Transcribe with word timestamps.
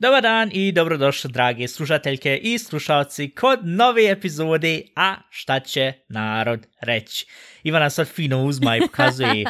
Dobar 0.00 0.22
dan 0.22 0.50
i 0.52 0.72
dobrodošli, 0.72 1.32
dragi 1.32 1.68
slušateljke 1.68 2.36
i 2.36 2.58
slušalci, 2.58 3.30
kod 3.30 3.58
nove 3.62 4.10
epizode 4.10 4.82
A 4.96 5.14
šta 5.30 5.60
će 5.60 5.92
narod 6.08 6.66
reći. 6.80 7.26
Ivana 7.62 7.90
sad 7.90 8.08
fino 8.08 8.44
uzma 8.44 8.76
i 8.76 8.80
pokazuje 8.86 9.44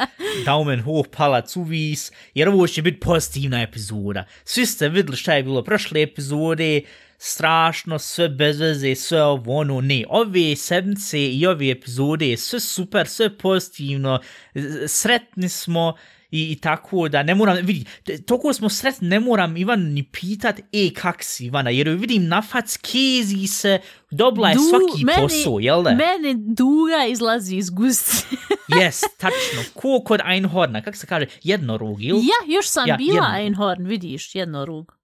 daumen 0.45 0.80
ho 0.80 1.03
palac 1.17 1.57
u 1.57 1.62
vis, 1.62 2.12
jer 2.35 2.49
ovo 2.49 2.67
će 2.67 2.83
biti 2.83 3.01
pozitivna 3.01 3.62
epizoda. 3.62 4.25
Svi 4.45 4.67
ste 4.67 4.89
vidjeli 4.89 5.17
šta 5.17 5.35
je 5.35 5.43
bilo 5.43 5.64
prošle 5.64 6.03
epizode, 6.03 6.80
strašno, 7.25 7.99
sve 7.99 8.29
bez 8.29 8.61
veze, 8.61 8.94
sve 8.94 9.22
ovo, 9.22 9.57
ono, 9.57 9.80
ne. 9.80 10.04
Ove 10.08 10.57
sedmice 10.57 11.21
i 11.21 11.46
ove 11.46 11.71
epizode, 11.71 12.36
sve 12.36 12.61
super, 12.61 13.08
sve 13.08 13.39
pozitivno, 13.39 14.21
sretni 14.86 15.49
smo, 15.49 15.94
i, 16.30 16.53
i 16.53 16.57
tako 16.61 17.08
da 17.08 17.22
ne 17.22 17.35
moram, 17.35 17.57
vidi, 17.57 17.85
toliko 18.27 18.53
smo 18.53 18.68
sretni, 18.68 19.08
ne 19.08 19.21
moram 19.21 19.57
Ivan 19.57 19.80
ni 19.80 20.03
pitat, 20.03 20.61
e, 20.72 20.90
kak 20.94 21.22
si 21.22 21.46
Ivana, 21.46 21.71
jer 21.71 21.89
vidim 21.89 22.29
na 22.29 22.43
fac 22.43 22.77
kezi 22.77 23.46
se, 23.46 23.79
dobla 24.11 24.49
je 24.49 24.54
du, 24.54 24.61
svaki 24.61 25.04
meni, 25.04 25.22
posao, 25.22 25.61
jel 25.61 25.82
da? 25.82 25.91
Meni 25.91 26.35
duga 26.54 27.04
izlazi 27.08 27.57
iz 27.57 27.71
gusti. 27.71 28.36
Jes, 28.80 29.00
tačno, 29.18 29.63
ko 29.75 30.00
kod 30.04 30.21
Einhorna, 30.27 30.82
kak 30.82 30.96
se 30.96 31.07
kaže, 31.07 31.27
jednorug, 31.43 32.02
ili? 32.02 32.19
Ja, 32.19 32.55
još 32.55 32.69
sam 32.69 32.89
ja, 32.89 32.97
bila 32.97 33.27
jedno. 33.27 33.39
Einhorn, 33.39 33.86
vidiš, 33.86 34.34
jednorug. 34.34 35.02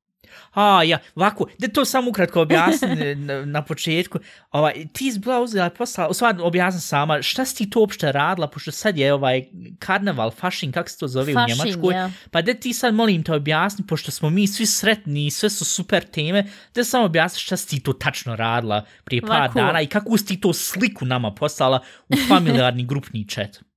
A, 0.55 0.82
ja, 0.82 0.98
ovako, 1.14 1.46
da 1.59 1.68
to 1.68 1.84
samo 1.84 2.10
ukratko 2.10 2.41
objasnim 2.41 2.98
na, 3.27 3.45
na 3.45 3.64
početku. 3.64 4.18
Ovaj, 4.51 4.87
ti 4.93 5.12
si 5.12 5.18
bila 5.18 5.40
uzela 5.40 5.71
posla, 5.71 6.09
u 6.09 6.15
stvari 6.15 6.38
objasnim 6.40 6.80
sama, 6.80 7.23
šta 7.23 7.45
si 7.45 7.57
ti 7.57 7.71
to 7.71 7.80
uopšte 7.80 8.12
radila, 8.12 8.49
pošto 8.49 8.71
sad 8.73 8.99
je 8.99 9.12
ovaj 9.12 9.45
karneval, 9.79 10.30
fašin, 10.30 10.73
kako 10.73 10.88
se 10.88 10.99
to 10.99 11.09
zove 11.09 11.34
fašin, 11.34 11.60
u 11.60 11.65
Njemačkoj. 11.65 11.95
Ja. 11.95 12.10
Pa 12.30 12.43
da 12.43 12.54
ti 12.54 12.73
sad 12.73 12.95
molim 12.95 13.23
te 13.23 13.32
objasni, 13.32 13.87
pošto 13.87 14.10
smo 14.10 14.30
mi 14.30 14.46
svi 14.46 14.66
sretni, 14.66 15.30
sve 15.30 15.51
su 15.51 15.65
super 15.65 16.04
teme, 16.04 16.45
da 16.74 16.84
samo 16.84 17.04
objasni 17.04 17.40
šta 17.40 17.56
si 17.56 17.68
ti 17.68 17.82
to 17.82 17.93
tačno 17.93 18.37
radila 18.37 18.84
prije 19.04 19.23
par 19.23 19.40
ovako. 19.40 19.54
dana 19.54 19.80
i 19.80 19.87
kako 19.87 20.18
si 20.18 20.26
ti 20.26 20.40
to 20.40 20.52
sliku 20.52 21.04
nama 21.04 21.34
poslala 21.34 21.80
u 22.09 22.15
familiarni 22.29 22.84
grupni 22.84 23.29
chat. 23.29 23.68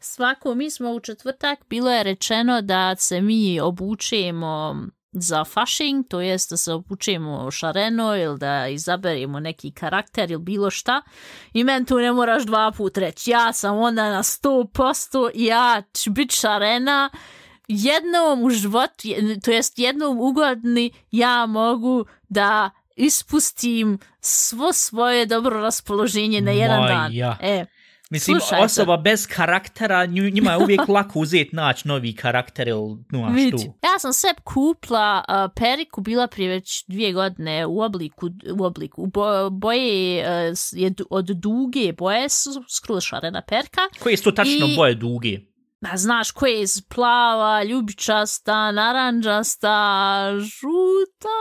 Svako, 0.00 0.54
mi 0.54 0.70
smo 0.70 0.90
u 0.90 1.00
četvrtak, 1.00 1.58
bilo 1.70 1.90
je 1.92 2.02
rečeno 2.02 2.62
da 2.62 2.96
se 2.96 3.20
mi 3.20 3.60
obučemo 3.60 4.76
za 5.20 5.44
fašing, 5.44 6.08
to 6.08 6.20
jest 6.20 6.50
da 6.50 6.56
se 6.56 6.72
obučemo 6.72 7.50
šareno 7.50 8.16
ili 8.16 8.38
da 8.38 8.68
izaberemo 8.68 9.40
neki 9.40 9.70
karakter 9.70 10.30
ili 10.30 10.42
bilo 10.42 10.70
šta. 10.70 11.02
I 11.52 11.64
men 11.64 11.84
tu 11.84 11.98
ne 11.98 12.12
moraš 12.12 12.42
dva 12.42 12.72
put 12.76 12.98
reći. 12.98 13.30
Ja 13.30 13.52
sam 13.52 13.78
onda 13.78 14.10
na 14.10 14.22
100% 14.22 15.30
ja 15.34 15.82
ću 15.94 16.10
biti 16.10 16.36
šarena. 16.36 17.10
Jednom 17.68 18.44
u 18.44 18.50
život, 18.50 18.90
to 19.44 19.50
jest 19.50 19.78
jednom 19.78 20.20
ugodni, 20.20 20.90
ja 21.10 21.46
mogu 21.46 22.04
da 22.28 22.70
ispustim 22.96 23.98
svo 24.20 24.72
svoje 24.72 25.26
dobro 25.26 25.60
raspoloženje 25.60 26.40
na 26.40 26.50
jedan 26.50 26.80
Moja. 26.80 26.94
dan. 26.94 27.36
E, 27.40 27.66
Mislim, 28.10 28.40
Slušajte. 28.40 28.64
osoba 28.64 28.96
bez 28.96 29.26
karaktera, 29.26 30.06
njima 30.06 30.50
je 30.50 30.58
uvijek 30.58 30.88
lako 30.88 31.18
uzeti 31.18 31.56
naći 31.56 31.88
novi 31.88 32.12
karakter 32.12 32.68
ili 32.68 32.96
no, 33.10 33.34
što. 33.48 33.58
Ja 33.82 33.98
sam 33.98 34.12
sve 34.12 34.30
kupla 34.44 35.24
uh, 35.28 35.52
periku, 35.56 36.00
bila 36.00 36.26
prije 36.26 36.48
već 36.48 36.84
dvije 36.86 37.12
godine 37.12 37.66
u 37.66 37.80
obliku, 37.80 38.30
u 38.58 38.64
obliku 38.64 39.06
bo, 39.06 39.50
boje 39.50 40.20
uh, 40.20 40.56
je 40.72 40.92
od 41.10 41.26
duge 41.26 41.92
boje 41.92 42.26
skroz 42.68 43.02
šarena 43.02 43.42
perka. 43.42 43.80
Koje 44.02 44.16
su 44.16 44.24
to 44.24 44.32
tačno 44.32 44.66
I... 44.66 44.76
boje 44.76 44.94
duge? 44.94 45.38
Ma 45.80 45.96
znaš 45.96 46.30
koje 46.30 46.60
je 46.60 46.66
plava, 46.94 47.62
ljubičasta, 47.64 48.72
naranđasta, 48.72 50.32
žuta 50.38 51.38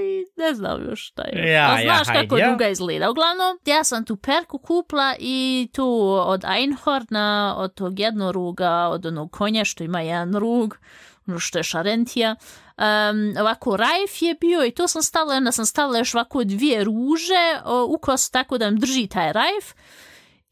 i 0.00 0.24
ne 0.36 0.54
znam 0.54 0.84
još 0.88 1.08
šta 1.08 1.22
je. 1.22 1.52
Ja, 1.52 1.74
A 1.74 1.82
znaš 1.82 2.08
ja, 2.08 2.22
kako 2.22 2.36
duga 2.50 2.64
ja. 2.64 2.70
izgleda. 2.70 3.10
Uglavnom, 3.10 3.58
ja 3.66 3.84
sam 3.84 4.04
tu 4.04 4.16
perku 4.16 4.58
kupla 4.58 5.14
i 5.18 5.68
tu 5.72 6.14
od 6.26 6.44
Einhorna, 6.44 7.54
od 7.58 7.74
tog 7.74 8.00
jednoruga, 8.00 8.88
od 8.88 9.06
onog 9.06 9.32
konja 9.32 9.64
što 9.64 9.84
ima 9.84 10.00
jedan 10.00 10.34
rug, 10.34 10.78
ono 11.26 11.38
što 11.38 11.58
je 11.58 11.62
šarentija. 11.62 12.36
Um, 12.78 13.34
ovako, 13.40 13.76
rajf 13.76 14.22
je 14.22 14.34
bio 14.34 14.64
i 14.64 14.70
to 14.70 14.88
sam 14.88 15.02
stavila, 15.02 15.36
onda 15.36 15.52
sam 15.52 15.66
stavila 15.66 15.98
još 15.98 16.14
ovako 16.14 16.44
dvije 16.44 16.84
ruže 16.84 17.60
u 17.88 17.98
kosu 17.98 18.30
tako 18.32 18.58
da 18.58 18.70
mi 18.70 18.78
drži 18.78 19.06
taj 19.06 19.32
rajf. 19.32 19.74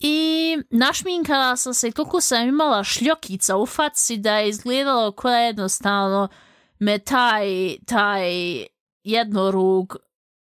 I 0.00 0.56
našminkala 0.70 1.56
sam 1.56 1.74
se 1.74 1.88
i 1.88 1.92
toliko 1.92 2.20
sam 2.20 2.48
imala 2.48 2.84
šljokica 2.84 3.56
u 3.56 3.66
faci 3.66 4.16
da 4.16 4.36
je 4.36 4.48
izgledalo 4.48 5.12
koja 5.12 5.38
jednostavno 5.38 6.28
me 6.78 6.98
taj, 6.98 7.76
taj 7.86 8.30
jednorug 9.04 9.96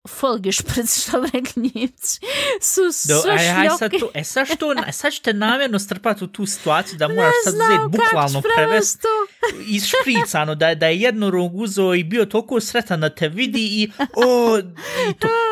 folgiš 0.09 0.63
pred 0.63 0.87
što 0.91 1.27
reknjici 1.33 2.21
su 2.73 2.93
sve 2.93 3.33
aj, 3.33 3.49
aj, 3.49 3.69
sad 3.79 3.91
to, 4.01 4.11
e 4.15 4.25
sad 4.25 4.47
što, 4.47 4.75
sad 4.93 5.13
ćete 5.13 5.33
namjerno 5.33 5.79
strpati 5.79 6.25
u 6.25 6.27
tu 6.27 6.47
situaciju 6.47 6.99
da 6.99 7.09
moraš 7.09 7.35
sad 7.45 7.55
uzeti 7.55 7.99
bukvalno 7.99 8.43
prevest 8.57 9.03
isšpricano 9.77 10.55
da, 10.55 10.75
da 10.75 10.87
je 10.87 11.01
jednorog 11.01 11.57
uzo 11.57 11.95
i 11.95 12.05
bio 12.05 12.25
toliko 12.25 12.61
sretan 12.61 13.01
da 13.01 13.15
te 13.15 13.29
vidi 13.29 13.63
i 13.63 13.91
o, 14.15 14.59
i 15.11 15.15
to, 15.19 15.29
e, 15.29 15.31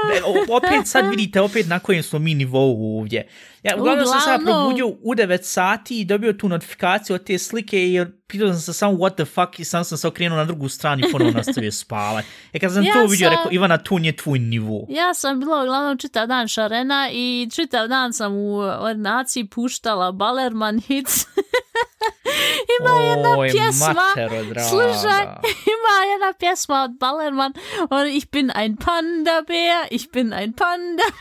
opet 0.49 0.87
sad 0.87 1.11
vidite 1.11 1.41
opet 1.41 1.67
na 1.69 1.78
kojem 1.78 2.03
smo 2.03 2.19
mi 2.19 2.34
nivou 2.34 2.99
ovdje. 2.99 3.28
Ja, 3.62 3.77
uglavnom 3.77 4.06
sam 4.06 4.21
sad 4.21 4.41
probudio 4.44 4.87
u 4.87 5.15
9 5.15 5.43
sati 5.43 6.00
i 6.00 6.05
dobio 6.05 6.33
tu 6.33 6.49
notifikaciju 6.49 7.15
od 7.15 7.25
te 7.25 7.39
slike 7.39 7.84
i 7.84 8.05
pitao 8.27 8.49
sam 8.49 8.61
se 8.61 8.72
samo 8.72 8.93
what 8.93 9.15
the 9.15 9.25
fuck 9.25 9.61
i 9.61 9.65
sam 9.65 9.84
sam 9.84 9.99
se 9.99 10.09
okrenuo 10.09 10.39
na 10.39 10.44
drugu 10.44 10.69
stranu 10.69 11.03
i 11.09 11.12
ponovno 11.12 11.33
nastavio 11.33 11.72
spavati. 11.83 12.28
E 12.53 12.59
kad 12.59 12.72
sam 12.72 12.84
ja 12.84 12.93
to 12.93 13.06
vidio, 13.06 13.28
sam... 13.28 13.37
rekao, 13.37 13.53
Ivana, 13.53 13.78
tu 13.78 13.99
nije 13.99 14.17
tvoj 14.17 14.39
nivo. 14.39 14.87
Ja 14.89 15.15
sam 15.15 15.41
bila 15.41 15.62
uglavnom 15.62 15.99
čitav 15.99 16.27
dan 16.27 16.49
šarena 16.49 17.09
i 17.12 17.49
čitav 17.55 17.88
dan 17.88 18.12
sam 18.12 18.34
u 18.34 18.56
ordinaciji 18.59 19.44
puštala 19.44 20.12
Ballerman 20.12 20.81
hits. 20.81 21.27
ima 22.81 22.91
Oj, 22.91 23.09
jedna 23.09 23.37
pjesma, 23.53 23.94
matero, 23.94 24.37
slušaj, 24.69 25.22
ima 25.75 25.94
jedna 26.12 26.32
pjesma 26.38 26.82
od 26.82 26.91
Ballerman, 26.98 27.53
on, 27.91 28.06
ich 28.06 28.26
bin 28.31 28.50
ein 28.50 28.76
Panda-Bär, 28.76 29.87
ich 29.91 30.10
bin 30.10 30.32
ein 30.32 30.53
Panda-Bär. 30.53 31.12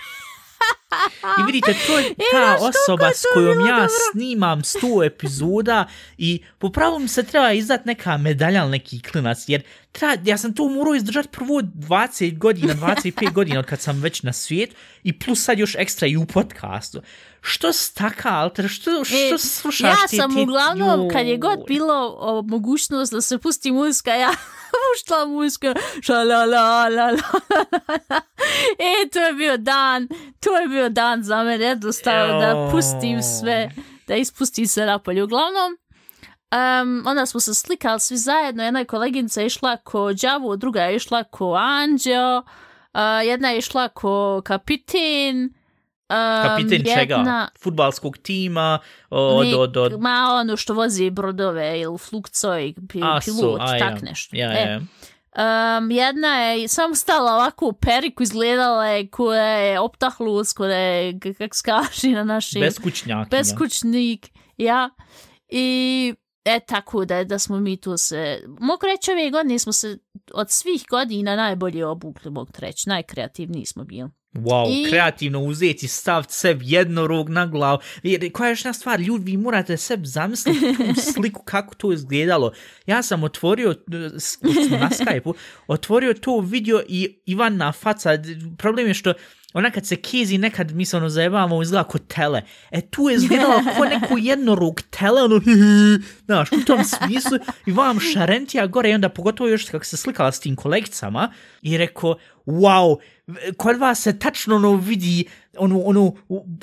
I 1.40 1.52
vidite, 1.52 1.76
to 1.88 2.00
je 2.00 2.16
ta 2.32 2.58
osoba 2.60 3.12
s 3.14 3.26
kojom 3.34 3.66
ja 3.68 3.88
snimam 3.90 4.64
sto 4.64 5.04
epizoda 5.04 5.88
i 6.18 6.44
po 6.58 6.70
pravu 6.70 7.00
mi 7.00 7.08
se 7.08 7.24
treba 7.24 7.52
izdat 7.52 7.86
neka 7.86 8.18
medalja 8.18 8.62
ili 8.62 8.72
neki 8.72 9.02
klinac, 9.02 9.44
jer 9.48 9.62
treba, 9.96 10.18
ja 10.26 10.38
sam 10.38 10.54
to 10.54 10.68
morao 10.68 10.96
izdržati 10.96 11.30
prvo 11.30 11.62
20 11.62 12.38
godina, 12.38 12.74
25 12.82 13.34
godina 13.34 13.60
od 13.60 13.66
kad 13.66 13.82
sam 13.82 14.02
već 14.02 14.24
na 14.24 14.34
svijet 14.34 14.76
i 15.04 15.20
plus 15.20 15.44
sad 15.44 15.60
još 15.60 15.76
ekstra 15.76 16.08
i 16.08 16.18
u 16.18 16.26
podcastu. 16.26 17.02
Što 17.42 17.74
staka, 17.74 18.30
Alter? 18.30 18.70
Što, 18.70 19.04
što 19.04 19.36
e, 19.36 19.38
slušaš 19.38 19.90
ja 19.90 20.08
ti? 20.10 20.16
Ja 20.16 20.22
sam 20.22 20.36
ti, 20.36 20.42
uglavnom, 20.42 21.00
joj. 21.00 21.10
kad 21.14 21.28
je 21.28 21.38
god 21.38 21.60
bilo 21.68 22.16
o, 22.20 22.42
mogućnost 22.42 23.14
da 23.14 23.22
se 23.22 23.38
pusti 23.38 23.72
muzika, 23.72 24.16
ja 24.16 24.32
puštala 24.74 25.26
muzika, 25.26 25.76
šalalalala. 26.02 27.12
e, 28.80 29.10
to 29.14 29.20
je 29.20 29.34
bio 29.34 29.58
dan, 29.58 30.08
to 30.40 30.58
je 30.58 30.68
bio 30.68 30.90
dan 30.90 31.24
za 31.24 31.44
mene, 31.44 31.66
jednostavno 31.66 32.40
da 32.40 32.70
pustim 32.72 33.22
sve, 33.22 33.72
da 34.08 34.16
ispustim 34.16 34.68
sve 34.68 34.86
napolje. 34.86 35.24
Uglavnom, 35.24 35.78
Um, 36.52 37.04
onda 37.08 37.26
smo 37.26 37.40
se 37.40 37.54
slikali 37.54 38.00
svi 38.00 38.18
zajedno, 38.18 38.64
jedna 38.64 38.80
je 38.80 38.86
koleginica 38.86 39.42
išla 39.42 39.78
ko 39.78 40.14
Đavu, 40.14 40.58
druga 40.58 40.82
je 40.82 40.96
išla 40.96 41.24
ko 41.24 41.54
Anđeo, 41.54 42.38
uh, 42.38 43.00
jedna 43.26 43.50
je 43.50 43.58
išla 43.58 43.88
ko 43.88 44.42
Kapitin, 44.46 45.54
Um, 46.10 46.50
Kapiten 46.50 46.82
jedna... 46.86 46.96
čega? 46.96 47.48
Futbalskog 47.64 48.18
tima? 48.18 48.80
Od, 49.10 49.54
od, 49.54 49.78
od... 49.78 50.02
Ma 50.02 50.40
ono 50.42 50.58
što 50.58 50.74
vozi 50.74 51.10
brodove 51.10 51.80
ili 51.80 51.98
flukcoj, 51.98 52.74
pi, 52.90 53.00
a, 53.04 53.20
pilot, 53.26 53.62
a, 53.62 53.80
tak 53.80 54.02
ja. 54.02 54.10
nešto. 54.10 54.36
Ja, 54.36 54.52
e. 54.54 54.72
ja. 54.72 54.82
Um, 55.78 55.92
jedna 55.92 56.28
je 56.28 56.68
samo 56.68 56.96
stala 56.96 57.34
ovako 57.34 57.68
u 57.68 57.74
periku, 57.74 58.24
izgledala 58.24 58.86
je 58.86 59.08
koja 59.08 59.48
je 59.48 59.80
optahlus, 59.80 60.54
koja 60.54 60.78
je, 60.78 61.20
kak 61.38 61.56
skaži 61.56 62.12
na 62.12 62.24
našim... 62.24 62.62
Beskućnjak. 62.62 63.30
Beskućnik, 63.30 64.30
ja. 64.58 64.90
I 65.50 66.14
e 66.46 66.60
tako 66.60 67.06
da 67.06 67.24
da 67.24 67.40
smo 67.40 67.60
mi 67.60 67.78
tu 67.78 67.98
se... 67.98 68.44
Mogu 68.60 68.86
reći 68.86 69.12
ove 69.12 69.30
godine 69.30 69.60
smo 69.60 69.74
se 69.74 69.98
od 70.34 70.52
svih 70.52 70.86
godina 70.90 71.36
najbolje 71.36 71.86
obukli, 71.86 72.32
mogu 72.32 72.52
reći. 72.60 72.90
Najkreativniji 72.90 73.66
smo 73.66 73.84
bili. 73.84 74.10
Wow, 74.34 74.66
I... 74.70 74.90
kreativno 74.90 75.40
uzeti 75.40 75.88
staviti 75.88 76.34
sebi 76.34 76.66
jednorog 76.68 77.30
na 77.30 77.46
glavu. 77.46 77.80
Jer, 78.04 78.32
koja 78.32 78.48
je 78.48 78.52
još 78.52 78.60
jedna 78.60 78.74
stvar, 78.74 79.00
ljudi, 79.00 79.32
vi 79.32 79.38
morate 79.38 79.78
sebi 79.78 80.08
zamisliti 80.08 80.60
tu 80.60 81.02
sliku 81.14 81.44
kako 81.44 81.76
to 81.76 81.94
izgledalo. 81.94 82.52
Ja 82.86 83.04
sam 83.04 83.24
otvorio, 83.24 83.76
na 84.80 84.90
Skype-u, 84.90 85.34
otvorio 85.68 86.14
to 86.14 86.40
video 86.40 86.82
i 86.88 87.20
Ivana 87.26 87.72
faca, 87.72 88.10
problem 88.58 88.88
je 88.88 88.94
što 88.94 89.14
ona 89.56 89.72
kad 89.72 89.86
se 89.86 89.96
kizi 89.96 90.38
nekad 90.38 90.72
mi 90.72 90.86
se 90.86 90.98
ono 90.98 91.10
zajebamo 91.10 91.62
izgleda 91.62 91.84
kod 91.84 92.08
tele. 92.08 92.42
E 92.72 92.82
tu 92.82 93.10
je 93.10 93.16
izgledala 93.16 93.64
ko 93.78 93.86
neko 93.86 94.18
jednorog 94.32 94.82
tele, 94.82 95.24
ono 95.24 95.42
znaš, 96.26 96.52
u 96.52 96.66
tom 96.66 96.84
smislu 96.84 97.38
i 97.66 97.72
vam 97.72 98.00
šarentija 98.00 98.68
gore 98.68 98.90
i 98.90 98.94
onda 98.94 99.10
pogotovo 99.10 99.50
još 99.50 99.66
kako 99.66 99.86
se 99.86 99.98
slikala 99.98 100.32
s 100.32 100.40
tim 100.40 100.56
kolegicama 100.56 101.32
i 101.62 101.78
rekao, 101.78 102.16
wow, 102.46 102.98
kod 103.58 103.78
vas 103.78 104.02
se 104.02 104.20
tačno 104.20 104.56
ono 104.56 104.76
vidi 104.76 105.26
ono, 105.58 105.80
ono, 105.80 106.14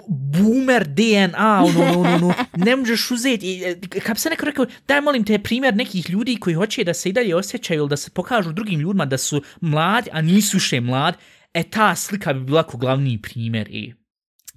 boomer 0.08 0.84
DNA, 0.86 1.62
ono, 1.64 1.82
ono, 1.82 2.00
ono, 2.00 2.14
ono 2.14 2.34
ne 2.56 2.76
možeš 2.76 3.10
uzeti. 3.10 3.62
E, 3.64 4.00
kad 4.00 4.18
se 4.18 4.30
neko 4.30 4.46
rekao, 4.46 4.66
daj 4.88 5.00
molim 5.00 5.24
te 5.24 5.38
primjer 5.38 5.76
nekih 5.76 6.10
ljudi 6.10 6.36
koji 6.36 6.54
hoće 6.54 6.84
da 6.84 6.94
se 6.94 7.08
i 7.08 7.12
dalje 7.12 7.36
osjećaju 7.36 7.80
ili 7.80 7.88
da 7.88 7.96
se 7.96 8.10
pokažu 8.10 8.52
drugim 8.52 8.80
ljudima 8.80 9.04
da 9.04 9.18
su 9.18 9.42
mladi, 9.60 10.10
a 10.12 10.22
nisu 10.22 10.58
še 10.58 10.80
mladi, 10.80 11.18
e 11.54 11.62
ta 11.62 11.94
slika 11.96 12.32
bi 12.32 12.40
bila 12.40 12.62
ko 12.62 12.76
glavni 12.76 13.22
primjer. 13.22 13.68
I... 13.70 13.94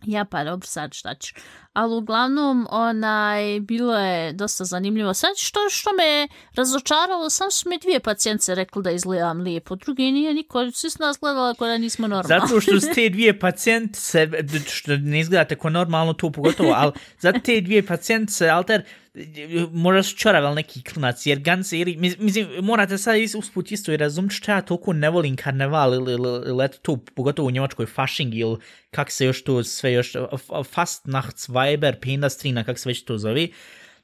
Ja 0.06 0.26
pa 0.26 0.44
dobro 0.44 0.68
sad 0.68 0.94
šta 0.94 1.16
ću. 1.16 1.34
Ali 1.74 1.96
uglavnom, 1.96 2.68
onaj, 2.70 3.60
bilo 3.60 3.98
je 3.98 4.34
dosta 4.34 4.64
zanimljivo. 4.64 5.14
Sad 5.14 5.30
što, 5.38 5.60
što 5.70 5.90
me 5.90 6.28
razočaralo, 6.56 7.30
sam 7.30 7.52
su 7.52 7.70
mi 7.70 7.78
dvije 7.78 8.00
pacijence 8.00 8.56
rekli 8.56 8.84
da 8.84 8.92
izgledam 8.92 9.42
lijepo. 9.42 9.76
Drugi 9.76 10.12
nije 10.12 10.34
niko, 10.34 10.72
svi 10.72 10.90
su 10.90 10.98
nas 11.00 11.18
gledali 11.20 11.52
ako 11.52 11.66
da 11.66 11.78
nismo 11.78 12.08
normalni. 12.08 12.48
Zato 12.48 12.62
što 12.62 12.80
su 12.80 12.88
te 12.96 13.10
dvije 13.10 13.40
pacijente, 13.40 14.00
što 14.68 14.98
ne 14.98 15.20
izgledate 15.20 15.56
ko 15.56 15.70
normalno, 15.70 16.14
to 16.14 16.32
pogotovo, 16.32 16.74
ali 16.76 16.92
za 17.20 17.32
te 17.32 17.62
dvije 17.62 17.86
pacijente, 17.86 18.50
alter, 18.50 18.84
možda 19.72 20.04
su 20.04 20.16
čoravel 20.18 20.54
neki 20.54 20.84
klinac, 20.84 21.26
jer 21.26 21.40
Ganseri, 21.40 21.98
mislim, 21.98 22.48
morate 22.62 22.98
sad 22.98 23.16
usput 23.38 23.72
isto 23.72 23.92
i 23.92 23.98
razumit 23.98 24.32
što 24.32 24.52
ja 24.52 24.62
toliko 24.62 24.94
ne 24.94 25.10
volim 25.10 25.36
karneval 25.36 25.94
ili, 25.94 26.12
ili, 26.12 26.50
ili 26.50 26.66
eto 26.66 26.78
tu, 26.82 26.98
pogotovo 26.98 27.48
u 27.48 27.52
Njemačkoj 27.52 27.86
fasching 27.86 28.36
ili 28.36 28.58
kak 28.92 29.12
se 29.12 29.26
još 29.26 29.44
to 29.44 29.64
sve 29.64 29.94
još, 29.94 30.14
Fastnachtsweiber, 30.76 31.96
Pendastrina, 32.02 32.64
kak 32.64 32.80
se 32.80 32.90
već 32.90 33.04
to 33.04 33.18
zove, 33.18 33.48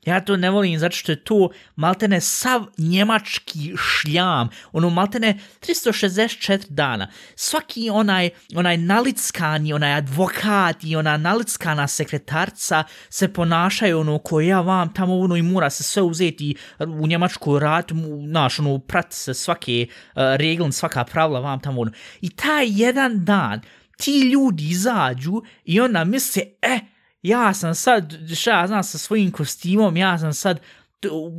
Ja 0.05 0.19
to 0.21 0.37
ne 0.37 0.49
volim 0.49 0.79
zato 0.79 0.95
što 0.95 1.11
je 1.11 1.23
to 1.23 1.49
maltene 1.75 2.21
sav 2.21 2.65
njemački 2.77 3.73
šljam, 3.77 4.49
ono 4.71 4.89
maltene 4.89 5.39
364 5.59 6.69
dana. 6.69 7.07
Svaki 7.35 7.89
onaj, 7.89 8.29
onaj 8.55 8.77
nalickani, 8.77 9.73
onaj 9.73 9.93
advokat 9.93 10.83
i 10.83 10.95
ona 10.95 11.17
nalickana 11.17 11.87
sekretarca 11.87 12.83
se 13.09 13.33
ponašaju 13.33 13.99
ono 13.99 14.17
ko 14.17 14.41
ja 14.41 14.61
vam 14.61 14.93
tamo 14.93 15.19
ono 15.19 15.35
i 15.35 15.41
mora 15.41 15.69
se 15.69 15.83
sve 15.83 16.01
uzeti 16.01 16.55
u 16.79 17.07
njemačku 17.07 17.59
rat, 17.59 17.91
naš 18.27 18.59
ono 18.59 18.79
prati 18.79 19.15
se 19.15 19.33
svake 19.33 19.81
eh, 19.81 19.85
uh, 20.15 20.35
regle, 20.35 20.71
svaka 20.71 21.03
pravila 21.03 21.39
vam 21.39 21.59
tamo 21.59 21.81
ono. 21.81 21.91
I 22.21 22.29
taj 22.29 22.65
jedan 22.69 23.25
dan 23.25 23.61
ti 23.97 24.19
ljudi 24.19 24.69
izađu 24.69 25.41
i 25.65 25.79
onda 25.79 26.03
misle, 26.03 26.41
eh, 26.61 26.79
ja 27.21 27.53
sam 27.53 27.75
sad, 27.75 28.13
šta 28.35 28.59
ja 28.59 28.67
znam, 28.67 28.83
sa 28.83 28.97
svojim 28.97 29.31
kostimom, 29.31 29.97
ja 29.97 30.17
sam 30.17 30.33
sad, 30.33 30.59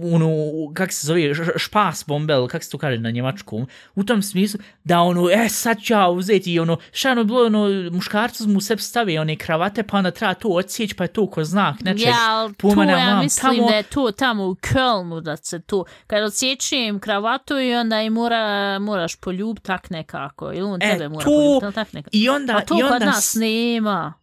ono, 0.02 0.28
kak 0.74 0.92
se 0.92 1.06
zove, 1.06 1.34
špas 1.56 2.04
bombel, 2.06 2.48
kak 2.48 2.64
se 2.64 2.70
to 2.70 2.78
kaže 2.78 2.98
na 2.98 3.10
njemačkom, 3.10 3.66
u 3.94 4.04
tom 4.04 4.22
smislu, 4.22 4.60
da 4.84 5.00
ono, 5.00 5.30
e, 5.30 5.48
sad 5.48 5.80
ću 5.82 5.92
ja 5.92 6.08
uzeti, 6.08 6.58
ono, 6.58 6.76
šta 6.92 7.10
ono 7.10 7.24
bilo, 7.24 7.46
ono, 7.46 7.90
muškarcu 7.92 8.48
mu 8.48 8.60
sebi 8.60 8.82
stavi 8.82 9.18
one 9.18 9.36
kravate, 9.36 9.82
pa 9.82 9.96
onda 9.96 10.10
treba 10.10 10.34
to 10.34 10.48
odsjeć, 10.48 10.94
pa 10.94 11.04
je 11.04 11.08
to 11.08 11.26
ko 11.26 11.44
znak, 11.44 11.80
nečeg, 11.80 12.08
ja, 12.08 12.48
to 12.56 12.82
ja 12.82 13.20
mislim 13.22 13.56
tamo... 13.56 13.68
da 13.68 13.76
je 13.76 13.82
to 13.82 14.10
tamo 14.10 14.46
u 14.46 14.54
Kölnu, 14.54 15.20
da 15.20 15.36
se 15.36 15.60
to, 15.60 15.84
kad 16.06 16.22
odsjećujem 16.22 17.00
kravatu 17.00 17.58
i 17.58 17.74
onda 17.74 18.02
i 18.02 18.10
mora, 18.10 18.78
moraš 18.78 19.16
poljub 19.16 19.58
tak 19.58 19.90
nekako, 19.90 20.52
ili 20.52 20.62
on 20.62 20.82
e, 20.82 20.92
tebe 20.92 21.08
mora 21.08 21.24
to... 21.24 21.58
poljub, 21.60 21.74
tak 21.74 21.92
nekako. 21.92 22.10
I 22.12 22.28
onda, 22.28 22.56
A 22.56 22.60
to 22.60 22.78
i 22.78 22.82
onda 22.82 22.98
kod 22.98 23.06
nas 23.06 23.34
nema 23.34 24.21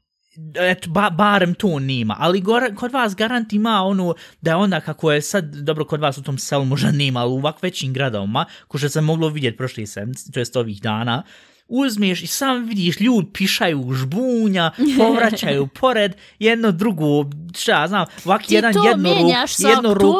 eto, 0.56 0.90
ba, 0.90 1.10
barem 1.10 1.54
to 1.54 1.80
nima, 1.80 2.16
ali 2.20 2.42
gor, 2.42 2.76
kod 2.76 2.92
vas 2.92 3.16
garant 3.16 3.54
ima 3.54 3.82
ono 3.84 4.16
da 4.42 4.52
je 4.52 4.56
onda 4.56 4.80
kako 4.80 5.12
je 5.12 5.22
sad, 5.22 5.56
dobro, 5.56 5.86
kod 5.86 6.00
vas 6.00 6.18
u 6.18 6.24
tom 6.24 6.38
selu 6.38 6.66
možda 6.66 6.92
nema, 6.92 7.20
ali 7.20 7.32
u 7.32 7.38
ovak 7.38 7.64
većim 7.64 7.94
gradovima, 7.94 8.46
ko 8.68 8.78
što 8.78 8.90
se 8.90 9.02
moglo 9.02 9.30
vidjeti 9.30 9.58
prošli 9.58 9.88
sedmici, 9.88 10.32
to 10.32 10.40
jest 10.40 10.56
ovih 10.56 10.82
dana, 10.82 11.24
uzmiješ 11.70 12.24
i 12.24 12.28
sam 12.28 12.66
vidiš 12.66 13.00
ljud 13.00 13.26
pišaju 13.34 13.94
žbunja, 13.94 14.72
povraćaju 14.98 15.68
pored 15.80 16.16
jedno 16.40 16.72
drugo, 16.72 17.26
šta 17.58 17.88
znam, 17.88 18.06
ovak 18.26 18.44
Ti 18.44 18.56
jedan 18.56 18.74
jedno 18.86 19.14
ruk, 19.14 19.32
jedno 19.60 19.94
ruk. 19.94 20.16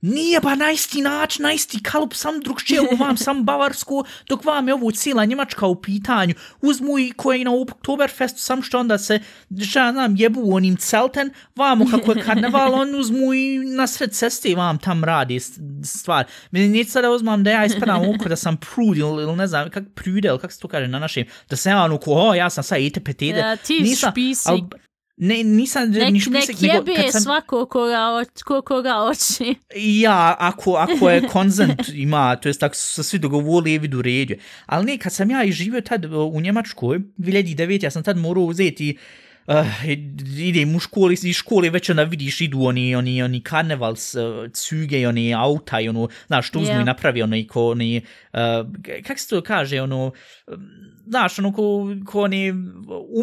Nije 0.00 0.40
pa 0.40 0.54
na 0.54 0.70
isti 0.70 1.00
način, 1.00 1.42
na 1.42 1.52
isti 1.52 1.82
kalup, 1.82 2.14
sam 2.14 2.40
drugčije 2.40 2.80
u 2.80 2.96
vam, 2.96 3.16
sam 3.16 3.44
bavarsku, 3.48 4.04
dok 4.28 4.44
vam 4.44 4.68
je 4.68 4.74
ovo 4.74 4.90
cijela 4.90 5.24
Njemačka 5.24 5.66
u 5.66 5.82
pitanju. 5.82 6.34
Uzmu 6.60 6.98
i 6.98 7.12
koji 7.16 7.44
na 7.44 7.60
Oktoberfestu, 7.60 8.40
sam 8.40 8.62
što 8.62 8.78
onda 8.78 8.98
se, 8.98 9.20
šta 9.68 9.92
znam, 9.92 10.16
jebu 10.16 10.54
onim 10.54 10.76
celten, 10.76 11.30
vamo 11.56 11.86
kako 11.90 12.12
je 12.12 12.22
karneval, 12.24 12.74
on 12.80 12.94
uzmu 12.94 13.34
i 13.34 13.58
na 13.58 13.86
sred 13.86 14.12
ceste 14.12 14.48
i 14.48 14.54
vam 14.54 14.78
tam 14.78 15.04
radi 15.04 15.40
stvar. 15.84 16.24
Meni 16.50 16.68
nije 16.68 16.84
sada 16.84 17.10
uzmam 17.10 17.44
da 17.44 17.50
ja 17.50 17.64
ispadam 17.64 18.02
oko 18.14 18.28
da 18.28 18.36
sam 18.36 18.56
prud 18.56 18.96
ili 18.96 19.36
ne 19.36 19.46
znam, 19.46 19.70
kak 19.70 19.84
prudel, 19.94 20.38
kak 20.38 20.53
se 20.54 20.60
to 20.60 20.68
kaže 20.68 20.88
na 20.88 20.98
našem, 20.98 21.24
da 21.50 21.56
se 21.56 21.70
ja 21.70 21.82
ono 21.84 21.98
ko, 21.98 22.12
o, 22.12 22.34
ja 22.34 22.50
sam 22.50 22.64
sad 22.64 22.80
ite 22.80 23.00
petede. 23.00 23.38
Ja, 23.38 23.56
ti 23.56 23.80
nisam, 23.82 24.12
špisik. 24.12 24.50
Al, 24.50 24.60
ne, 25.16 25.44
nisam 25.44 25.90
nek, 25.90 26.12
ni 26.12 26.20
špisik, 26.20 26.60
nek 26.60 26.72
nego... 26.72 26.90
Jebe 26.90 27.12
sam... 27.12 27.20
svako 27.20 27.66
koga, 27.66 28.24
ko, 28.44 28.62
koga 28.62 28.96
oči. 29.10 29.54
Ja, 29.76 30.36
ako, 30.38 30.74
ako 30.74 31.10
je 31.10 31.28
konzent 31.32 31.88
ima, 31.94 32.36
to 32.36 32.48
jest 32.48 32.60
tako 32.60 32.74
su 32.74 33.02
svi 33.02 33.18
dogovorili 33.18 33.74
i 33.74 33.78
vidu 33.78 34.02
ređe. 34.02 34.36
Ali 34.66 34.86
ne, 34.86 34.98
kad 34.98 35.12
sam 35.12 35.30
ja 35.30 35.44
i 35.44 35.52
živio 35.52 35.80
tad 35.80 36.04
u 36.04 36.40
Njemačkoj, 36.40 36.98
2009, 36.98 37.84
ja 37.84 37.90
sam 37.90 38.02
tad 38.02 38.16
morao 38.16 38.44
uzeti 38.44 38.96
uh, 38.98 39.24
idem 40.38 40.76
u 40.76 40.80
školi, 40.80 41.16
iz 41.22 41.36
škole 41.36 41.70
već 41.70 41.90
onda 41.90 42.02
vidiš 42.02 42.40
idu 42.40 42.62
oni, 42.62 42.96
oni, 42.96 43.22
oni 43.22 43.40
karnevals 43.40 44.14
uh, 44.14 44.22
cuge, 44.52 45.08
oni 45.08 45.34
auta, 45.34 45.80
i 45.80 45.88
ono, 45.88 46.08
znaš, 46.26 46.50
to 46.50 46.58
uzmu 46.58 46.74
yeah. 46.74 46.80
i 46.80 46.84
napravi, 46.84 47.22
ono, 47.22 47.36
i 47.36 47.46
ko, 47.46 47.70
oni, 47.70 48.02
uh, 48.32 48.38
kak 49.06 49.18
se 49.18 49.28
to 49.28 49.42
kaže, 49.42 49.80
ono, 49.80 50.12
znaš, 51.06 51.38
ono, 51.38 51.52
ko, 51.52 51.94
ko 52.06 52.20
oni 52.20 52.54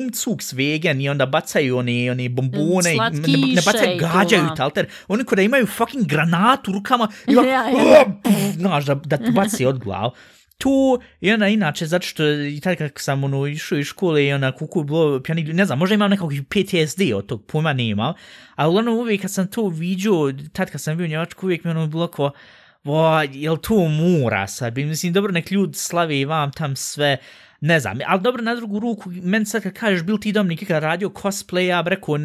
umcuk 0.01 0.41
svegen 0.41 1.01
i 1.01 1.09
onda 1.09 1.25
bacaju 1.25 1.77
oni, 1.77 2.09
oni 2.09 2.29
bombone, 2.29 2.95
ne, 3.11 3.37
ne 3.55 3.61
bacaju, 3.65 3.99
gađaju 3.99 4.47
talter, 4.57 4.87
oni 5.07 5.23
ko 5.23 5.35
da 5.35 5.41
imaju 5.41 5.65
fucking 5.65 6.05
granatu 6.05 6.71
u 6.71 6.73
rukama, 6.73 7.07
i 7.27 7.35
ovako, 7.37 7.49
yeah, 7.49 7.73
yeah. 7.73 8.01
oh, 8.01 8.13
pff, 8.23 8.57
znaš, 8.57 8.85
da, 8.85 8.95
da 8.95 9.17
baci 9.35 9.65
od 9.65 9.79
glavu 9.79 10.11
tu 10.61 11.01
i 11.21 11.31
ona 11.31 11.47
inače 11.47 11.85
zato 11.85 12.07
što 12.07 12.23
i 12.33 12.59
tad 12.63 12.77
kad 12.77 12.91
sam 12.95 13.23
ono 13.23 13.47
išao 13.47 13.77
iz 13.77 13.85
škole 13.85 14.25
i 14.25 14.33
ona 14.33 14.51
kuku 14.51 14.83
bilo 14.83 15.19
pjani 15.23 15.43
ne 15.43 15.65
znam 15.65 15.79
možda 15.79 15.93
imam 15.93 16.09
nekog 16.09 16.31
PTSD 16.49 17.01
od 17.15 17.25
tog 17.25 17.45
pojma 17.45 17.73
ne 17.73 17.87
imam 17.87 18.13
ali 18.55 18.69
uglavnom 18.69 18.97
uvijek 18.97 19.21
kad 19.21 19.31
sam 19.31 19.47
to 19.47 19.67
vidio 19.67 20.33
tad 20.53 20.71
kad 20.71 20.81
sam 20.81 20.97
bio 20.97 21.05
u 21.05 21.09
Njemačku 21.09 21.45
uvijek 21.45 21.63
mi 21.63 21.71
ono 21.71 21.87
bilo 21.87 22.07
ko 22.07 22.31
Vo, 22.83 23.21
jel 23.31 23.57
to 23.57 23.87
mora 23.87 24.47
sad? 24.47 24.77
Mislim, 24.77 25.13
dobro, 25.13 25.31
nek 25.31 25.51
ljudi 25.51 25.73
slavi 25.77 26.19
i 26.19 26.25
vam 26.25 26.51
tam 26.51 26.75
sve, 26.75 27.17
ne 27.61 27.79
znam, 27.79 27.97
ali 28.07 28.21
dobro, 28.21 28.43
na 28.43 28.55
drugu 28.55 28.79
ruku, 28.79 29.09
meni 29.09 29.45
sad 29.45 29.63
kad 29.63 29.73
kažeš, 29.73 30.03
bil 30.03 30.17
ti 30.17 30.31
Dominik 30.31 30.67
kada 30.67 30.79
radio 30.79 31.09
cosplay, 31.09 31.59
ja 31.59 31.83
bi 31.83 31.89
rekao, 31.89 32.17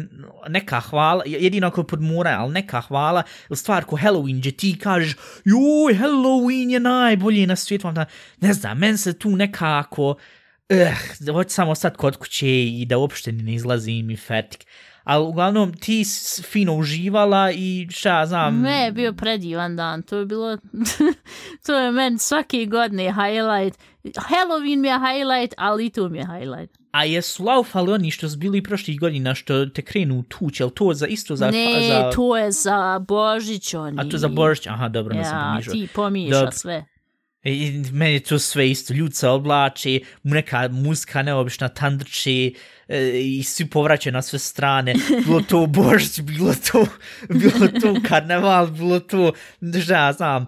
neka 0.47 0.79
hvala, 0.79 1.23
jedino 1.25 1.67
ako 1.67 1.81
je 1.81 1.87
pod 1.87 1.99
ali 2.25 2.53
neka 2.53 2.81
hvala, 2.81 3.23
ili 3.49 3.57
stvar 3.57 3.85
ko 3.85 3.97
Halloween, 3.97 4.37
gdje 4.37 4.51
ti 4.51 4.79
kažeš, 4.79 5.15
joj, 5.45 5.93
Halloween 5.93 6.69
je 6.69 6.79
najbolji 6.79 7.47
na 7.47 7.55
svijetu, 7.55 7.87
onda, 7.87 8.05
ne 8.41 8.53
znam, 8.53 8.77
meni 8.77 8.97
se 8.97 9.19
tu 9.19 9.29
nekako, 9.29 10.15
eh, 10.69 10.95
hoću 11.33 11.49
samo 11.49 11.75
sad 11.75 11.97
kod 11.97 12.17
kuće 12.17 12.65
i 12.65 12.85
da 12.85 12.97
uopšte 12.97 13.31
ne 13.31 13.53
izlazim 13.53 14.09
i 14.09 14.17
fetik 14.17 14.65
ali 15.07 15.25
uglavnom 15.25 15.73
ti 15.73 16.03
fino 16.43 16.75
uživala 16.75 17.51
i 17.51 17.87
šta 17.91 18.25
znam... 18.25 18.61
Ne, 18.61 18.85
je 18.85 18.91
bio 18.91 19.13
predivan 19.13 19.75
dan, 19.75 20.01
to 20.01 20.17
je 20.17 20.25
bilo... 20.25 20.57
to 21.65 21.79
je 21.79 21.91
men 21.91 22.19
svaki 22.19 22.65
godni 22.65 23.03
highlight. 23.03 23.79
Halloween 24.15 24.81
mi 24.81 24.87
je 24.87 24.99
highlight, 24.99 25.53
ali 25.57 25.85
i 25.85 25.89
to 25.89 26.09
mi 26.09 26.17
je 26.17 26.25
highlight. 26.25 26.77
A 26.91 27.05
jesu 27.05 27.43
laufali 27.43 27.91
oni 27.91 28.11
što 28.11 28.29
su 28.29 28.37
bili 28.37 28.63
prošlih 28.63 28.99
godina 28.99 29.35
što 29.35 29.65
te 29.65 29.81
krenu 29.81 30.23
tuć, 30.23 30.59
je 30.59 30.69
to 30.69 30.93
za 30.93 31.07
isto 31.07 31.35
za... 31.35 31.51
Ne, 31.51 31.87
za... 31.87 32.11
to 32.15 32.37
je 32.37 32.51
za 32.51 32.99
Božić 33.07 33.73
oni. 33.73 33.97
A 33.99 34.09
to 34.09 34.17
za 34.17 34.27
Božić, 34.27 34.67
aha, 34.67 34.89
dobro, 34.89 35.15
ja, 35.15 35.19
ne 35.19 35.23
sam. 35.23 35.55
Ja, 35.55 35.61
ti 35.71 35.87
pomiša 35.95 36.51
sve. 36.51 36.85
I 37.43 37.83
meni 37.91 38.19
to 38.19 38.39
sve 38.39 38.69
isto, 38.69 38.93
ljudi 38.93 39.15
se 39.15 39.27
oblači, 39.29 40.03
neka 40.23 40.67
muzika 40.71 41.21
neobična 41.21 41.67
tandrči 41.67 42.55
e, 42.87 43.21
i 43.21 43.43
svi 43.43 43.69
povraćaju 43.69 44.13
na 44.13 44.21
sve 44.21 44.39
strane. 44.39 44.95
Bilo 45.25 45.41
to 45.41 45.65
božić, 45.65 46.21
bilo 46.21 46.53
to, 46.71 46.85
bilo 47.39 47.67
to 47.81 47.95
karneval, 48.07 48.67
bilo 48.67 48.99
to, 48.99 49.33
šta 49.83 50.05
ja 50.05 50.13
znam, 50.13 50.47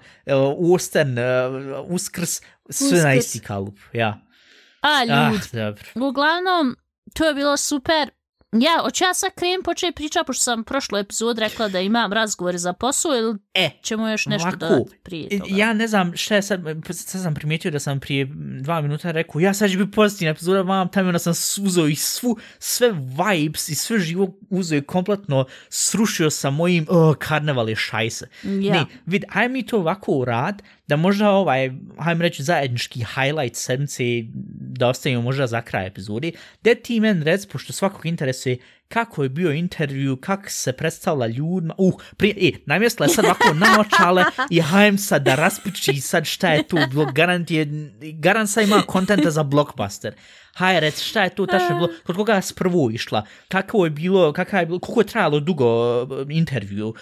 Osten, 0.74 1.18
e, 1.18 1.48
uskrs, 1.88 2.42
sve 2.70 2.88
Uskrs. 2.88 3.04
na 3.04 3.14
isti 3.14 3.40
kalup, 3.40 3.78
ja. 3.94 4.22
A, 4.82 5.04
ljud. 5.04 5.42
Ah, 5.54 5.56
dobro. 5.58 5.84
Uglavnom, 5.96 6.76
to 7.14 7.28
je 7.28 7.34
bilo 7.34 7.58
super. 7.58 8.10
Ja, 8.52 8.82
hoću 8.84 9.04
ja 9.04 9.14
sad 9.14 9.32
krenem 9.36 9.64
početi 9.64 9.96
pričati, 9.96 10.28
pošto 10.28 10.44
sam 10.44 10.64
prošlu 10.64 10.98
epizod 10.98 11.40
rekla 11.40 11.68
da 11.68 11.80
imam 11.80 12.14
razgovor 12.14 12.58
za 12.58 12.74
posao, 12.74 13.16
ili 13.16 13.38
E, 13.54 13.70
ćemo 13.82 14.10
još 14.10 14.26
nešto 14.26 14.48
Ovako, 14.48 14.58
dodati 14.58 14.98
prije 15.04 15.30
toga? 15.30 15.46
Ja 15.50 15.74
ne 15.74 15.88
znam 15.88 16.16
šta 16.16 16.36
je 16.36 16.42
sad, 16.42 16.62
sad 16.90 17.22
sam 17.22 17.34
primijetio 17.34 17.72
da 17.72 17.80
sam 17.80 18.00
prije 18.00 18.28
dva 18.62 18.82
minuta 18.82 19.12
rekao, 19.12 19.40
ja 19.40 19.54
sad 19.54 19.72
ću 19.72 19.78
biti 19.78 19.92
pozitivna 19.92 20.32
epizoda, 20.32 20.62
vam 20.62 20.90
tamo 20.92 21.08
onda 21.08 21.20
sam 21.20 21.34
uzeo 21.66 21.88
i 21.88 21.96
svu, 21.96 22.38
sve 22.60 22.92
vibes 22.92 23.70
i 23.70 23.76
sve 23.76 24.00
živo 24.00 24.38
uzeo 24.50 24.78
i 24.78 24.82
kompletno 24.82 25.46
srušio 25.70 26.30
sa 26.30 26.50
mojim, 26.50 26.86
oh, 26.90 27.16
karneval 27.16 27.70
je 27.70 27.76
šajse. 27.76 28.28
Ja. 28.44 28.74
Ne, 28.74 28.86
vid, 29.06 29.24
aj 29.30 29.50
mi 29.50 29.66
to 29.66 29.78
ovako 29.78 30.12
urad, 30.12 30.62
da 30.90 30.96
možda 30.96 31.30
ovaj, 31.30 31.72
hajmo 32.00 32.22
reći, 32.22 32.44
zajednički 32.44 33.00
highlight 33.00 33.56
sedmice 33.56 34.04
da 34.78 34.88
ostavimo 34.88 35.22
možda 35.22 35.48
za 35.48 35.62
kraj 35.62 35.88
epizodi, 35.88 36.32
da 36.64 36.76
ti 36.76 37.00
men 37.00 37.24
rec, 37.24 37.46
pošto 37.46 37.74
svakog 37.74 38.06
interesuje 38.06 38.58
kako 38.88 39.24
je 39.24 39.30
bio 39.30 39.52
intervju, 39.52 40.18
kako 40.18 40.50
se 40.50 40.74
predstavila 40.74 41.28
ljudima, 41.28 41.74
uh, 41.78 41.94
prije, 42.18 42.36
e, 42.42 42.52
namjestila 42.66 43.06
je 43.06 43.14
sad 43.14 43.26
ovako 43.26 43.54
naočale 43.54 44.24
i 44.50 44.62
hajem 44.62 44.98
sad 44.98 45.24
da 45.24 45.36
raspiči 45.36 46.02
sad 46.02 46.26
šta 46.26 46.50
je 46.50 46.68
tu, 46.68 46.78
garant 47.14 47.52
je, 47.52 47.68
garant 48.14 48.50
sad 48.50 48.64
ima 48.64 48.82
kontenta 48.88 49.32
za 49.32 49.44
blockbuster. 49.44 50.16
Haj, 50.60 50.80
rec, 50.80 51.02
šta 51.02 51.24
je 51.24 51.36
tu 51.36 51.46
tačno 51.48 51.76
bilo, 51.76 51.90
kod 52.04 52.16
koga 52.16 52.34
je 52.34 52.42
prvu 52.56 52.92
išla, 52.92 53.24
kako 53.48 53.86
je 53.86 53.90
bilo, 53.90 54.34
kakav 54.34 54.60
je 54.60 54.66
bilo, 54.66 54.80
koliko 54.80 55.02
je 55.02 55.08
trajalo 55.08 55.40
dugo 55.40 56.02
uh, 56.04 56.10
intervju, 56.30 56.88
uh, 56.88 56.96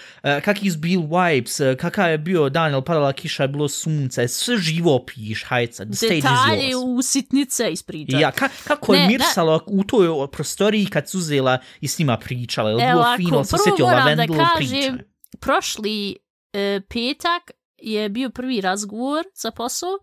kakvi 0.46 0.72
su 0.72 0.78
bil 0.78 1.02
vibes, 1.02 1.60
uh, 1.60 1.76
kakav 1.78 2.12
je 2.12 2.18
bio 2.18 2.50
dan, 2.50 2.74
ili 2.74 2.84
padala 2.84 3.14
kiša, 3.14 3.44
je 3.44 3.48
bilo 3.48 3.68
sunce, 3.68 4.28
sve 4.28 4.58
živo 4.58 5.06
piš, 5.06 5.44
the 5.44 5.94
stage 5.94 6.18
is 6.18 6.24
Detalje 6.24 6.70
yours. 6.70 6.98
u 6.98 7.02
sitnice 7.02 7.72
ispričati. 7.72 8.22
Ja, 8.22 8.32
ka, 8.32 8.50
kako 8.68 8.94
je 8.94 9.00
Ne, 9.00 9.08
mirsalo 9.08 9.64
u 9.68 9.84
toj 9.84 10.08
prostoriji 10.32 10.86
kad 10.86 11.10
su 11.10 11.18
uzela 11.18 11.58
i 11.82 11.88
s 11.88 12.00
njima 12.00 12.18
pričala, 12.18 12.70
je 12.70 12.74
Evo 12.74 13.02
bilo 13.02 13.16
fino, 13.18 13.44
se 13.44 13.50
prvo 13.50 13.64
sjetio 13.64 13.86
da 13.86 14.46
kažem, 14.46 14.98
priča. 14.98 15.04
prošli 15.40 16.16
e, 16.54 16.82
petak 16.90 17.52
je 17.78 18.10
bio 18.10 18.30
prvi 18.30 18.62
razgovor 18.62 19.24
za 19.36 19.52
posao 19.52 19.98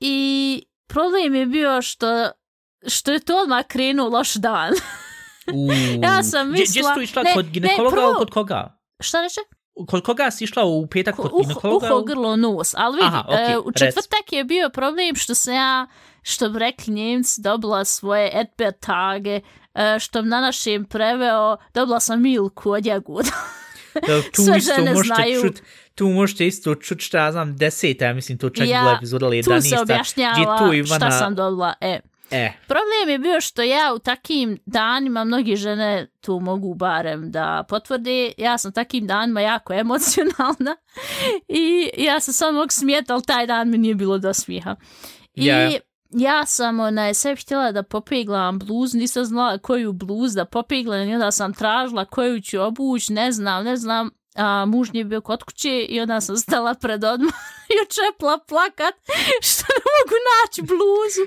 i 0.00 0.62
problem 0.86 1.34
je 1.34 1.46
bio 1.46 1.82
što 1.82 2.30
što 2.86 3.12
je 3.12 3.20
to 3.20 3.36
odmah 3.36 3.64
krenuo 3.66 4.08
loš 4.08 4.34
dan. 4.34 4.72
Ja 6.02 6.22
sam 6.22 6.46
Gdje- 6.46 6.52
Gdje 6.54 6.66
si 6.66 6.78
mislila- 6.78 6.94
tu 6.94 7.00
išla, 7.00 7.22
ne, 7.22 7.34
kod 7.34 7.44
ne, 7.44 7.50
ginekologa 7.50 7.96
prvo- 7.96 8.06
ili 8.06 8.16
kod 8.16 8.30
koga? 8.30 8.78
Šta 9.00 9.22
reče? 9.22 9.40
Kod 9.86 10.02
koga 10.02 10.30
si 10.30 10.44
išla 10.44 10.64
u 10.64 10.86
petak 10.86 11.16
kod 11.16 11.26
Uho, 11.26 11.38
ginekologa? 11.40 11.86
uho, 11.88 12.02
grlo, 12.02 12.36
nos. 12.36 12.74
Ali 12.74 12.96
vidi, 12.96 13.06
Aha, 13.06 13.24
okej, 13.28 13.52
e, 13.52 13.58
u 13.58 13.64
rec. 13.66 13.78
četvrtak 13.78 14.32
je 14.32 14.44
bio 14.44 14.70
problem 14.70 15.14
što 15.14 15.34
sam 15.34 15.54
ja, 15.54 15.86
što 16.22 16.48
bi 16.48 16.58
rekli 16.58 16.94
njemci, 16.94 17.40
dobila 17.40 17.84
svoje 17.84 18.30
etbertage, 18.34 19.40
e, 19.74 19.98
što 19.98 20.22
bi 20.22 20.28
na 20.28 20.40
našem 20.40 20.84
preveo, 20.84 21.56
dobila 21.74 22.00
sam 22.00 22.22
milku 22.22 22.70
od 22.70 22.86
jagoda. 22.86 23.30
Da, 23.96 24.22
tu 24.24 24.42
Sve 24.44 24.56
isto 24.58 24.72
žene 24.72 24.94
znaju. 24.96 25.42
Čut, 25.42 25.60
tu 25.94 26.06
možete 26.06 26.46
isto 26.46 26.74
čut 26.74 27.00
šta 27.00 27.18
ja 27.18 27.32
znam, 27.32 27.56
deseta, 27.56 28.04
ja 28.04 28.14
mislim, 28.14 28.38
to 28.38 28.50
čak 28.50 28.68
Ja, 28.68 28.80
bila 28.80 28.92
epizoda 28.92 29.26
ali 29.26 29.42
tu 29.42 29.50
da 29.50 29.60
se 29.60 29.64
nista. 29.64 29.82
objašnjava 29.82 30.32
gdje 30.34 30.44
tu 30.58 30.74
Ivana, 30.74 30.96
šta 31.00 31.10
sam 31.12 31.34
dobila. 31.34 31.74
E. 31.80 32.00
E, 32.34 32.52
Problem 32.66 33.08
je 33.08 33.18
bio 33.18 33.40
što 33.40 33.62
ja 33.62 33.94
u 33.94 33.98
takim 33.98 34.58
danima, 34.66 35.24
mnogi 35.24 35.56
žene 35.56 36.06
tu 36.20 36.40
mogu 36.40 36.74
barem 36.74 37.30
da 37.30 37.64
potvrde, 37.68 38.32
ja 38.38 38.58
sam 38.58 38.72
takim 38.72 39.06
danima 39.06 39.40
jako 39.40 39.72
emocionalna 39.72 40.76
i 41.48 41.90
ja 41.96 42.20
sam 42.20 42.34
samo 42.34 42.58
mogu 42.58 42.70
smijeti, 42.70 43.12
ali 43.12 43.22
taj 43.22 43.46
dan 43.46 43.70
mi 43.70 43.78
nije 43.78 43.94
bilo 43.94 44.18
do 44.18 44.34
smijeha. 44.34 44.76
I 45.34 45.46
Ja, 45.46 45.70
ja. 46.10 46.46
sam 46.46 46.80
onaj, 46.80 47.14
sebi 47.14 47.40
htjela 47.40 47.72
da 47.72 47.82
popeglam 47.82 48.58
bluz, 48.58 48.94
nisam 48.94 49.24
znala 49.24 49.58
koju 49.58 49.92
bluz 49.92 50.34
da 50.34 50.44
popeglam 50.44 51.08
i 51.08 51.14
onda 51.14 51.30
sam 51.30 51.54
tražila 51.54 52.04
koju 52.04 52.40
ću 52.40 52.60
obući, 52.60 53.12
ne 53.12 53.32
znam, 53.32 53.64
ne 53.64 53.76
znam, 53.76 54.10
a 54.34 54.64
muž 54.66 54.92
nije 54.92 55.04
bio 55.04 55.20
kod 55.20 55.42
kuće 55.42 55.86
i 55.88 56.00
onda 56.00 56.20
sam 56.20 56.36
stala 56.36 56.74
pred 56.74 57.04
odmah 57.04 57.34
i 57.72 57.74
očepla 57.82 58.38
plakat 58.38 58.94
što 59.48 59.64
ne 59.68 59.80
mogu 59.94 60.16
naći 60.30 60.62
bluzu. 60.62 61.24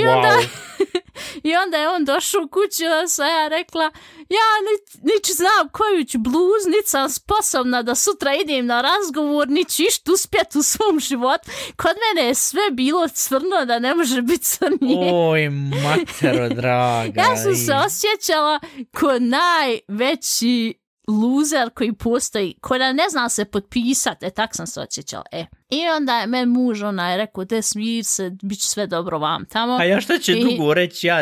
I 0.00 0.06
onda, 0.06 0.28
wow. 0.28 0.46
I 1.48 1.56
onda 1.56 1.76
je 1.76 1.88
on 1.88 2.04
došao 2.04 2.42
u 2.42 2.48
kuću, 2.48 2.84
a 3.04 3.08
sam 3.08 3.26
ja 3.26 3.48
rekla, 3.48 3.84
ja 4.16 4.50
nit, 4.70 5.02
nit 5.02 5.36
znam 5.36 5.68
koju 5.72 6.04
ću 6.04 6.18
bluz, 6.18 6.62
nit 6.66 6.86
sam 6.86 7.10
sposobna 7.10 7.82
da 7.82 7.94
sutra 7.94 8.34
idem 8.34 8.66
na 8.66 8.80
razgovor, 8.80 9.48
nit 9.48 9.68
ću 9.68 9.82
išt 9.82 10.08
uspjet 10.08 10.56
u 10.56 10.62
svom 10.62 11.00
životu. 11.00 11.50
Kod 11.76 11.92
mene 12.08 12.28
je 12.28 12.34
sve 12.34 12.70
bilo 12.72 13.08
crno 13.08 13.64
da 13.66 13.78
ne 13.78 13.94
može 13.94 14.22
biti 14.22 14.44
crnije. 14.44 15.10
Oj, 15.12 15.48
matero, 15.84 16.48
draga. 16.48 17.20
Ja 17.20 17.36
sam 17.36 17.54
se 17.54 17.72
osjećala 17.74 18.60
ko 19.00 19.18
najveći 19.18 20.79
loser 21.10 21.70
koji 21.70 21.92
postoji, 21.92 22.54
koja 22.60 22.92
ne 22.92 23.04
zna 23.10 23.28
se 23.28 23.44
potpisat, 23.44 24.22
e 24.22 24.30
tak 24.30 24.56
sam 24.56 24.66
se 24.66 24.80
osjećala, 24.80 25.24
e. 25.32 25.46
I 25.70 25.88
onda 25.96 26.20
je 26.20 26.26
men 26.26 26.48
muž 26.48 26.82
onaj 26.82 27.16
rekao, 27.16 27.44
te 27.44 27.62
smir 27.62 28.04
se, 28.04 28.30
bit 28.42 28.60
će 28.60 28.68
sve 28.68 28.86
dobro 28.86 29.18
vam 29.18 29.44
tamo. 29.44 29.72
A 29.72 29.84
ja 29.84 30.00
šta 30.00 30.18
će 30.18 30.32
I- 30.32 30.40
drugo 30.40 30.74
reći, 30.74 31.06
ja, 31.06 31.20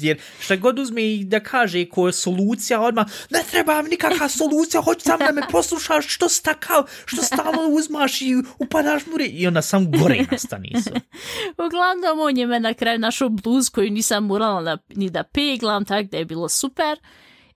jer 0.00 0.18
šta 0.40 0.56
god 0.56 0.78
uzme 0.78 1.02
i 1.14 1.24
da 1.24 1.40
kaže 1.40 1.84
ko 1.84 2.06
je 2.06 2.12
solucija, 2.12 2.80
odmah, 2.80 3.06
ne 3.30 3.42
treba 3.50 3.82
mi 3.82 3.88
nikakva 3.88 4.28
solucija, 4.28 4.80
hoću 4.82 5.00
sam 5.00 5.18
da 5.18 5.32
me 5.32 5.42
poslušaš, 5.50 6.14
što 6.14 6.28
si 6.28 6.42
takav, 6.42 6.84
što 7.04 7.22
stalno 7.22 7.68
uzmaš 7.70 8.22
i 8.22 8.34
upadaš 8.58 9.06
mu 9.06 9.12
I 9.30 9.46
onda 9.46 9.62
sam 9.62 9.92
gore 9.92 10.26
nastani 10.30 10.82
se. 10.82 10.90
Uglavnom, 11.66 12.20
on 12.20 12.36
je 12.36 12.46
me 12.46 12.60
na 12.60 12.74
kraju 12.74 12.98
našao 12.98 13.28
bluz 13.28 13.70
koju 13.70 13.90
nisam 13.90 14.24
morala 14.24 14.60
na, 14.60 14.78
ni 14.88 15.10
da 15.10 15.22
peglam, 15.22 15.84
tak 15.84 16.06
da 16.06 16.16
je 16.16 16.24
bilo 16.24 16.48
super. 16.48 16.98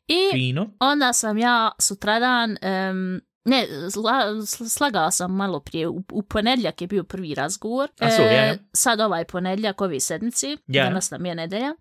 I 0.09 0.31
Fino. 0.33 0.71
onda 0.81 1.13
sam 1.13 1.39
ja 1.39 1.73
sutradan, 1.79 2.51
um, 2.91 3.21
ne, 3.45 3.67
sla, 3.91 4.13
sl- 4.27 4.69
slagala 4.69 5.11
sam 5.11 5.35
malo 5.37 5.61
prije, 5.61 5.89
u, 5.89 6.03
u 6.13 6.23
ponedljak 6.23 6.81
je 6.81 6.87
bio 6.87 7.05
prvi 7.05 7.35
razgovor. 7.35 7.89
A, 8.01 8.09
ja, 8.09 8.33
ja. 8.47 8.55
sad 8.73 9.01
ovaj 9.01 9.25
ponedljak, 9.25 9.81
ove 9.81 10.01
sedmici, 10.01 10.57
Ja. 10.67 10.85
danas 10.85 11.11
nam 11.11 11.27
je 11.27 11.35
nedelja. 11.35 11.75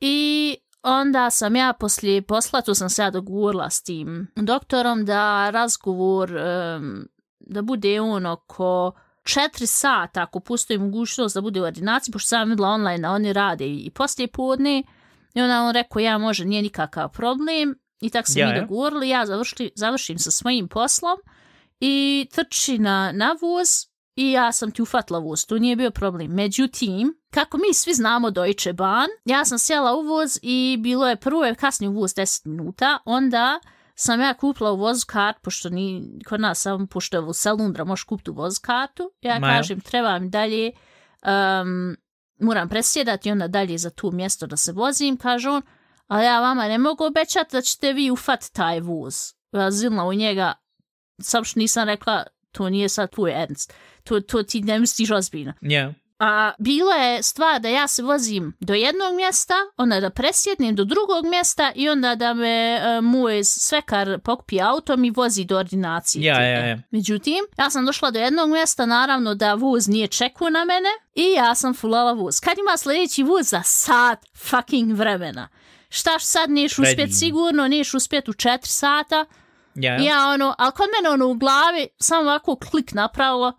I 0.00 0.56
onda 0.82 1.30
sam 1.30 1.56
ja 1.56 1.72
poslije 1.72 2.22
posla, 2.22 2.60
tu 2.60 2.74
sam 2.74 2.90
se 2.90 3.02
ja 3.02 3.10
dogovorila 3.10 3.70
s 3.70 3.82
tim 3.82 4.28
doktorom 4.36 5.04
da 5.04 5.50
razgovor, 5.50 6.30
um, 6.76 7.08
da 7.40 7.62
bude 7.62 8.00
on 8.00 8.26
oko 8.26 8.92
četiri 9.22 9.66
sata, 9.66 10.22
ako 10.22 10.40
postoji 10.40 10.78
mogućnost 10.78 11.34
da 11.34 11.40
bude 11.40 11.60
u 11.60 11.64
ordinaciji, 11.64 12.12
pošto 12.12 12.28
sam 12.28 12.48
videla 12.50 12.68
online, 12.68 13.08
a 13.08 13.12
oni 13.12 13.32
rade 13.32 13.66
i 13.66 13.90
poslije 13.94 14.28
podne, 14.28 14.82
i 15.34 15.40
onda 15.40 15.62
on 15.62 15.74
rekao, 15.74 16.00
ja 16.00 16.18
može, 16.18 16.44
nije 16.44 16.62
nikakav 16.62 17.08
problem, 17.08 17.74
i 18.00 18.10
tako 18.10 18.30
se 18.30 18.40
Ja, 18.40 18.52
mi 18.52 18.60
dogovorili, 18.60 19.08
ja 19.08 19.26
završli, 19.26 19.70
završim 19.74 20.18
sa 20.18 20.30
svojim 20.30 20.68
poslom 20.68 21.18
i 21.80 22.26
trči 22.32 22.78
na, 22.78 23.12
na 23.12 23.36
voz 23.40 23.68
i 24.16 24.32
ja 24.32 24.52
sam 24.52 24.70
ti 24.70 24.82
ufatila 24.82 25.18
voz, 25.18 25.46
to 25.46 25.58
nije 25.58 25.76
bio 25.76 25.90
problem. 25.90 26.34
Međutim, 26.34 27.14
kako 27.30 27.56
mi 27.56 27.74
svi 27.74 27.94
znamo 27.94 28.30
Deutsche 28.30 28.72
Bahn, 28.72 29.08
ja 29.24 29.44
sam 29.44 29.58
sjela 29.58 29.94
u 29.94 30.02
voz 30.02 30.38
i 30.42 30.76
bilo 30.80 31.08
je 31.08 31.16
prvo 31.16 31.44
je 31.44 31.54
kasnije 31.54 31.90
u 31.90 31.92
voz 31.92 32.14
10 32.14 32.46
minuta, 32.46 32.98
onda 33.04 33.60
sam 33.94 34.20
ja 34.20 34.34
kupila 34.34 34.72
u 34.72 34.76
voz 34.76 35.04
kart, 35.04 35.36
pošto 35.42 35.68
ni, 35.68 36.02
kod 36.28 36.40
nas 36.40 36.60
sam, 36.60 36.86
pošto 36.86 37.16
je 37.16 37.20
u 37.20 37.32
Salundra 37.32 37.84
možeš 37.84 38.04
kupiti 38.04 38.30
u 38.30 38.34
voz 38.34 38.58
kartu, 38.58 39.10
ja 39.20 39.38
Ma 39.38 39.48
ja. 39.48 39.56
kažem, 39.56 39.80
treba 39.80 40.18
mi 40.18 40.28
dalje, 40.28 40.72
um, 41.22 41.96
moram 42.40 42.68
presjedati 42.68 43.30
onda 43.30 43.48
dalje 43.48 43.78
za 43.78 43.90
tu 43.90 44.12
mjesto 44.12 44.46
da 44.46 44.56
se 44.56 44.72
vozim, 44.72 45.16
kaže 45.16 45.48
on, 45.48 45.62
ali 46.06 46.24
ja 46.24 46.40
vama 46.40 46.68
ne 46.68 46.78
mogu 46.78 47.04
obećati 47.04 47.52
da 47.52 47.62
ćete 47.62 47.92
vi 47.92 48.10
ufat 48.10 48.44
taj 48.52 48.80
voz. 48.80 49.14
Ja 49.52 49.70
zilna 49.70 50.04
u 50.04 50.14
njega, 50.14 50.52
sam 51.20 51.44
što 51.44 51.60
nisam 51.60 51.88
rekla, 51.88 52.24
to 52.52 52.68
nije 52.68 52.88
sad 52.88 53.10
tvoj 53.10 53.42
ernst. 53.42 53.74
To, 54.04 54.20
to 54.20 54.42
ti 54.42 54.60
ne 54.60 54.78
misliš 54.78 55.10
ozbiljno. 55.10 55.52
Ja. 55.60 55.94
A 56.18 56.52
bilo 56.58 56.90
je 56.90 57.22
stvar 57.22 57.60
da 57.60 57.68
ja 57.68 57.88
se 57.88 58.02
vozim 58.02 58.56
do 58.60 58.74
jednog 58.74 59.14
mjesta, 59.14 59.54
onda 59.76 60.00
da 60.00 60.10
presjednem 60.10 60.74
do 60.74 60.84
drugog 60.84 61.24
mjesta 61.26 61.72
i 61.74 61.88
onda 61.88 62.14
da 62.14 62.34
me 62.34 62.80
uh, 62.98 63.04
moj 63.04 63.44
svekar 63.44 64.18
pokupi 64.18 64.60
autom 64.60 65.04
i 65.04 65.10
vozi 65.10 65.44
do 65.44 65.58
ordinacije. 65.58 66.24
Ja, 66.24 66.42
ja, 66.42 66.66
ja. 66.66 66.78
Međutim, 66.90 67.44
ja 67.58 67.70
sam 67.70 67.86
došla 67.86 68.10
do 68.10 68.18
jednog 68.18 68.50
mjesta, 68.50 68.86
naravno 68.86 69.34
da 69.34 69.54
voz 69.54 69.88
nije 69.88 70.08
čekao 70.08 70.50
na 70.50 70.64
mene 70.64 70.88
i 71.14 71.32
ja 71.36 71.54
sam 71.54 71.74
fulala 71.74 72.12
voz. 72.12 72.40
Kad 72.40 72.58
ima 72.58 72.76
sljedeći 72.76 73.22
voz 73.22 73.48
za 73.48 73.62
sat 73.62 74.18
fucking 74.36 74.92
vremena? 74.92 75.48
Šta 75.88 76.18
sad 76.18 76.50
neš 76.50 76.78
uspjet 76.78 77.10
sigurno, 77.18 77.68
neš 77.68 77.94
uspjet 77.94 78.28
u 78.28 78.32
četiri 78.32 78.70
sata, 78.70 79.24
Ja, 79.74 79.92
ja. 79.92 80.02
ja 80.02 80.28
ono, 80.34 80.54
ali 80.58 80.72
kod 80.72 80.86
mene 80.96 81.14
ono 81.14 81.26
u 81.26 81.34
glavi 81.34 81.88
samo 81.98 82.22
ovako 82.22 82.56
klik 82.56 82.92
napravilo, 82.92 83.52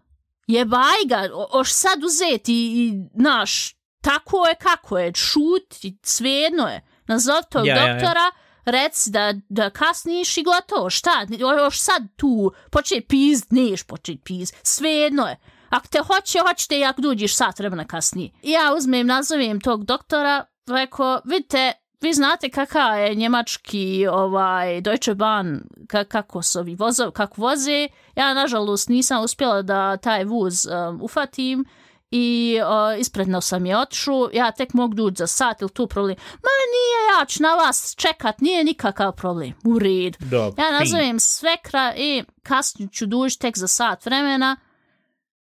jebaj 0.47 1.05
ga, 1.07 1.29
oš 1.51 1.73
sad 1.73 2.03
uzeti 2.03 2.53
i, 2.53 2.93
naš, 3.13 3.75
tako 4.01 4.47
je 4.47 4.55
kako 4.55 4.97
je, 4.97 5.11
šut, 5.15 5.83
i 5.83 5.97
svejedno 6.03 6.67
je. 6.67 6.81
Nazov 7.07 7.41
tog 7.51 7.67
Ja, 7.67 7.75
ja, 7.75 7.87
ja. 7.87 7.93
doktora, 7.93 8.31
reci 8.65 9.11
da, 9.11 9.33
da 9.49 9.69
kasniš 9.69 10.37
i 10.37 10.43
gotovo, 10.43 10.89
šta, 10.89 11.27
oš 11.67 11.79
sad 11.79 12.03
tu 12.15 12.51
počet 12.71 13.07
pizd, 13.07 13.45
neš 13.49 13.83
počet 13.83 14.17
pizd, 14.23 14.55
svejedno 14.63 15.27
je. 15.27 15.37
ako 15.69 15.87
te 15.87 15.99
hoće, 15.99 16.39
hoćete 16.39 16.79
i 16.79 16.85
ako 16.85 17.01
dođeš 17.01 17.35
sat 17.35 17.59
vremena 17.59 17.85
kasnije. 17.85 18.31
Ja 18.43 18.73
uzmem, 18.77 19.07
nazovem 19.07 19.61
tog 19.61 19.85
doktora, 19.85 20.45
rekao, 20.67 21.21
vidite, 21.25 21.73
vi 22.01 22.13
znate 22.13 22.49
kakav 22.49 22.99
je 22.99 23.15
njemački 23.15 24.07
ovaj 24.11 24.81
Deutsche 24.81 25.15
Bahn 25.15 25.57
ka, 25.87 26.03
kako 26.03 26.41
su 26.41 26.59
ovi 26.59 26.75
vozov, 26.75 27.11
kako 27.11 27.41
voze. 27.41 27.87
Ja 28.15 28.33
nažalost 28.33 28.89
nisam 28.89 29.23
uspjela 29.23 29.61
da 29.61 29.97
taj 29.97 30.23
vuz 30.23 30.65
um, 30.65 31.01
ufatim 31.01 31.65
i 32.11 32.59
uh, 32.61 32.99
ispredno 32.99 33.41
sam 33.41 33.65
je 33.65 33.77
otišu. 33.77 34.29
Ja 34.33 34.51
tek 34.51 34.73
mogu 34.73 34.93
dući 34.93 35.15
za 35.17 35.27
sat 35.27 35.61
ili 35.61 35.69
tu 35.69 35.87
problem. 35.87 36.17
Ma 36.33 36.55
nije, 36.73 37.19
ja 37.19 37.25
ću 37.25 37.43
na 37.43 37.55
vas 37.55 37.95
čekat, 37.97 38.41
nije 38.41 38.63
nikakav 38.63 39.11
problem. 39.11 39.53
U 39.63 39.79
red. 39.79 40.17
Ja 40.57 40.71
nazovem 40.79 41.19
svekra 41.19 41.93
i 41.97 42.23
kasnije 42.43 42.89
ću 42.91 43.05
dući 43.05 43.39
tek 43.39 43.57
za 43.57 43.67
sat 43.67 44.05
vremena. 44.05 44.57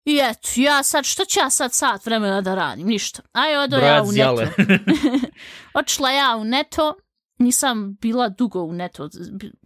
I 0.05 0.21
eto, 0.23 0.49
ja 0.57 0.83
sad, 0.83 1.05
što 1.05 1.25
ću 1.25 1.41
ja 1.41 1.51
sad 1.51 1.73
sat 1.73 2.07
vremena 2.07 2.41
da 2.41 2.55
radim? 2.55 2.87
Ništa. 2.87 3.23
Aj, 3.33 3.57
odo 3.57 3.77
ja 3.77 4.03
u 4.03 4.13
neto. 4.13 4.63
Očla 5.81 6.11
ja 6.11 6.37
u 6.37 6.45
neto, 6.45 6.95
nisam 7.39 7.97
bila 8.01 8.29
dugo 8.29 8.63
u 8.63 8.73
neto, 8.73 9.09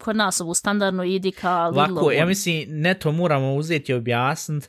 kod 0.01 0.17
nas 0.17 0.41
ovo 0.41 0.55
standardno 0.55 1.05
idi 1.05 1.31
ka 1.31 1.67
Lako, 1.67 2.13
ja 2.13 2.27
mislim, 2.27 2.65
neto 2.69 3.13
moramo 3.13 3.55
uzeti 3.55 3.93
i 3.93 3.95
objasniti. 3.95 4.69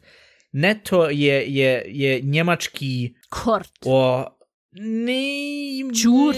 Neto 0.52 1.10
je, 1.10 1.54
je, 1.56 1.84
je 1.88 2.22
njemački... 2.22 3.16
Kort. 3.30 3.72
O, 3.86 4.26
Ne, 4.74 5.94
Čurć. 6.02 6.38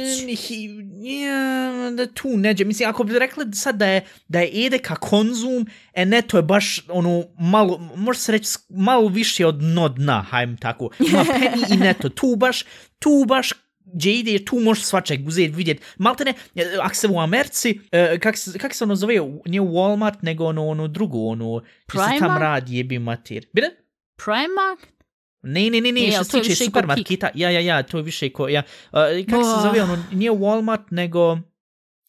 Ja, 1.04 1.92
da 1.92 2.06
tu 2.06 2.28
neđe. 2.38 2.66
Mislim, 2.66 2.90
ako 2.90 3.04
bi 3.04 3.20
rekli 3.20 3.54
sad 3.54 3.78
da 3.78 3.86
je, 3.86 4.06
da 4.28 4.40
je 4.40 4.66
edeka 4.66 4.96
konzum, 4.96 5.68
e 5.94 6.06
ne, 6.06 6.22
to 6.22 6.38
je 6.38 6.44
baš 6.44 6.86
ono 6.90 7.24
malo, 7.40 7.78
može 7.96 8.20
se 8.20 8.32
reći 8.32 8.58
malo 8.70 9.08
više 9.08 9.46
od 9.46 9.56
dno 9.56 9.90
dna, 9.90 10.22
hajm 10.22 10.58
tako. 10.58 10.90
Ima 11.10 11.26
penny 11.26 11.74
i 11.74 11.78
neto. 11.78 12.10
Tu 12.10 12.36
baš, 12.38 12.66
tu 13.00 13.26
baš 13.28 13.54
gdje 13.94 14.20
ide, 14.20 14.46
tu 14.46 14.60
možeš 14.60 14.84
svačeg 14.84 15.28
uzeti, 15.28 15.54
vidjeti. 15.54 15.84
Malte 15.98 16.26
ne, 16.26 16.34
ako 16.82 16.96
se 16.96 17.08
u 17.08 17.20
Americi, 17.20 17.80
uh, 17.80 18.20
kak, 18.20 18.38
se, 18.38 18.60
kak 18.60 18.74
se 18.74 18.84
ono 18.84 18.96
zove, 18.96 19.14
nije 19.46 19.62
Walmart, 19.62 20.18
nego 20.22 20.46
ono, 20.46 20.68
ono 20.68 20.88
drugo, 20.88 21.18
ono, 21.18 21.62
gdje 21.88 22.02
se 22.02 22.20
tam 22.20 22.38
radi, 22.38 22.78
jebi 22.78 23.00
mater. 23.00 23.46
Bide? 23.54 23.70
Primark? 24.16 24.94
Ne, 25.42 25.70
ne, 25.70 25.82
ne, 25.82 25.92
ne, 25.92 26.12
što 26.12 26.24
se 26.24 26.42
tiče 26.42 26.56
supermarketa, 26.56 27.30
ja, 27.34 27.50
ja, 27.50 27.60
ja, 27.60 27.84
to 27.84 27.98
je 27.98 28.04
više 28.04 28.30
ko, 28.30 28.48
ja, 28.48 28.64
uh, 28.92 29.00
kako 29.30 29.44
se 29.44 29.62
zove, 29.62 29.84
ono, 29.84 30.04
nije 30.12 30.32
Walmart, 30.32 30.84
nego, 30.90 31.38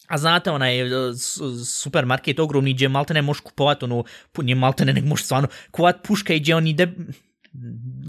a 0.07 0.19
znate, 0.19 0.51
onaj 0.51 0.83
uh, 0.83 1.15
supermarket 1.67 2.39
ogromni, 2.39 2.75
gdje 2.75 2.89
malte 2.89 3.15
ne 3.15 3.23
možeš 3.23 3.41
kupovat, 3.41 3.83
ono, 3.83 4.05
nije 4.43 4.55
malte 4.55 4.85
ne, 4.85 4.93
nego 4.93 5.07
možeš 5.07 5.25
stvarno 5.25 5.49
kupovat 5.71 6.03
puška 6.03 6.35
i 6.35 6.41
gdje 6.41 6.57
oni 6.57 6.71
ide, 6.71 6.93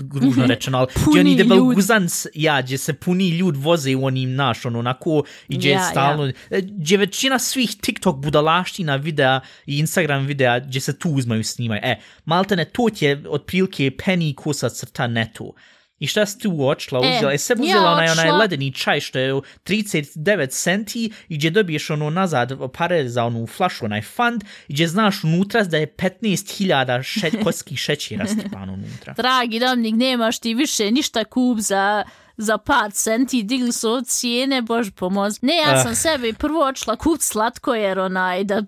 gružno 0.04 0.46
rečeno, 0.48 0.78
ali 0.78 0.88
gdje 1.08 1.20
oni 1.20 1.36
debel 1.36 1.60
guzans, 1.60 2.26
ja, 2.34 2.62
gdje 2.62 2.78
se 2.78 2.94
puni 2.94 3.30
ljud 3.30 3.58
voze 3.58 3.96
u 3.96 4.06
onim 4.06 4.36
naš, 4.36 4.66
ono, 4.66 4.80
onako, 4.80 5.24
i 5.48 5.58
gdje 5.58 5.70
ja, 5.70 5.84
stalno, 5.84 6.26
ja. 6.26 6.34
E, 6.50 6.62
gdje 6.62 6.98
većina 6.98 7.40
svih 7.40 7.76
TikTok 7.82 8.18
budalaština 8.18 8.96
videa 8.96 9.40
i 9.66 9.80
Instagram 9.80 10.26
videa, 10.26 10.60
gdje 10.60 10.82
se 10.82 11.00
tu 11.00 11.10
uzmaju 11.10 11.44
snimaju. 11.44 11.82
E, 11.84 12.00
maltene, 12.26 12.66
to 12.66 12.88
je 13.00 13.24
otprilike 13.30 13.92
penny 14.06 14.36
kusa 14.36 14.70
crta 14.70 15.08
netu. 15.08 15.54
I 16.00 16.08
šta 16.08 16.26
si 16.26 16.40
tu 16.40 16.52
uočila? 16.52 17.00
Uzela, 17.00 17.34
e, 17.34 17.38
se 17.38 17.54
uzela 17.54 17.84
ja 17.84 17.92
onaj, 17.92 18.10
onaj 18.10 18.32
ledeni 18.32 18.74
čaj 18.74 19.00
što 19.00 19.20
je 19.20 19.34
39 19.34 20.50
centi 20.50 21.12
i 21.30 21.38
gdje 21.38 21.50
dobiješ 21.50 21.90
ono 21.90 22.10
nazad 22.10 22.72
pare 22.74 23.10
za 23.10 23.24
onu 23.24 23.48
flašu, 23.48 23.86
onaj 23.86 24.02
fund 24.02 24.44
i 24.68 24.74
gdje 24.74 24.88
znaš 24.88 25.24
unutra 25.24 25.64
da 25.64 25.78
je 25.78 25.96
15.000 25.98 27.04
še, 27.04 27.32
kostskih 27.44 27.80
šećera 27.80 28.26
stipano 28.28 28.74
unutra. 28.74 29.14
Dragi 29.18 29.60
Dominik, 29.60 29.96
nemaš 29.96 30.40
ti 30.40 30.54
više 30.54 30.92
ništa 30.92 31.24
kup 31.24 31.60
za 31.60 32.04
za 32.38 32.58
par 32.58 32.92
centi, 32.92 33.44
digli 33.44 33.72
su 33.72 33.92
od 33.92 34.08
cijene, 34.08 34.62
bož 34.62 34.90
pomoz. 34.96 35.42
Ne, 35.42 35.58
ja 35.58 35.84
sam 35.84 35.92
uh. 35.92 35.98
sebi 35.98 36.34
prvo 36.34 36.68
očela 36.68 36.96
kup 36.96 37.22
slatko, 37.22 37.74
jer 37.74 38.00
onaj, 38.00 38.44
da 38.44 38.62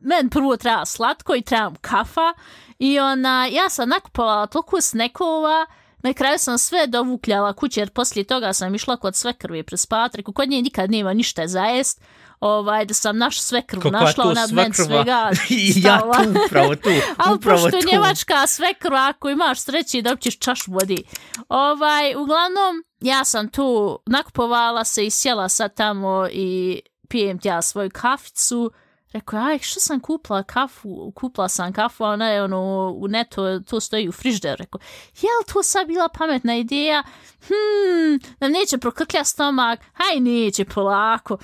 men 0.00 0.28
prvo 0.30 0.56
treba 0.56 0.86
slatko 0.86 1.34
i 1.34 1.42
trebam 1.42 1.74
kafa. 1.80 2.32
I 2.78 2.98
ona, 2.98 3.46
ja 3.46 3.68
sam 3.70 3.88
nakupovala 3.88 4.46
toliko 4.46 4.80
snekova, 4.80 5.66
Na 6.02 6.12
kraju 6.12 6.38
sam 6.38 6.58
sve 6.58 6.86
dovukljala 6.86 7.52
kuće, 7.52 7.80
jer 7.80 7.90
poslije 7.90 8.24
toga 8.24 8.52
sam 8.52 8.74
išla 8.74 8.96
kod 8.96 9.16
sve 9.16 9.32
krvi 9.32 9.62
prespat, 9.62 10.14
rekao, 10.14 10.34
kod 10.34 10.48
nje 10.48 10.62
nikad 10.62 10.90
nema 10.90 11.14
ništa 11.14 11.46
za 11.46 11.62
jest, 11.62 12.02
ovaj, 12.40 12.84
da 12.84 12.94
sam 12.94 13.18
naš 13.18 13.40
sve 13.40 13.62
krv 13.62 13.80
našla, 13.92 14.24
ona 14.24 14.46
men 14.52 14.72
svega 14.72 15.30
ja 15.84 16.00
tu, 16.00 16.30
upravo 16.46 16.76
tu, 16.76 16.90
Ali 17.24 17.40
pošto 17.40 17.70
tu. 17.70 17.88
njemačka 17.92 18.46
sve 18.46 18.74
ako 19.08 19.30
imaš 19.30 19.60
sreći 19.60 20.02
da 20.02 20.12
učiš 20.12 20.38
čaš 20.38 20.66
vodi. 20.66 21.04
Ovaj, 21.48 22.14
uglavnom, 22.14 22.84
ja 23.00 23.24
sam 23.24 23.48
tu 23.48 23.98
nakupovala 24.06 24.84
se 24.84 25.06
i 25.06 25.10
sjela 25.10 25.48
sad 25.48 25.74
tamo 25.74 26.26
i 26.32 26.80
pijem 27.08 27.38
tja 27.38 27.62
svoju 27.62 27.90
kaficu, 27.92 28.72
Rekao, 29.12 29.40
aj, 29.40 29.58
što 29.58 29.80
sam 29.80 30.00
kupila 30.00 30.42
kafu, 30.42 31.12
kupila 31.14 31.48
sam 31.48 31.72
kafu, 31.72 32.04
a 32.04 32.08
ona 32.08 32.28
je 32.28 32.42
ono, 32.44 32.92
u 32.96 33.08
neto, 33.08 33.60
to 33.60 33.80
stoji 33.80 34.08
u 34.08 34.12
frižderu. 34.12 34.56
Rekao, 34.58 34.80
je 35.20 35.28
li 35.40 35.52
to 35.52 35.62
sad 35.62 35.86
bila 35.86 36.08
pametna 36.18 36.56
ideja? 36.56 37.02
Hmm, 37.40 38.20
nam 38.40 38.52
neće 38.52 38.78
prokrklja 38.78 39.24
stomak? 39.24 39.80
Haj, 39.92 40.20
neće, 40.20 40.64
polako. 40.64 41.38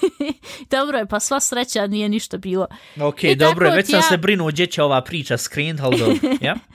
dobro 0.70 0.98
je, 0.98 1.06
pa 1.06 1.20
sva 1.20 1.40
sreća 1.40 1.86
nije 1.86 2.08
ništa 2.08 2.36
bilo. 2.36 2.66
Ok, 3.00 3.24
I 3.24 3.36
dobro 3.36 3.68
je, 3.68 3.76
već 3.76 3.86
sam 3.86 3.98
ja... 3.98 4.02
se 4.02 4.16
brinuo 4.16 4.48
gdje 4.48 4.66
će 4.66 4.82
ova 4.82 5.00
priča 5.00 5.38
skrenut, 5.38 5.80
ali 5.80 5.98
dobro, 5.98 6.14
ja? 6.40 6.56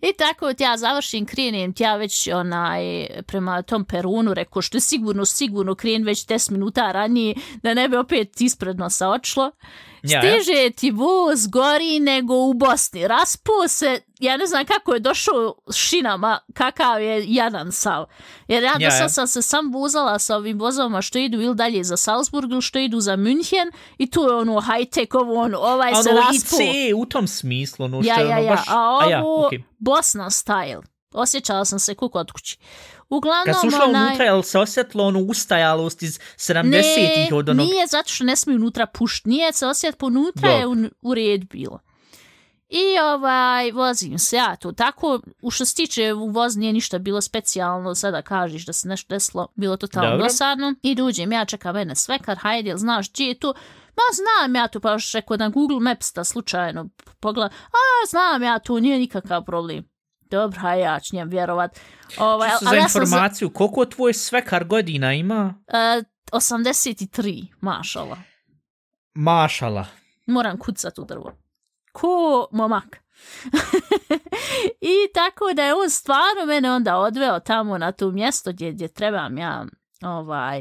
I 0.00 0.12
tako 0.18 0.52
ja 0.58 0.76
završim, 0.76 1.26
krenem 1.26 1.74
ja 1.78 1.96
već 1.96 2.28
onaj, 2.28 3.06
prema 3.26 3.62
tom 3.62 3.84
perunu, 3.84 4.34
rekao 4.34 4.62
što 4.62 4.76
je 4.76 4.80
sigurno, 4.80 5.24
sigurno 5.24 5.74
kren 5.74 6.04
već 6.04 6.26
10 6.26 6.50
minuta 6.50 6.92
ranije, 6.92 7.34
da 7.62 7.74
ne 7.74 7.88
bi 7.88 7.96
opet 7.96 8.40
ispred 8.40 8.78
nosa 8.78 9.08
očlo. 9.08 9.50
Ja, 10.08 10.20
Stiže 10.20 10.62
ja. 10.62 10.70
ti 10.70 10.90
voz 10.90 11.46
gori 11.46 12.00
nego 12.00 12.34
u 12.34 12.54
Bosni. 12.54 13.08
Raspuo 13.08 13.68
se, 13.68 14.00
ja 14.20 14.36
ne 14.36 14.46
znam 14.46 14.66
kako 14.66 14.94
je 14.94 15.00
došao 15.00 15.54
šinama, 15.74 16.38
kakav 16.54 17.02
je 17.02 17.24
jadan 17.28 17.72
sav. 17.72 18.06
Jer 18.48 18.62
ja, 18.62 18.72
ja, 18.78 18.96
ja. 18.96 19.08
sam 19.08 19.26
se 19.26 19.42
sam 19.42 19.72
vozala 19.72 20.18
sa 20.18 20.36
ovim 20.36 20.58
vozovima 20.58 21.02
što 21.02 21.18
idu 21.18 21.40
ili 21.40 21.54
dalje 21.54 21.84
za 21.84 21.96
Salzburg 21.96 22.50
ili 22.50 22.62
što 22.62 22.78
idu 22.78 23.00
za 23.00 23.16
München 23.16 23.72
i 23.98 24.10
tu 24.10 24.20
je 24.20 24.34
ono 24.34 24.60
high-tech, 24.60 25.16
ovo 25.16 25.34
ono, 25.34 25.58
ovaj 25.58 25.92
ono, 25.92 26.02
se 26.02 26.10
raspuo. 26.10 26.58
Ono 26.60 26.70
IC 26.70 26.94
u 26.96 27.06
tom 27.06 27.26
smislu, 27.26 27.84
ono 27.84 28.02
što 28.02 28.12
ja, 28.12 28.20
je 28.20 28.26
ono 28.26 28.46
ja, 28.46 28.50
baš... 28.50 28.68
A 28.68 28.80
ovo 28.80 29.00
a 29.00 29.10
ja, 29.10 29.22
okay. 29.22 29.62
Bosna 29.78 30.30
style. 30.30 30.82
Osjećala 31.14 31.64
sam 31.64 31.78
se 31.78 31.94
kuk 31.94 32.14
od 32.14 32.32
kući. 32.32 32.58
Uglavnom, 33.08 33.44
Kad 33.44 33.60
su 33.60 33.66
ušla 33.66 33.84
onaj... 33.84 34.06
unutra, 34.06 34.24
je 34.24 34.32
li 34.32 34.42
se 34.42 34.58
osjetilo 34.58 35.04
ono 35.04 35.20
ustajalost 35.20 36.02
iz 36.02 36.18
70-ih 36.36 37.32
od 37.32 37.48
onog? 37.48 37.66
Ne, 37.66 37.72
nije 37.72 37.86
zato 37.86 38.08
što 38.08 38.24
ne 38.24 38.36
smije 38.36 38.56
unutra 38.56 38.86
pušt. 38.86 39.26
Nije 39.26 39.52
se 39.52 39.66
osjetilo 39.66 40.06
unutra, 40.06 40.50
je 40.50 40.66
u, 40.66 40.74
u 41.02 41.14
red 41.14 41.44
bilo. 41.44 41.80
I 42.68 42.98
ovaj, 43.14 43.72
vozim 43.72 44.18
se 44.18 44.36
ja 44.36 44.56
tu. 44.56 44.72
Tako, 44.72 45.20
u 45.42 45.50
što 45.50 45.64
se 45.64 45.74
tiče 45.74 46.12
u 46.12 46.28
voz 46.28 46.56
nije 46.56 46.72
ništa 46.72 46.98
bilo 46.98 47.20
specijalno, 47.20 47.94
sada 47.94 48.22
kažeš 48.22 48.66
da 48.66 48.72
se 48.72 48.88
nešto 48.88 49.14
desilo, 49.14 49.48
bilo 49.54 49.76
to 49.76 49.86
tamo 49.86 50.16
dosadno. 50.16 50.74
I 50.82 50.94
duđem, 50.94 51.32
ja 51.32 51.44
čekam 51.44 51.74
mene 51.74 51.94
sve, 51.94 52.18
kad 52.18 52.38
hajde, 52.38 52.68
jel 52.68 52.78
znaš 52.78 53.12
gdje 53.12 53.24
je 53.24 53.38
tu? 53.38 53.54
Ma 53.96 54.14
znam 54.14 54.54
ja 54.56 54.68
tu, 54.68 54.80
pa 54.80 54.92
još 54.92 55.12
rekao 55.12 55.36
na 55.36 55.48
Google 55.48 55.80
Maps 55.80 56.12
da 56.12 56.24
slučajno 56.24 56.88
pogledam. 57.20 57.50
A, 57.66 58.06
znam 58.10 58.42
ja 58.42 58.58
tu, 58.58 58.80
nije 58.80 58.98
nikakav 58.98 59.44
problem. 59.44 59.95
Dobro, 60.30 60.60
haj, 60.60 60.80
ja 60.80 61.00
ću 61.00 61.16
njem 61.16 61.28
vjerovat. 61.28 61.80
Ovaj, 62.18 62.50
Čisto 62.50 62.64
za 62.70 62.76
informaciju, 62.76 63.48
za... 63.48 63.54
koliko 63.54 63.84
tvoj 63.84 64.12
svekar 64.12 64.64
godina 64.64 65.12
ima? 65.12 65.54
Uh, 65.66 66.04
83, 66.32 67.46
mašala. 67.60 68.16
Mašala. 69.14 69.86
Moram 70.26 70.58
kucat 70.58 70.98
u 70.98 71.04
drvo. 71.04 71.32
Ko 71.92 72.46
momak. 72.52 72.96
I 74.92 75.12
tako 75.14 75.44
da 75.54 75.62
je 75.64 75.74
on 75.74 75.90
stvarno 75.90 76.46
mene 76.46 76.72
onda 76.72 76.96
odveo 76.96 77.40
tamo 77.40 77.78
na 77.78 77.92
to 77.92 78.10
mjesto 78.10 78.52
gdje, 78.52 78.72
gdje 78.72 78.88
trebam 78.88 79.38
ja 79.38 79.66
ovaj, 80.02 80.60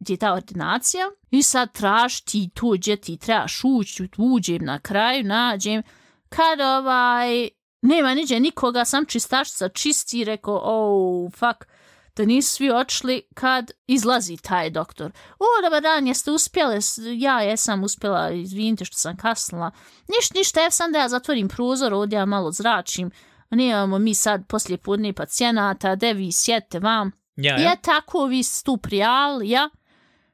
gdje 0.00 0.12
je 0.14 0.18
ta 0.18 0.32
ordinacija. 0.32 1.10
I 1.30 1.42
sad 1.42 1.72
traš 1.72 2.20
ti 2.20 2.50
tu 2.54 2.70
gdje 2.70 2.96
ti 2.96 3.16
trebaš 3.16 3.60
ući, 3.64 4.08
uđem 4.18 4.64
na 4.64 4.78
kraju, 4.78 5.24
nađem. 5.24 5.82
Kad 6.28 6.60
ovaj, 6.60 7.48
nema 7.86 8.14
niđe 8.14 8.40
nikoga, 8.40 8.84
sam 8.84 9.06
čistačica 9.06 9.68
čisti 9.68 10.24
rekao, 10.24 10.60
oh, 10.64 11.32
fuck, 11.32 11.68
da 12.16 12.24
nisu 12.24 12.52
svi 12.52 12.70
očli 12.70 13.22
kad 13.34 13.70
izlazi 13.86 14.36
taj 14.36 14.70
doktor. 14.70 15.12
O, 15.38 15.44
dobar 15.62 15.82
dan, 15.82 16.06
jeste 16.06 16.30
uspjeli? 16.30 16.78
Ja 17.16 17.40
jesam 17.40 17.84
uspjela, 17.84 18.30
izvinite 18.30 18.84
što 18.84 18.96
sam 18.96 19.16
kasnila. 19.16 19.70
Niš, 20.08 20.30
ništa, 20.30 20.60
ja 20.60 20.70
sam 20.70 20.92
da 20.92 20.98
ja 20.98 21.08
zatvorim 21.08 21.48
prozor, 21.48 21.94
ovdje 21.94 22.16
ja 22.16 22.26
malo 22.26 22.52
zračim. 22.52 23.10
Nijemo 23.50 23.98
mi 23.98 24.14
sad 24.14 24.46
poslije 24.46 24.78
podne 24.78 25.12
pacijenata, 25.12 25.96
de 25.96 26.12
vi 26.12 26.32
sjete 26.32 26.78
vam. 26.78 27.12
Ja, 27.36 27.58
ja. 27.58 27.70
Je 27.70 27.76
tako, 27.82 28.24
vi 28.24 28.42
tu 28.64 28.76
prijavili, 28.76 29.50
ja? 29.50 29.70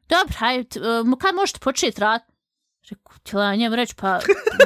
Dobro, 0.09 0.35
hajde, 0.39 0.81
kad 1.21 1.35
možete 1.35 1.61
početi 1.61 2.01
rad? 2.01 2.32
Rekao, 2.91 3.13
htjela 3.17 3.45
ja 3.45 3.57
njem 3.57 3.75
reći, 3.75 3.95
pa 4.01 4.09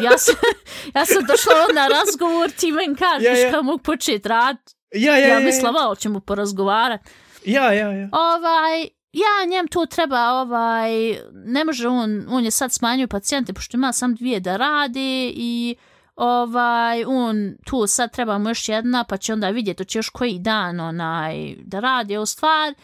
ja 0.03 0.19
sam, 0.19 0.35
ja 0.95 1.07
sam 1.07 1.25
došla 1.27 1.53
na 1.75 1.89
razgovor, 1.89 2.51
ti 2.51 2.73
men 2.73 2.95
kažeš 2.95 3.39
ja, 3.39 3.39
ja. 3.39 3.53
kad 3.53 3.65
mogu 3.65 3.79
početi 3.79 4.29
rad. 4.29 4.57
Ja, 4.95 5.17
ja, 5.17 5.27
ja, 5.27 5.35
ja 5.35 5.41
mislim, 5.41 5.73
malo 5.73 5.95
ćemo 5.95 6.21
porazgovarati. 6.21 7.11
Ja, 7.45 7.73
ja, 7.73 7.93
ja. 7.93 8.09
Ovaj, 8.13 8.83
ja 9.13 9.47
njem 9.49 9.69
tu 9.69 9.87
treba, 9.87 10.31
ovaj, 10.31 10.91
ne 11.33 11.65
može 11.65 11.89
on, 11.89 12.27
on 12.29 12.45
je 12.45 12.51
sad 12.51 12.73
smanjio 12.73 13.09
pacijente, 13.09 13.53
pošto 13.53 13.77
ima 13.77 13.93
sam 13.93 14.15
dvije 14.15 14.41
da 14.41 14.57
radi 14.57 15.33
i 15.37 15.77
ovaj, 16.17 17.05
on 17.05 17.57
tu 17.65 17.87
sad 17.87 18.13
treba 18.13 18.39
mu 18.39 18.51
još 18.51 18.69
jedna, 18.69 19.05
pa 19.05 19.17
će 19.17 19.33
onda 19.33 19.51
vidjeti, 19.51 19.85
će 19.85 19.99
još 19.99 20.09
koji 20.09 20.39
dan 20.39 20.81
onaj, 20.81 21.55
da 21.57 21.81
radi 21.81 22.17
u 22.17 22.27
stvar. 22.27 22.75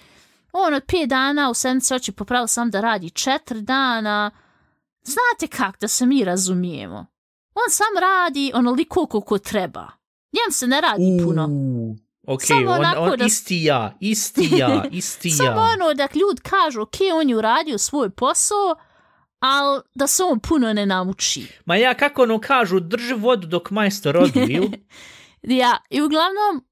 On 0.52 0.74
od 0.74 0.84
pet 0.84 1.08
dana 1.08 1.50
u 1.50 1.54
sedmici 1.54 1.94
hoće 1.94 2.12
popraviti 2.12 2.52
sam 2.52 2.70
da 2.70 2.80
radi 2.80 3.10
četiri 3.10 3.62
dana. 3.62 4.30
Znate 5.04 5.56
kak 5.56 5.80
da 5.80 5.88
se 5.88 6.06
mi 6.06 6.24
razumijemo? 6.24 7.06
On 7.54 7.70
sam 7.70 8.00
radi 8.00 8.52
onoliko 8.54 9.06
koliko 9.06 9.38
treba. 9.38 9.88
Njem 10.32 10.52
se 10.52 10.66
ne 10.66 10.80
radi 10.80 11.18
puno. 11.24 11.48
Ok, 12.26 12.42
Samo 12.42 12.70
on, 12.70 13.10
on 13.10 13.18
da... 13.18 13.24
isti 13.24 13.64
ja, 13.64 13.96
isti 14.00 14.48
ja, 14.56 14.84
isti 14.92 15.28
ja. 15.28 15.34
Samo 15.34 15.60
ono 15.60 15.94
da 15.94 16.08
ljud 16.14 16.40
kažu, 16.42 16.82
ok, 16.82 16.94
on 17.14 17.28
je 17.28 17.36
uradio 17.36 17.78
svoj 17.78 18.10
posao, 18.10 18.76
ali 19.40 19.82
da 19.94 20.06
se 20.06 20.24
on 20.24 20.40
puno 20.40 20.72
ne 20.72 20.86
nauči. 20.86 21.46
Ma 21.64 21.76
ja, 21.76 21.94
kako 21.94 22.22
ono 22.22 22.40
kažu, 22.40 22.80
drži 22.80 23.14
vodu 23.14 23.46
dok 23.46 23.70
majstor 23.70 24.16
odviju. 24.16 24.70
ja, 25.42 25.76
i 25.90 26.02
uglavnom, 26.02 26.64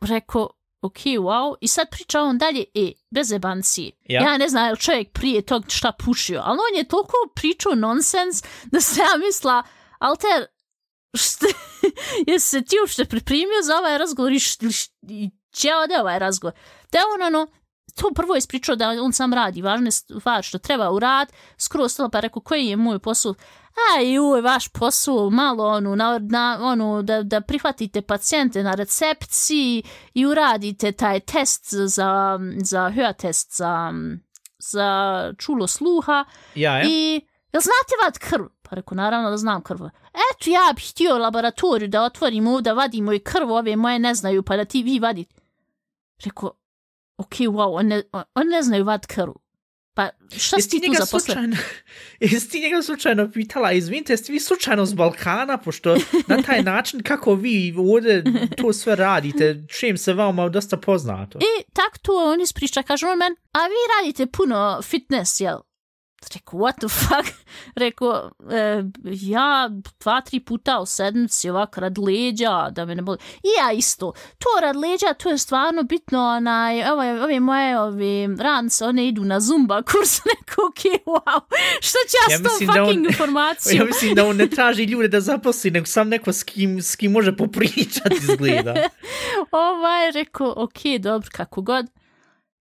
rekao, 0.00 0.50
ok, 0.80 0.98
wow, 0.98 1.54
i 1.60 1.68
sad 1.68 1.90
priča 1.90 2.22
on 2.22 2.38
dalje, 2.38 2.64
e, 2.74 2.92
bez 3.10 3.32
jebanci. 3.32 3.92
Ja. 4.08 4.22
ja 4.22 4.38
ne 4.38 4.48
znam, 4.48 4.64
je 4.64 4.70
li 4.70 4.78
čovjek 4.78 5.12
prije 5.12 5.42
tog 5.42 5.64
šta 5.68 5.92
pušio, 5.92 6.42
ali 6.44 6.58
on 6.72 6.78
je 6.78 6.88
toliko 6.88 7.14
pričao 7.34 7.74
nonsens 7.74 8.42
da 8.64 8.80
se 8.80 9.00
ja 9.00 9.18
misla, 9.26 9.62
alter, 9.98 10.46
šta, 11.14 11.46
jesi 12.26 12.48
se 12.48 12.62
ti 12.64 12.76
uopšte 12.82 13.04
pripremio 13.04 13.62
za 13.64 13.76
ovaj 13.76 13.98
razgovor 13.98 14.32
i, 14.32 14.40
i 15.02 15.30
će 15.50 15.74
ode 15.74 16.00
ovaj 16.00 16.18
razgovor? 16.18 16.54
Da 16.92 16.98
on 17.14 17.22
ono, 17.22 17.46
to 17.94 18.10
prvo 18.14 18.34
je 18.34 18.38
ispričao 18.38 18.76
da 18.76 18.88
on 18.88 19.12
sam 19.12 19.34
radi, 19.34 19.62
važno 19.62 19.86
je 19.86 19.92
stvar 19.92 20.42
što 20.42 20.58
treba 20.58 20.90
u 20.90 20.98
rad, 20.98 21.32
skoro 21.58 21.88
stalo 21.88 22.08
pa 22.08 22.20
rekao 22.20 22.42
koji 22.42 22.66
je 22.66 22.76
moj 22.76 22.98
posao, 22.98 23.34
a 23.96 24.00
ju, 24.00 24.42
vaš 24.42 24.68
posao, 24.68 25.30
malo 25.30 25.66
onu, 25.66 25.96
na, 25.96 26.18
na, 26.18 26.58
onu 26.62 27.02
da, 27.02 27.22
da 27.22 27.40
prihvatite 27.40 28.02
pacijente 28.02 28.62
na 28.62 28.74
recepciji 28.74 29.82
i 30.14 30.26
uradite 30.26 30.92
taj 30.92 31.20
test 31.20 31.74
za, 31.74 32.38
za 32.64 32.90
HÖA 32.96 33.12
test 33.12 33.56
za, 33.56 33.92
za 34.58 34.88
čulo 35.38 35.66
sluha 35.66 36.24
ja, 36.54 36.78
ja. 36.78 36.84
i 36.88 37.14
jel 37.52 37.60
znate 37.60 37.94
vad 38.04 38.18
krv? 38.18 38.44
Pa 38.62 38.76
rekao, 38.76 38.96
naravno 38.96 39.30
da 39.30 39.36
znam 39.36 39.62
krv. 39.62 39.84
Eto, 39.84 40.50
ja 40.50 40.72
bih 40.74 40.90
htio 40.90 41.18
laboratoriju 41.18 41.88
da 41.88 42.02
otvorim 42.02 42.46
ovdje, 42.46 42.70
da 42.70 42.72
vadimo 42.72 43.12
i 43.12 43.18
krv, 43.18 43.52
ove 43.52 43.76
moje 43.76 43.98
ne 43.98 44.14
znaju, 44.14 44.42
pa 44.42 44.56
da 44.56 44.64
ti 44.64 44.82
vi 44.82 44.98
vadite. 44.98 45.34
Rekao, 46.24 46.50
ok, 47.16 47.34
wow, 47.34 47.78
on 47.78 47.86
ne, 47.86 48.02
on 48.12 48.48
ne 48.48 48.62
znaju 48.62 48.84
vad 48.84 49.06
krv. 49.06 49.32
Pa 49.98 50.10
šta 50.36 50.60
si 50.60 50.68
ti 50.68 50.80
tu 50.86 50.92
zaposlen? 50.98 51.56
Jesi 52.20 52.48
ti 52.48 52.60
njega 52.60 52.82
slučajno 52.82 53.30
pitala, 53.30 53.72
izvinite, 53.72 54.12
jeste 54.12 54.32
vi 54.32 54.40
slučajno 54.40 54.86
z 54.86 54.94
Balkana, 54.94 55.58
pošto 55.58 55.96
na 56.26 56.42
taj 56.42 56.62
način 56.72 57.02
kako 57.02 57.34
vi 57.34 57.74
ovdje 57.78 58.24
to 58.56 58.72
sve 58.72 58.96
radite, 58.96 59.64
čim 59.78 59.98
se 59.98 60.12
vama 60.12 60.48
dosta 60.48 60.76
poznato. 60.76 61.38
I 61.38 61.72
tak 61.72 61.98
to 61.98 62.12
on 62.12 62.40
ispriča, 62.40 62.82
kaže 62.82 63.06
on 63.06 63.18
men, 63.18 63.32
a 63.52 63.58
vi 63.66 63.74
radite 63.98 64.26
puno 64.26 64.80
fitness, 64.82 65.40
jel? 65.40 65.58
Rekao, 66.34 66.60
what 66.60 66.74
the 66.80 66.88
fuck? 66.88 67.34
Rekao, 67.74 68.30
e, 68.50 68.82
ja 69.04 69.70
dva, 70.00 70.20
tri 70.20 70.40
puta 70.40 70.80
u 70.80 70.86
sedmici 70.86 71.50
ovak 71.50 71.78
rad 71.78 71.98
leđa, 71.98 72.70
da 72.70 72.84
me 72.84 72.94
ne 72.94 73.02
boli. 73.02 73.18
I 73.34 73.48
ja 73.58 73.72
isto. 73.72 74.12
To 74.38 74.60
rad 74.60 74.76
leđa, 74.76 75.14
to 75.18 75.30
je 75.30 75.38
stvarno 75.38 75.82
bitno. 75.82 76.24
Onaj, 76.24 76.90
ove, 76.90 77.22
ove 77.22 77.40
moje 77.40 77.80
ove, 77.80 78.28
rance, 78.38 78.84
one 78.84 79.08
idu 79.08 79.24
na 79.24 79.40
zumba 79.40 79.82
kurs. 79.82 80.20
Neko, 80.28 80.62
ok, 80.68 81.04
wow. 81.06 81.40
Što 81.80 81.98
će 82.08 82.32
ja, 82.32 82.38
s 82.38 82.42
tom 82.42 82.66
fucking 82.66 82.98
on, 82.98 83.06
informacijom? 83.10 83.78
Ja 83.78 83.84
mislim 83.84 84.14
da 84.14 84.26
on 84.26 84.36
ne 84.36 84.50
traži 84.50 84.84
ljude 84.84 85.08
da 85.08 85.20
zaposli, 85.20 85.70
nego 85.70 85.86
sam 85.86 86.08
neko 86.08 86.32
s 86.32 86.42
kim, 86.42 86.82
s 86.82 86.96
kim 86.96 87.12
može 87.12 87.36
popričati 87.36 88.16
izgleda. 88.20 88.74
ovaj, 89.50 90.10
rekao, 90.14 90.54
ok, 90.56 91.00
dobro, 91.00 91.28
kako 91.32 91.62
god. 91.62 91.86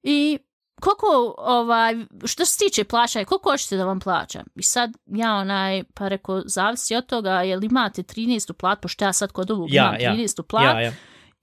I 0.03 0.39
koliko, 0.81 1.35
ovaj, 1.37 1.95
što 2.25 2.45
se 2.45 2.57
tiče 2.57 2.83
plaća, 2.83 3.25
koliko 3.25 3.51
hoćete 3.51 3.77
da 3.77 3.85
vam 3.85 3.99
plaća? 3.99 4.43
I 4.55 4.63
sad 4.63 4.91
ja 5.05 5.33
onaj, 5.33 5.83
pa 5.93 6.07
reko, 6.07 6.41
zavisi 6.45 6.95
od 6.95 7.05
toga, 7.05 7.41
jel 7.41 7.63
imate 7.63 8.03
13. 8.03 8.53
plat, 8.53 8.81
pošto 8.81 9.05
ja 9.05 9.13
sad 9.13 9.31
kod 9.31 9.51
ovog 9.51 9.73
ja, 9.73 9.97
imam 9.99 10.17
13. 10.17 10.39
Ja. 10.39 10.43
plat, 10.43 10.75
ja, 10.75 10.81
ja. 10.81 10.93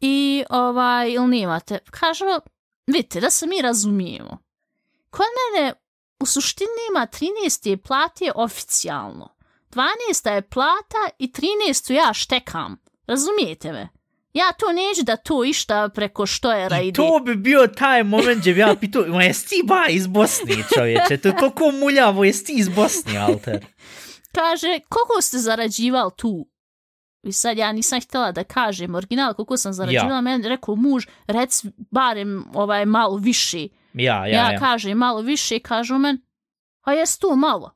i 0.01 0.45
ovaj, 0.51 1.13
ili 1.13 1.27
nimate. 1.27 1.79
Kažu, 1.91 2.25
vidite, 2.87 3.21
da 3.21 3.31
se 3.31 3.47
mi 3.47 3.63
razumijemo. 3.63 4.39
Kod 5.11 5.27
mene, 5.37 5.73
u 6.21 6.27
suštini 6.27 6.69
ima 6.91 7.07
13. 7.07 7.77
plat 7.77 8.21
je 8.21 8.33
oficijalno. 8.35 9.35
12. 9.71 10.35
je 10.35 10.43
plata 10.43 11.09
i 11.19 11.33
13. 11.33 11.93
ja 11.93 12.13
štekam. 12.13 12.77
Razumijete 13.07 13.73
me? 13.73 13.89
Ja 14.35 14.53
to 14.59 14.73
neću 14.73 15.03
da 15.03 15.17
to 15.17 15.45
išta 15.45 15.89
preko 15.95 16.27
što 16.27 16.53
je 16.53 16.67
ide. 16.67 16.89
I 16.89 16.93
to 16.93 17.21
bi 17.25 17.37
bio 17.37 17.67
taj 17.67 18.03
moment 18.03 18.39
gdje 18.41 18.55
bi 18.55 18.61
ja 18.61 18.75
pitao, 18.81 19.07
ma 19.07 19.23
jesi 19.23 19.49
ti 19.49 19.63
ba 19.65 19.85
iz 19.89 20.07
Bosni, 20.07 20.65
čovječe? 20.75 21.17
To 21.17 21.29
je 21.29 21.37
toliko 21.37 21.71
muljavo, 21.71 22.25
jesi 22.25 22.45
ti 22.45 22.53
iz 22.57 22.69
Bosni, 22.69 23.19
Alter? 23.19 23.67
Kaže, 24.35 24.79
koliko 24.89 25.21
ste 25.21 25.39
zarađivali 25.39 26.11
tu? 26.17 26.49
I 27.23 27.33
sad 27.33 27.59
ja 27.59 27.73
nisam 27.73 28.01
htjela 28.01 28.33
da 28.33 28.45
kažem 28.45 28.95
original 28.95 29.35
koliko 29.35 29.57
sam 29.57 29.73
zarađivala, 29.73 30.15
ja. 30.15 30.21
meni 30.21 30.49
rekao 30.49 30.77
muž, 30.77 31.07
rec 31.27 31.65
barem 31.91 32.45
ovaj 32.55 32.87
malo 32.87 33.17
više. 33.17 33.69
Ja, 33.93 34.27
ja, 34.27 34.27
ja. 34.27 34.53
Ja 34.53 34.59
kažem 34.59 34.99
malo 34.99 35.21
više, 35.21 35.59
kažu 35.59 35.99
men, 35.99 36.23
a 36.83 36.93
jes 36.93 37.19
tu 37.19 37.37
malo? 37.37 37.71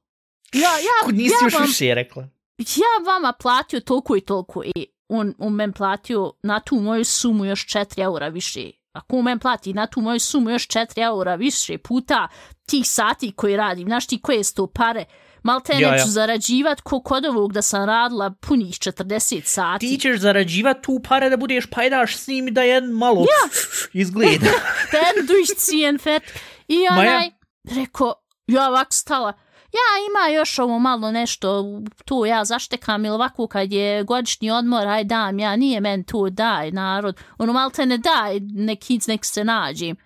Ja, 0.52 0.60
ja, 0.60 1.04
Kud 1.04 1.14
nisi 1.14 1.34
ja 1.42 1.46
još 1.46 1.54
vam, 1.54 1.62
više 1.62 1.94
rekla? 1.94 2.28
Ja 2.58 3.12
vama 3.12 3.32
platio 3.32 3.80
toliko 3.80 4.16
i 4.16 4.20
toliko 4.20 4.64
i 4.64 4.86
on, 5.08 5.34
on 5.38 5.54
men 5.54 5.72
platio 5.72 6.32
na 6.42 6.60
tu 6.60 6.76
moju 6.76 7.04
sumu 7.04 7.44
još 7.44 7.66
4 7.66 8.02
eura 8.02 8.28
više. 8.28 8.70
Ako 8.92 9.16
on 9.16 9.24
men 9.24 9.38
plati 9.38 9.74
na 9.74 9.86
tu 9.86 10.00
moju 10.00 10.20
sumu 10.20 10.50
još 10.50 10.68
4 10.68 11.02
eura 11.02 11.34
više 11.34 11.78
puta 11.78 12.28
tih 12.66 12.88
sati 12.88 13.32
koji 13.32 13.56
radim, 13.56 13.88
znaš 13.88 14.06
ti 14.06 14.20
koje 14.22 14.44
su 14.44 14.54
to 14.54 14.66
pare, 14.66 15.04
mal 15.42 15.60
te 15.60 15.72
ja, 15.72 15.94
ja. 15.94 16.06
zarađivat 16.06 16.80
ko 16.80 17.00
kod 17.02 17.24
ovog 17.24 17.52
da 17.52 17.62
sam 17.62 17.84
radila 17.84 18.34
punih 18.40 18.74
40 18.74 19.42
sati. 19.44 19.88
Ti 19.88 20.00
ćeš 20.00 20.20
zarađivat 20.20 20.82
tu 20.82 21.00
pare 21.08 21.30
da 21.30 21.36
budeš 21.36 21.66
pajdaš 21.66 22.16
s 22.16 22.26
njim 22.26 22.54
da 22.54 22.62
jedan 22.62 22.90
malo 22.90 23.20
ja. 23.20 23.48
izgleda. 23.92 24.50
da 24.92 24.98
jedan 24.98 25.26
duš 25.26 25.56
cijen 25.56 25.98
fet. 25.98 26.22
I 26.68 26.78
onaj, 26.90 27.30
rekao, 27.76 28.14
ja 28.46 28.68
ovak 28.68 28.88
stala, 28.90 29.32
ja 29.72 30.06
ima 30.10 30.36
još 30.36 30.58
ovo 30.58 30.78
malo 30.78 31.12
nešto 31.12 31.64
tu 32.04 32.26
ja 32.26 32.44
zaštekam 32.44 33.04
ili 33.04 33.14
ovako 33.14 33.46
kad 33.46 33.72
je 33.72 34.04
godišnji 34.04 34.50
odmor, 34.50 34.86
aj 34.86 35.04
dam 35.04 35.38
ja, 35.38 35.56
nije 35.56 35.80
men 35.80 36.04
tu, 36.04 36.30
daj 36.30 36.70
narod, 36.70 37.20
ono 37.38 37.52
malo 37.52 37.70
te 37.70 37.86
ne 37.86 37.98
daj, 37.98 38.40
neki 38.40 39.00
nek 39.08 39.24
se 39.24 39.44
nađim. 39.44 39.96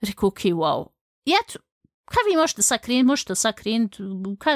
Rekao, 0.00 0.26
ok, 0.26 0.38
wow. 0.38 0.86
I 1.24 1.30
eto, 1.30 1.58
kad 2.04 2.18
vi 2.30 2.36
možete 2.36 2.62
sad 2.62 2.80
krenuti, 2.80 3.06
možete 3.06 3.34
sad 3.34 3.54
krenuti, 3.54 4.02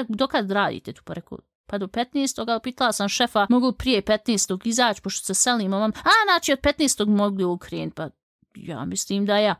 dokad 0.07 0.51
radite 0.51 0.93
tu, 0.93 1.01
pa 1.05 1.13
rekao, 1.13 1.37
pa 1.65 1.77
do 1.77 1.87
15. 1.87 2.51
ali 2.51 2.59
pitala 2.63 2.91
sam 2.91 3.09
šefa, 3.09 3.47
mogu 3.49 3.71
prije 3.71 4.01
15. 4.01 4.67
izaći, 4.67 5.01
pošto 5.01 5.25
se 5.25 5.33
selimo 5.33 5.79
vam, 5.79 5.91
a 5.91 6.09
znači 6.25 6.53
od 6.53 6.59
15. 6.59 7.07
mogu 7.07 7.53
ukrenuti, 7.53 7.95
pa 7.95 8.09
ja 8.55 8.85
mislim 8.85 9.25
da 9.25 9.37
ja. 9.37 9.55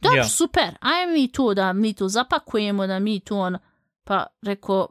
Dobro, 0.00 0.18
ja. 0.18 0.28
super, 0.28 0.76
ajme 0.80 1.12
mi 1.12 1.32
to 1.32 1.54
da 1.54 1.72
mi 1.72 1.94
to 1.94 2.08
zapakujemo, 2.08 2.86
da 2.86 2.98
mi 2.98 3.20
to 3.20 3.38
ono, 3.38 3.58
Pa 4.10 4.26
reko, 4.42 4.88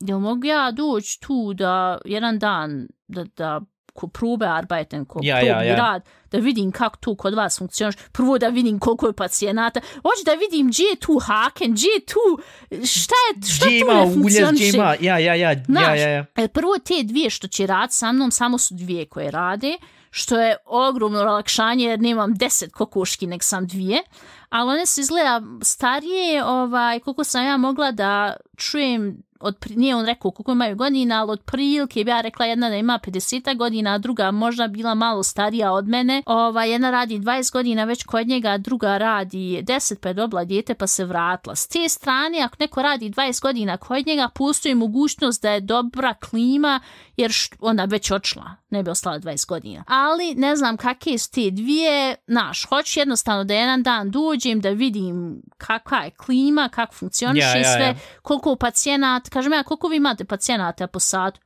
jel 0.00 0.18
mogu 0.18 0.46
ja 0.46 0.70
doći 0.70 1.20
tu 1.20 1.54
da 1.54 1.98
jedan 2.04 2.38
dan 2.38 2.88
da, 3.08 3.24
da 3.36 3.60
ko 3.92 4.06
probe 4.08 4.46
arbeiten, 4.46 5.04
ko 5.04 5.20
ja, 5.22 5.40
ja, 5.40 5.62
ja. 5.62 5.76
rad, 5.76 6.02
da 6.30 6.38
vidim 6.38 6.72
kako 6.72 6.96
to 6.96 7.14
kod 7.16 7.34
vas 7.34 7.58
funkcioniš, 7.58 7.94
prvo 8.12 8.38
da 8.38 8.48
vidim 8.48 8.78
koliko 8.78 9.06
je 9.06 9.12
pacijenata, 9.12 9.80
hoću 9.80 10.24
da 10.24 10.32
vidim 10.32 10.68
gdje 10.68 10.82
je 10.84 10.96
tu 10.96 11.18
haken, 11.18 11.72
gdje 11.72 11.86
je 11.86 12.00
tu, 12.06 12.42
šta 12.86 13.14
je, 13.14 13.42
šta 13.52 13.64
tu 13.64 13.94
ne 13.94 14.14
funkcioniše. 14.14 14.76
Ima, 14.76 14.94
ja, 15.00 15.18
ja, 15.18 15.34
ja, 15.34 15.64
Znaš, 15.64 15.98
ja, 15.98 16.08
ja, 16.08 16.08
ja. 16.08 16.24
E, 16.36 16.48
prvo 16.48 16.78
te 16.84 17.02
dvije 17.02 17.30
što 17.30 17.48
će 17.48 17.66
rad 17.66 17.92
sa 17.92 18.12
mnom, 18.12 18.30
samo 18.30 18.58
su 18.58 18.74
dvije 18.74 19.06
koje 19.06 19.30
rade, 19.30 19.76
što 20.10 20.40
je 20.40 20.56
ogromno 20.66 21.24
relakšanje 21.24 21.84
jer 21.84 22.00
nemam 22.00 22.34
deset 22.34 22.72
kokoški, 22.72 23.26
nek 23.26 23.42
sam 23.42 23.66
dvije, 23.66 24.02
ali 24.52 24.70
one 24.70 24.86
su 24.86 25.00
izgleda 25.00 25.42
starije, 25.62 26.44
ovaj, 26.44 27.00
koliko 27.00 27.24
sam 27.24 27.44
ja 27.44 27.56
mogla 27.56 27.90
da 27.90 28.36
čujem 28.56 29.22
od, 29.42 29.56
nije 29.76 29.96
on 29.96 30.06
rekao 30.06 30.30
koliko 30.30 30.52
imaju 30.52 30.76
godina, 30.76 31.20
ali 31.20 31.30
od 31.30 31.40
prilike 31.40 32.04
bi 32.04 32.10
ja 32.10 32.20
rekla 32.20 32.46
jedna 32.46 32.68
da 32.68 32.76
ima 32.76 32.98
50 33.04 33.56
godina, 33.56 33.94
a 33.94 33.98
druga 33.98 34.30
možda 34.30 34.68
bila 34.68 34.94
malo 34.94 35.22
starija 35.22 35.72
od 35.72 35.88
mene. 35.88 36.22
Ova, 36.26 36.64
jedna 36.64 36.90
radi 36.90 37.18
20 37.18 37.52
godina 37.52 37.84
već 37.84 38.04
kod 38.04 38.26
njega, 38.26 38.58
druga 38.58 38.98
radi 38.98 39.62
10 39.62 39.94
pa 40.00 40.08
je 40.08 40.14
dobila 40.14 40.44
dijete 40.44 40.74
pa 40.74 40.86
se 40.86 41.04
vratila. 41.04 41.56
S 41.56 41.66
te 41.66 41.88
strane, 41.88 42.40
ako 42.40 42.56
neko 42.58 42.82
radi 42.82 43.10
20 43.10 43.42
godina 43.42 43.76
kod 43.76 44.06
njega, 44.06 44.28
postoji 44.34 44.74
mogućnost 44.74 45.42
da 45.42 45.50
je 45.50 45.60
dobra 45.60 46.14
klima, 46.14 46.80
jer 47.16 47.32
ona 47.60 47.84
već 47.84 48.10
očla, 48.10 48.56
ne 48.70 48.82
bi 48.82 48.90
ostala 48.90 49.18
20 49.18 49.48
godina. 49.48 49.84
Ali 49.86 50.34
ne 50.34 50.56
znam 50.56 50.76
kakve 50.76 51.18
su 51.18 51.30
te 51.30 51.50
dvije, 51.50 52.16
naš, 52.26 52.66
hoću 52.66 53.00
jednostavno 53.00 53.44
da 53.44 53.54
jedan 53.54 53.82
dan 53.82 54.10
dođem 54.10 54.60
da 54.60 54.70
vidim 54.70 55.42
kakva 55.58 55.98
je 55.98 56.10
klima, 56.10 56.68
kako 56.68 56.94
funkcioniše 56.94 57.46
ja, 57.46 57.56
ja, 57.56 57.76
sve, 57.76 57.86
ja. 57.86 57.94
koliko 58.22 58.56
pacijenata, 58.56 59.30
kažem 59.32 59.52
ja, 59.52 59.62
koliko 59.62 59.88
vi 59.88 59.96
imate 59.96 60.24
pacijenata 60.24 60.86
po 60.86 61.00
satu? 61.00 61.40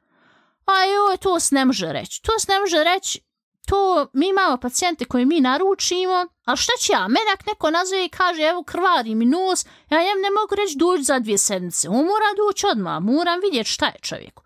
A 0.66 0.84
joj, 0.84 1.16
to 1.16 1.40
se 1.40 1.54
ne 1.54 1.64
može 1.64 1.92
reći. 1.92 2.22
To 2.22 2.38
se 2.38 2.52
ne 2.52 2.60
može 2.60 2.84
reći, 2.84 3.20
to 3.66 4.08
mi 4.12 4.28
imamo 4.28 4.56
pacijente 4.56 5.04
koje 5.04 5.24
mi 5.24 5.40
naručimo, 5.40 6.26
ali 6.44 6.56
šta 6.56 6.72
će 6.80 6.92
ja, 6.92 7.08
mene 7.08 7.30
ak 7.34 7.46
neko 7.46 7.70
nazove 7.70 8.04
i 8.04 8.08
kaže, 8.08 8.42
evo 8.42 8.62
krvari 8.62 9.14
mi 9.14 9.26
nos, 9.26 9.64
ja 9.90 9.98
njem 9.98 10.20
ne 10.22 10.30
mogu 10.40 10.54
reći 10.54 10.76
dođi 10.78 11.02
za 11.02 11.18
dvije 11.18 11.38
sedmice, 11.38 11.88
on 11.88 11.96
mora 11.96 12.30
doći 12.36 12.66
odmah, 12.66 13.02
moram 13.02 13.40
vidjeti 13.40 13.70
šta 13.70 13.86
je 13.86 13.98
čovjeku. 14.02 14.45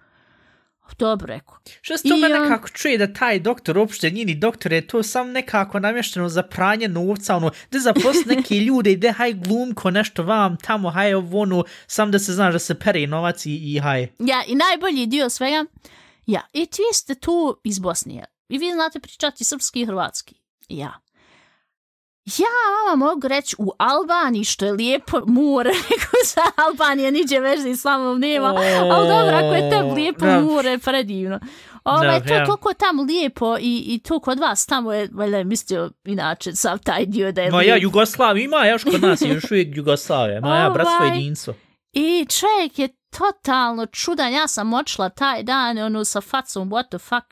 Dobro 0.99 1.27
rekao. 1.27 1.57
Što 1.81 1.97
se 1.97 2.09
to 2.09 2.17
me 2.17 2.29
nekako 2.29 2.69
čuje 2.69 2.99
da 2.99 3.13
taj 3.13 3.41
doktor, 3.41 3.79
uopšte 3.79 4.11
njini 4.11 4.35
doktor, 4.35 4.73
je 4.73 4.87
to 4.87 5.03
sam 5.03 5.31
nekako 5.31 5.81
namješteno 5.81 6.29
za 6.29 6.43
pranje 6.43 6.89
novca, 6.89 7.37
ono, 7.37 7.51
da 7.71 7.79
zaposli 7.79 8.37
neke 8.37 8.55
ljude 8.67 8.93
i 8.93 8.97
da 8.97 9.13
haj 9.13 9.33
glumko 9.33 9.91
nešto 9.91 10.23
vam 10.23 10.57
tamo, 10.57 10.91
haj 10.91 11.15
ovo, 11.15 11.41
ono, 11.41 11.65
sam 11.87 12.11
da 12.11 12.19
se 12.19 12.33
znaš 12.33 12.53
da 12.53 12.59
se 12.59 12.75
pere 12.75 13.07
novac 13.07 13.47
i, 13.47 13.75
i 13.75 13.79
haj. 13.79 14.09
Ja, 14.19 14.45
i 14.47 14.55
najbolji 14.55 15.07
dio 15.07 15.31
svega, 15.31 15.65
ja, 16.27 16.41
i 16.53 16.67
ti 16.67 16.83
ste 16.93 17.15
tu 17.15 17.61
iz 17.65 17.79
Bosnije. 17.79 18.25
I 18.49 18.59
vi 18.59 18.73
znate 18.73 19.01
pričati 19.01 19.45
srpski 19.45 19.81
i 19.81 19.87
hrvatski. 19.87 20.35
Ja. 20.69 21.01
Ja 22.27 22.47
vama 22.87 23.07
mogu 23.07 23.29
reći 23.29 23.57
u 23.59 23.73
Albaniji 23.79 24.45
što 24.45 24.65
je 24.65 24.73
lijepo 24.73 25.21
more, 25.27 25.71
neko 25.91 26.17
sa 26.25 26.41
Albanije 26.57 27.11
niđe 27.11 27.41
veže 27.41 27.77
s 27.77 27.85
vamom 27.85 28.21
nema, 28.21 28.53
oh, 28.53 28.61
ali 28.91 29.09
dobro, 29.09 29.37
ako 29.37 29.55
je 29.55 29.71
te 29.71 29.83
lijepo 29.83 30.27
no. 30.27 30.41
more, 30.41 30.79
predivno. 30.79 31.41
Ovaj, 31.85 32.07
no, 32.07 32.21
to 32.21 32.35
je 32.35 32.45
toliko 32.47 32.75
tamo 32.75 33.03
lijepo 33.03 33.57
i, 33.61 33.85
i 33.87 33.99
to 33.99 34.21
kod 34.21 34.39
vas 34.39 34.67
tamo 34.67 34.93
je, 34.93 35.09
valjda 35.13 35.39
je 35.39 35.45
mislio 35.45 35.91
inače 36.05 36.53
sam 36.53 36.79
taj 36.79 37.07
dio 37.07 37.33
da 37.33 37.43
je 37.43 37.51
Ma 37.51 37.63
ja, 37.63 37.77
Jugoslav 37.77 38.39
ima, 38.39 38.67
još 38.67 38.85
kod 38.85 39.03
nas 39.03 39.23
još 39.23 39.51
uvijek 39.51 39.77
Jugoslavije, 39.77 40.41
ma 40.41 40.57
ja, 40.57 40.71
bratstvo 40.71 40.97
ovaj, 40.97 41.17
jedinstvo. 41.17 41.55
I 41.93 42.27
čovjek 42.31 42.79
je 42.79 42.89
totalno 43.19 43.87
čudan, 43.87 44.33
ja 44.33 44.49
sam 44.49 44.75
očila 44.75 45.09
taj 45.09 45.43
dan, 45.43 45.79
ono, 45.79 46.05
sa 46.05 46.21
facom, 46.21 46.71
what 46.71 46.89
the 46.89 46.99
fuck, 46.99 47.27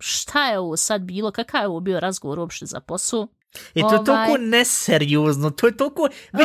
šta 0.00 0.46
je 0.48 0.58
ovo 0.58 0.76
sad 0.76 1.02
bilo, 1.02 1.30
kakav 1.30 1.62
je 1.62 1.68
ovo 1.68 1.80
bio 1.80 2.00
razgovor 2.00 2.38
uopšte 2.38 2.66
za 2.66 2.80
posao? 2.80 3.28
I 3.74 3.80
to 3.80 3.92
je 3.92 3.94
ovaj... 3.94 4.04
toliko 4.04 4.36
neseriozno, 4.38 5.50
to 5.50 5.66
je 5.66 5.76
toliko... 5.76 6.02
Uh. 6.02 6.40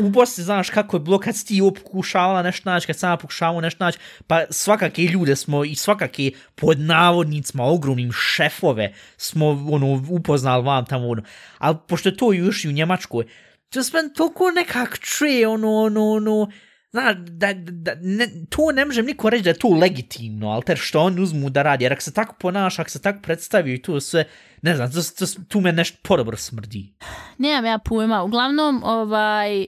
u, 0.00 0.06
u 0.06 0.10
Bosni 0.10 0.44
znaš 0.44 0.70
kako 0.70 0.96
je 0.96 1.00
bilo 1.00 1.18
kad 1.18 1.36
si 1.36 1.46
ti 1.46 1.60
pokušavala 1.84 2.42
nešto 2.42 2.70
naći, 2.70 2.86
kad 2.86 2.98
sama 2.98 3.16
pokušavala 3.16 3.60
nešto 3.60 3.84
naći, 3.84 3.98
pa 4.26 4.44
svakake 4.50 5.02
ljude 5.02 5.36
smo 5.36 5.64
i 5.64 5.74
svakake 5.74 6.30
pod 6.54 6.80
navodnicima 6.80 7.64
ogromnim 7.64 8.12
šefove 8.12 8.94
smo 9.16 9.46
ono, 9.70 10.04
upoznali 10.10 10.64
vam 10.64 10.86
tamo, 10.86 11.08
ono. 11.08 11.22
ali 11.58 11.76
pošto 11.88 12.08
je 12.08 12.16
to 12.16 12.32
još 12.32 12.64
i 12.64 12.68
u 12.68 12.72
Njemačkoj, 12.72 13.24
to 13.70 13.78
je 13.78 14.14
toliko 14.16 14.50
nekak 14.50 14.98
čuje, 14.98 15.48
ono, 15.48 15.74
ono, 15.74 16.10
ono, 16.10 16.50
Znaš, 16.90 17.16
da, 17.16 17.52
da, 17.54 17.92
ne, 18.00 18.28
to 18.50 18.72
ne 18.72 18.84
možem 18.84 19.06
niko 19.06 19.30
reći 19.30 19.44
da 19.44 19.50
je 19.50 19.58
to 19.58 19.68
legitimno, 19.68 20.48
ali 20.48 20.62
ter 20.62 20.76
što 20.76 21.00
on 21.00 21.22
uzmu 21.22 21.50
da 21.50 21.62
radi, 21.62 21.84
jer 21.84 21.92
ako 21.92 22.02
se 22.02 22.12
tako 22.12 22.34
ponaša, 22.40 22.82
ako 22.82 22.90
se 22.90 23.02
tako 23.02 23.18
predstavio 23.22 23.74
i 23.74 23.82
to 23.82 24.00
sve, 24.00 24.24
ne 24.62 24.76
znam, 24.76 24.92
to, 24.92 25.02
to, 25.18 25.26
tu 25.48 25.60
me 25.60 25.72
nešto 25.72 25.98
podobro 26.02 26.36
smrdi. 26.36 26.92
Nemam 27.38 27.64
ja 27.64 27.78
pojma, 27.78 28.22
uglavnom, 28.22 28.82
ovaj, 28.84 29.66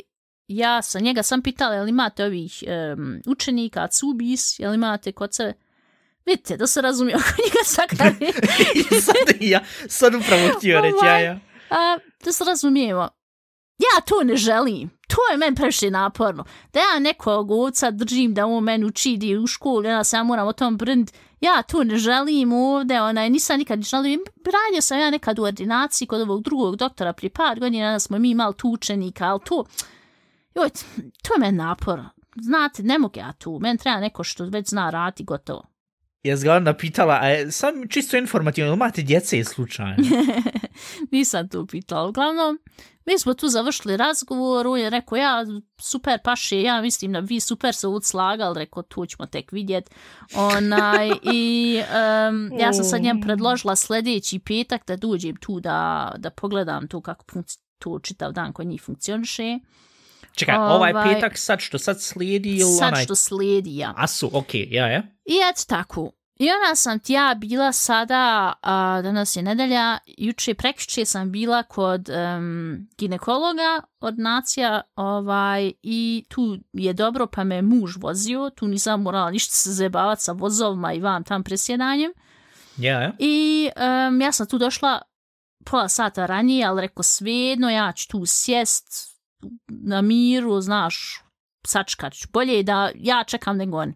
ja 0.48 0.82
sam 0.82 1.02
njega 1.02 1.22
sam 1.22 1.42
pitala, 1.42 1.74
jel 1.74 1.88
imate 1.88 2.24
ovih 2.24 2.62
um, 2.96 3.20
učenika, 3.26 3.88
cubis, 3.88 4.58
jel 4.58 4.74
imate 4.74 5.12
kod 5.12 5.34
sebe, 5.34 5.52
vidite, 6.26 6.56
da 6.56 6.66
se 6.66 6.80
razumije 6.80 7.16
oko 7.20 7.42
njega 7.44 7.64
sakari. 7.64 8.32
sad, 9.06 9.36
ja, 9.40 9.60
sad 9.88 10.14
upravo 10.14 10.48
htio 10.56 10.80
reći, 10.80 11.06
ja, 11.06 11.18
ja. 11.18 11.38
A, 11.70 11.98
da 12.24 12.32
se 12.32 12.44
razumijemo, 12.44 13.08
ja 13.80 14.00
to 14.00 14.24
ne 14.24 14.36
želim. 14.36 14.90
To 15.08 15.16
je 15.32 15.36
meni 15.36 15.56
previše 15.56 15.90
naporno. 15.90 16.44
Da 16.72 16.80
ja 16.80 16.98
nekog 16.98 17.50
oca 17.50 17.90
držim 17.90 18.34
da 18.34 18.46
on 18.46 18.64
meni 18.64 18.84
uči 18.84 19.16
di 19.16 19.36
u 19.36 19.46
školu, 19.46 19.84
ja 19.84 20.04
sam 20.04 20.26
moram 20.26 20.48
o 20.48 20.52
tom 20.52 20.76
brnd. 20.76 21.10
Ja 21.40 21.62
to 21.62 21.84
ne 21.84 21.96
želim 21.96 22.52
ovde, 22.52 23.00
onaj, 23.00 23.30
nisam 23.30 23.58
nikad 23.58 23.82
želim. 23.82 24.20
Branio 24.44 24.80
sam 24.80 25.00
ja 25.00 25.10
nekad 25.10 25.38
u 25.38 25.42
ordinaciji 25.42 26.08
kod 26.08 26.20
ovog 26.20 26.42
drugog 26.42 26.76
doktora 26.76 27.12
prije 27.12 27.30
par 27.30 27.60
godina, 27.60 27.98
smo 27.98 28.18
mi 28.18 28.30
imali 28.30 28.54
tu 28.54 28.68
učenika, 28.68 29.24
ali 29.24 29.40
to, 29.44 29.64
joj, 30.54 30.70
to 31.22 31.34
je 31.34 31.38
meni 31.38 31.58
naporno. 31.58 32.10
Znate, 32.36 32.82
ne 32.82 32.98
mogu 32.98 33.18
ja 33.18 33.32
tu, 33.32 33.58
meni 33.62 33.78
treba 33.78 34.00
neko 34.00 34.24
što 34.24 34.44
već 34.44 34.68
zna 34.68 34.90
rati 34.90 35.24
gotovo. 35.24 35.69
Ja 36.22 36.36
zgledam 36.36 36.74
pitala, 36.78 37.18
a 37.22 37.28
je, 37.28 37.52
sam 37.52 37.88
čisto 37.88 38.16
informativno, 38.16 38.72
imate 38.72 39.02
djece 39.02 39.38
i 39.38 39.44
slučajno? 39.44 39.96
Nisam 41.12 41.48
tu 41.48 41.66
pitala, 41.66 42.08
uglavnom, 42.08 42.58
mi 43.06 43.18
smo 43.18 43.34
tu 43.34 43.48
završili 43.48 43.96
razgovor, 43.96 44.66
on 44.66 44.78
je 44.78 44.90
rekao, 44.90 45.16
ja, 45.16 45.46
super 45.78 46.18
paše, 46.24 46.62
ja 46.62 46.80
mislim 46.82 47.12
da 47.12 47.18
vi 47.18 47.40
super 47.40 47.74
se 47.74 47.86
slagali, 48.02 48.58
rekao, 48.58 48.82
tu 48.82 49.06
ćemo 49.06 49.26
tek 49.26 49.52
vidjet. 49.52 49.90
Onaj, 50.34 51.10
I 51.22 51.80
um, 51.80 52.50
ja 52.58 52.72
sam 52.72 52.84
sad 52.84 53.02
njem 53.02 53.20
predložila 53.26 53.76
sljedeći 53.76 54.38
petak 54.38 54.86
da 54.86 54.96
dođem 54.96 55.36
tu 55.36 55.60
da, 55.60 56.12
da 56.18 56.30
pogledam 56.30 56.88
tu 56.88 57.00
kako 57.00 57.24
tu 57.78 57.98
čitav 57.98 58.32
dan 58.32 58.52
kod 58.52 58.66
njih 58.66 58.82
funkcioniše. 58.82 59.58
Čekaj, 60.40 60.56
ovaj, 60.56 60.92
ovaj 60.92 61.14
petak 61.14 61.38
sad 61.38 61.60
što 61.60 61.78
sad 61.78 62.02
slijedi 62.02 62.48
ili 62.56 62.70
sad 62.70 62.88
onaj... 62.88 63.04
što 63.04 63.14
slijedi, 63.14 63.76
ja. 63.76 63.94
A 63.96 64.06
su, 64.06 64.30
okej, 64.32 64.60
okay, 64.60 64.74
ja, 64.74 64.86
ja. 64.86 65.02
I 65.24 65.34
et 65.50 65.66
tako, 65.66 66.10
I 66.40 66.48
ona 66.50 66.74
sam 66.74 66.98
ti 66.98 67.12
ja 67.12 67.34
bila 67.38 67.72
sada, 67.72 68.52
a, 68.62 69.00
danas 69.02 69.36
je 69.36 69.42
nedelja, 69.42 69.98
juče 70.06 70.54
prekšće 70.54 71.04
sam 71.04 71.32
bila 71.32 71.62
kod 71.62 72.08
um, 72.08 72.88
ginekologa 72.98 73.82
od 74.00 74.18
nacija 74.18 74.80
ovaj, 74.96 75.72
i 75.82 76.24
tu 76.28 76.58
je 76.72 76.92
dobro 76.92 77.26
pa 77.26 77.44
me 77.44 77.62
muž 77.62 77.96
vozio, 77.96 78.50
tu 78.50 78.68
nisam 78.68 79.02
morala 79.02 79.30
ništa 79.30 79.54
se 79.54 79.72
zebavati 79.72 80.22
sa 80.22 80.32
vozovima 80.32 80.92
i 80.92 81.00
vam 81.00 81.24
tam 81.24 81.42
presjedanjem. 81.42 82.12
Ja, 82.76 83.00
ja. 83.00 83.12
I 83.18 83.68
um, 84.08 84.20
ja 84.20 84.32
sam 84.32 84.46
tu 84.46 84.58
došla 84.58 85.02
pola 85.64 85.88
sata 85.88 86.26
ranije, 86.26 86.66
ali 86.66 86.80
reko 86.80 87.02
svejedno, 87.02 87.70
ja 87.70 87.92
ću 87.92 88.08
tu 88.08 88.26
sjest 88.26 89.09
na 89.68 90.02
miru, 90.02 90.60
znaš, 90.60 91.22
sačkat 91.66 92.12
ću. 92.12 92.28
Bolje 92.32 92.62
da 92.62 92.90
ja 92.94 93.24
čekam 93.26 93.56
nego 93.56 93.78
on. 93.78 93.94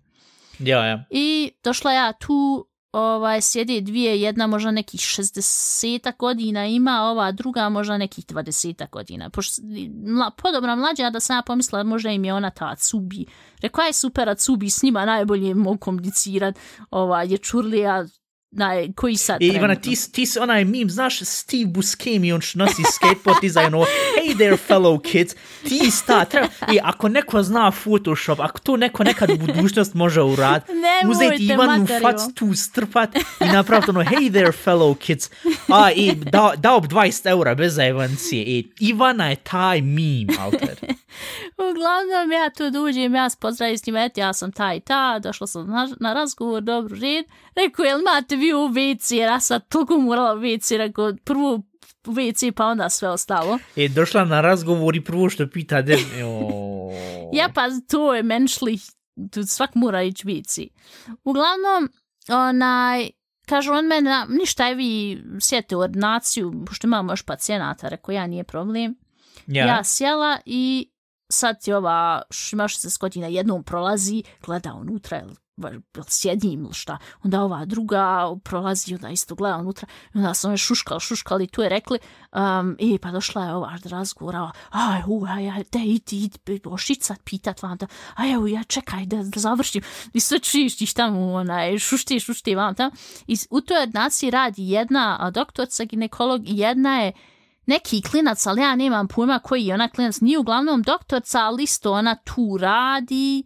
Ja, 0.58 0.86
ja. 0.86 1.04
I 1.10 1.52
došla 1.64 1.92
ja 1.92 2.12
tu, 2.12 2.68
ovaj, 2.92 3.40
sjedi 3.40 3.80
dvije, 3.80 4.20
jedna 4.20 4.46
možda 4.46 4.70
nekih 4.70 5.00
60 5.00 6.16
godina 6.18 6.66
ima, 6.66 7.02
ova 7.02 7.32
druga 7.32 7.68
možda 7.68 7.98
nekih 7.98 8.26
20 8.26 8.90
godina. 8.90 9.30
Pošto, 9.30 9.62
mla, 10.06 10.30
podobna 10.30 10.76
mlađa 10.76 11.10
da 11.10 11.20
sam 11.20 11.36
ja 11.36 11.42
pomislila, 11.42 11.82
možda 11.82 12.10
im 12.10 12.24
je 12.24 12.34
ona 12.34 12.50
ta 12.50 12.76
Cubi. 12.76 13.26
Rekla 13.62 13.84
je 13.84 13.92
super, 13.92 14.34
Cubi 14.36 14.70
s 14.70 14.82
njima 14.82 15.04
najbolje 15.04 15.54
mogu 15.54 15.78
komunicirat, 15.78 16.58
ovaj, 16.90 17.32
je 17.32 17.38
Čurlija, 17.38 18.04
na, 18.56 18.72
koji 18.96 19.16
sad 19.16 19.42
I 19.42 19.46
Ivana, 19.46 19.74
ti, 19.74 20.12
ti 20.12 20.26
si 20.26 20.38
onaj 20.38 20.64
meme, 20.64 20.90
znaš 20.90 21.20
Steve 21.20 21.66
Buscemi, 21.66 22.32
on 22.32 22.40
što 22.40 22.58
nosi 22.58 22.82
skateboard 22.94 23.40
dizajn, 23.40 23.72
hey 23.72 24.36
there 24.36 24.56
fellow 24.68 25.02
kids, 25.02 25.34
ti 25.68 25.90
sta, 25.90 26.24
treba, 26.24 26.48
i 26.72 26.78
ako 26.82 27.08
neko 27.08 27.42
zna 27.42 27.70
Photoshop, 27.70 28.40
ako 28.40 28.58
to 28.58 28.76
neko 28.76 29.04
nekad 29.04 29.30
u 29.30 29.36
budućnost 29.36 29.94
može 29.94 30.22
urad, 30.22 30.62
uzeti 31.10 31.46
Ivanu 31.46 31.86
fac 32.02 32.20
tu 32.34 32.54
strpat 32.54 33.16
i 33.16 33.44
napraviti 33.52 33.90
ono, 33.90 34.00
hey 34.00 34.30
there 34.32 34.52
fellow 34.64 34.98
kids, 34.98 35.30
a 35.68 35.90
i 35.90 36.12
da, 36.14 36.52
dao 36.56 36.80
bi 36.80 36.88
20 36.88 37.30
eura 37.30 37.54
bez 37.54 37.78
evancije, 37.78 38.42
i 38.42 38.68
Ivana 38.80 39.30
je 39.30 39.36
taj 39.36 39.80
meme, 39.80 40.34
alter. 40.40 40.78
Uglavnom, 41.70 42.32
ja 42.32 42.50
tu 42.50 42.70
dođem, 42.70 43.14
ja 43.14 43.30
se 43.30 43.36
pozdravim 43.40 43.78
s 43.78 43.86
njima, 43.86 44.04
et, 44.04 44.18
ja 44.18 44.32
sam 44.32 44.52
taj 44.52 44.80
ta, 44.80 45.18
došla 45.18 45.46
sam 45.46 45.70
na, 45.70 45.88
na 46.00 46.12
razgovor, 46.12 46.62
dobro 46.62 46.96
red, 47.00 47.24
rekao, 47.56 47.84
jel 47.84 48.00
imate 48.00 48.36
vi 48.44 48.54
u 48.54 48.68
WC, 48.68 49.14
jer 49.14 49.28
ja 49.28 49.40
sam 49.40 49.60
toliko 49.68 49.98
morala 49.98 50.34
u 50.34 50.38
WC, 50.38 50.76
rekao, 50.76 51.12
prvo 51.24 51.62
u 52.06 52.12
WC, 52.12 52.52
pa 52.52 52.66
onda 52.66 52.88
sve 52.88 53.08
ostalo. 53.08 53.58
E, 53.76 53.88
došla 53.88 54.24
na 54.24 54.40
razgovor 54.40 54.96
i 54.96 55.04
prvo 55.04 55.30
što 55.30 55.50
pita, 55.50 55.82
de... 55.82 55.92
ja, 57.38 57.48
pa 57.54 57.62
to 57.90 58.14
je 58.14 58.22
menšli, 58.22 58.78
tu 59.30 59.42
svak 59.42 59.74
mora 59.74 60.02
ići 60.02 60.26
WC. 60.26 60.68
Uglavnom, 61.24 61.90
onaj, 62.28 63.10
kažu 63.46 63.72
on 63.72 63.86
mene, 63.86 64.26
ništa 64.28 64.66
je 64.66 64.74
vi 64.74 65.22
sjete 65.40 65.76
u 65.76 65.80
ordinaciju, 65.80 66.64
pošto 66.66 66.86
imamo 66.86 67.12
još 67.12 67.22
pacijenata, 67.22 67.88
rekao, 67.88 68.12
ja 68.12 68.26
nije 68.26 68.44
problem. 68.44 68.94
Ja. 69.46 69.66
ja 69.66 69.84
sjela 69.84 70.38
i 70.46 70.90
sad 71.32 71.62
ti 71.62 71.72
ova, 71.72 72.22
imaš 72.52 72.78
se 72.78 72.88
godina 73.00 73.26
jednom 73.26 73.64
prolazi, 73.64 74.22
gleda 74.46 74.74
unutra, 74.74 75.22
sjedim 76.08 76.64
ili 76.64 76.74
šta. 76.74 76.98
Onda 77.22 77.42
ova 77.42 77.64
druga 77.64 78.36
prolazi, 78.44 78.94
onda 78.94 79.08
isto 79.08 79.34
gleda 79.34 79.56
unutra. 79.56 79.88
I 80.14 80.18
onda 80.18 80.34
sam 80.34 80.50
je 80.50 80.56
šuškala, 80.56 81.00
šuškala 81.00 81.42
i 81.42 81.46
tu 81.46 81.62
je 81.62 81.68
rekli, 81.68 81.98
um, 82.32 82.76
i 82.78 82.98
pa 82.98 83.10
došla 83.10 83.44
je 83.44 83.54
ova 83.54 83.78
razgovora, 83.84 84.50
aj, 84.70 85.02
u, 85.06 85.24
aj, 85.28 85.50
aj, 85.50 85.64
te 85.64 85.78
idi, 85.78 86.24
idi, 86.24 86.60
ošit 86.64 87.10
pitat 87.24 87.62
vam 87.62 87.76
da, 87.76 87.86
aj, 88.14 88.32
evo, 88.32 88.46
ja 88.46 88.62
čekaj 88.62 89.06
da, 89.06 89.16
da 89.16 89.40
završim. 89.40 89.82
I 90.12 90.20
sve 90.20 90.38
čištiš 90.38 90.94
tamo, 90.94 91.32
onaj, 91.32 91.78
šušti, 91.78 92.20
šušti 92.20 92.54
vam 92.54 92.74
tamo. 92.74 92.90
I 93.26 93.36
u 93.50 93.60
toj 93.60 93.80
ordinaciji 93.80 94.30
radi 94.30 94.68
jedna 94.70 95.30
doktorca 95.30 95.84
ginekolog 95.84 96.48
i 96.48 96.58
jedna 96.58 97.00
je 97.00 97.12
neki 97.66 98.02
klinac, 98.02 98.46
ali 98.46 98.60
ja 98.60 98.76
nemam 98.76 99.08
pojma 99.08 99.38
koji 99.38 99.64
je 99.64 99.74
ona 99.74 99.88
klinac, 99.88 100.20
nije 100.20 100.38
uglavnom 100.38 100.82
doktorca, 100.82 101.40
ali 101.40 101.62
isto 101.62 101.92
ona 101.92 102.14
tu 102.14 102.58
radi, 102.60 103.44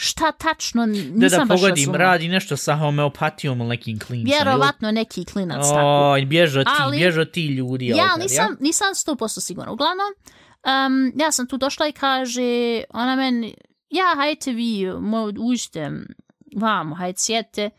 šta 0.00 0.32
tačno, 0.32 0.86
nisam 0.86 1.18
da, 1.18 1.28
da, 1.28 1.44
baš 1.44 1.60
pogodim, 1.60 1.84
razumela. 1.84 2.04
radi 2.04 2.28
nešto 2.28 2.56
sa 2.56 2.76
homeopatijom 2.76 3.60
ili 3.60 3.68
nekim 3.68 3.98
klincem. 3.98 4.24
Vjerovatno 4.24 4.90
neki 4.90 5.24
klinac 5.24 5.66
o, 5.66 5.74
tako. 5.74 6.26
bježo 6.26 6.64
ti, 6.64 6.70
Ali- 6.78 6.98
bježo 6.98 7.24
ti 7.24 7.46
ljudi. 7.46 7.86
Ja 7.86 8.16
nisam, 8.18 8.56
nisam 8.60 8.86
100% 8.94 9.40
sigurna. 9.40 9.72
Uglavnom, 9.72 10.06
um, 10.06 11.12
ja 11.20 11.32
sam 11.32 11.46
tu 11.46 11.56
došla 11.56 11.88
i 11.88 11.92
kaže, 11.92 12.82
ona 12.90 13.16
meni, 13.16 13.54
ja, 13.90 14.14
hajte 14.16 14.52
vi, 14.52 14.92
uđite 15.40 15.90
vamo, 16.56 16.94
hajde 16.94 17.18
sjete. 17.18 17.70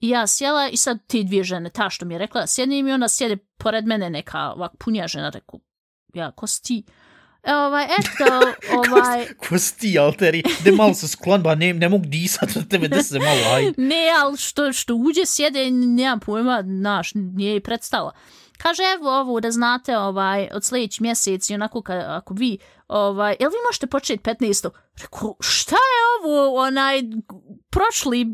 I 0.00 0.08
ja 0.08 0.26
sjela 0.26 0.68
i 0.68 0.76
sad 0.76 0.98
te 1.06 1.22
dvije 1.22 1.44
žene, 1.44 1.70
ta 1.70 1.90
što 1.90 2.06
mi 2.06 2.14
je 2.14 2.18
rekla, 2.18 2.46
sjednim 2.46 2.88
i 2.88 2.92
ona 2.92 3.08
sjede 3.08 3.36
pored 3.58 3.86
mene 3.86 4.10
neka 4.10 4.52
ovak 4.52 4.72
punija 4.78 5.08
žena, 5.08 5.30
reku, 5.30 5.60
ja, 6.14 6.30
ko 6.30 6.46
si 6.46 6.62
ti? 6.62 6.84
Ovaj, 7.46 7.84
eto, 7.84 8.24
ovaj, 8.78 9.26
Ko 9.36 9.58
si 9.58 9.78
ti, 9.78 9.98
alteri? 9.98 10.42
De 10.64 10.72
malo 10.72 10.94
se 10.94 11.08
sklon, 11.08 11.42
ba 11.42 11.54
ne, 11.54 11.72
ne 11.72 11.88
mogu 11.88 12.04
disat 12.06 12.56
od 12.56 12.68
tebe, 12.68 12.88
da 12.88 13.02
se 13.02 13.18
malo, 13.18 13.40
aj. 13.54 13.72
Ne, 13.76 14.10
ali 14.18 14.36
što, 14.36 14.72
što 14.72 14.94
uđe 14.94 15.26
sjede, 15.26 15.70
nemam 15.70 16.20
pojma, 16.20 16.62
naš, 16.62 17.10
nije 17.14 17.54
je 17.54 17.60
predstava. 17.60 18.12
Kaže, 18.58 18.82
evo 18.98 19.20
ovo, 19.20 19.40
da 19.40 19.50
znate, 19.50 19.98
ovaj, 19.98 20.48
od 20.52 20.64
sljedeći 20.64 21.02
mjesec 21.02 21.50
i 21.50 21.54
onako, 21.54 21.82
ka, 21.82 22.04
ako 22.08 22.34
vi, 22.34 22.58
ovaj, 22.88 23.36
jel 23.40 23.50
vi 23.50 23.56
možete 23.68 23.86
početi 23.86 24.22
15. 24.22 24.70
Rekao, 25.02 25.36
šta 25.40 25.74
je 25.74 26.02
ovo, 26.24 26.60
onaj, 26.60 27.02
prošli 27.70 28.26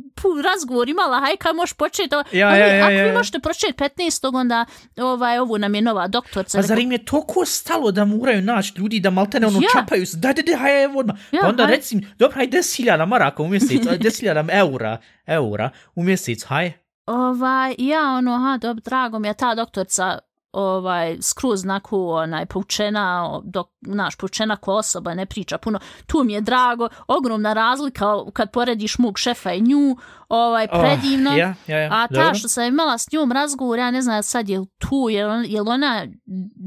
razgovor 0.45 0.89
imala, 0.89 1.21
hajka, 1.21 1.53
možeš 1.53 1.73
početi, 1.73 2.15
ovo. 2.15 2.25
Ja, 2.33 2.57
ja, 2.57 2.67
ja, 2.67 2.85
ako 2.85 2.93
ja, 2.93 3.03
vi 3.03 3.09
ja. 3.09 3.15
možete 3.15 3.39
početi 3.39 3.73
15. 3.73 4.37
onda, 4.37 4.65
ovaj, 4.97 5.39
ovo 5.39 5.59
nam 5.59 5.75
je 5.75 5.83
nova 5.83 6.09
doktorca. 6.09 6.59
Pa 6.59 6.63
zar 6.63 6.79
im 6.79 6.93
je 6.93 7.05
toliko 7.05 7.45
stalo 7.45 7.91
da 7.93 8.05
moraju 8.05 8.43
naći 8.43 8.73
ljudi 8.77 9.01
da 9.01 9.11
maltene 9.11 9.47
ono 9.47 9.61
Ja. 9.61 9.69
čapaju 9.73 10.07
se, 10.07 10.17
daj, 10.17 10.35
daj, 10.35 10.45
daj, 10.45 10.57
haj, 10.57 10.85
evo 10.85 10.99
odmah. 10.99 11.17
Ja, 11.33 11.41
pa 11.43 11.49
onda 11.49 11.65
haj. 11.65 11.77
reci 11.77 11.97
mi, 11.97 12.07
dobro, 12.19 12.35
haj, 12.35 12.49
10.000 12.49 13.07
maraka 13.07 13.43
u 13.43 13.49
mjesec, 13.49 13.87
aj, 13.87 13.99
10.000 13.99 14.49
eura, 14.53 14.99
eura 15.27 15.71
u 15.95 16.03
mjesec, 16.03 16.45
haj. 16.45 16.82
Ovaj, 17.07 17.75
ja 17.79 18.15
ono, 18.19 18.35
aha, 18.35 18.59
dobro, 18.59 18.83
drago 18.85 19.19
mi 19.19 19.29
je 19.29 19.35
ta 19.35 19.55
doktorca 19.55 20.19
ovaj, 20.53 21.17
skroz 21.21 21.65
naku, 21.65 22.09
onaj, 22.09 22.47
poučena, 22.47 23.41
dok, 23.45 23.69
naš, 23.81 24.17
poučena 24.17 24.57
ko 24.57 24.73
osoba, 24.73 25.15
ne 25.15 25.27
priča 25.27 25.59
puno. 25.59 25.79
Tu 26.07 26.25
mi 26.25 26.33
je 26.33 26.41
drago, 26.41 26.89
ogromna 27.07 27.53
razlika 27.53 28.07
kad 28.33 28.51
porediš 28.51 28.99
mog 28.99 29.19
šefa 29.19 29.53
i 29.53 29.61
nju, 29.61 29.97
ovaj, 30.29 30.69
predivno. 30.69 31.31
Oh, 31.31 31.39
ja, 31.39 31.55
ja, 31.67 31.79
ja, 31.79 31.89
A 31.93 32.07
ta 32.09 32.15
dobro. 32.15 32.35
što 32.35 32.49
sam 32.49 32.65
imala 32.65 32.99
s 32.99 33.13
njom 33.13 33.33
razgovor, 33.33 33.79
ja 33.79 33.91
ne 33.91 34.03
znam 34.03 34.23
sad 34.23 34.49
je 34.49 34.61
tu, 34.79 35.09
je 35.11 35.45
je 35.47 35.61
ona 35.63 36.07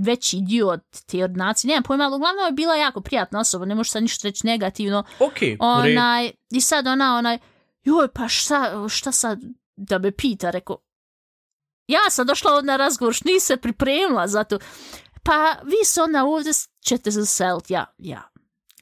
veći 0.06 0.38
dio 0.41 0.67
od 0.67 0.82
te 1.06 1.24
ordinacije, 1.24 1.69
nemam 1.69 1.84
pojma, 1.84 2.04
ali 2.04 2.15
uglavnom 2.15 2.45
je 2.45 2.52
bila 2.52 2.76
jako 2.76 3.02
prijatna 3.02 3.39
osoba, 3.39 3.65
ne 3.65 3.76
možeš 3.76 3.91
sad 3.91 4.02
ništa 4.02 4.28
reći 4.28 4.48
negativno. 4.48 5.04
Redu. 5.41 5.58
Onaj, 5.60 6.32
I 6.52 6.62
sad 6.62 6.88
ona, 6.88 7.17
onaj, 7.17 7.38
joj, 7.84 8.08
pa 8.13 8.28
šta, 8.28 8.89
šta 8.89 9.12
sad 9.12 9.39
da 9.76 10.00
me 10.00 10.12
pita, 10.12 10.50
rekao, 10.50 10.78
ja 11.88 12.10
sam 12.10 12.28
došla 12.28 12.62
na 12.62 12.78
razgovor, 12.78 13.14
što 13.14 13.30
nisi 13.30 13.46
se 13.46 13.58
pripremila 13.58 14.28
za 14.28 14.44
to. 14.44 14.60
Pa 15.24 15.56
vi 15.64 15.86
se 15.86 16.02
onda 16.02 16.24
ovdje 16.24 16.54
ćete 16.80 17.12
zaseliti, 17.12 17.74
ja, 17.74 17.86
ja. 17.98 18.30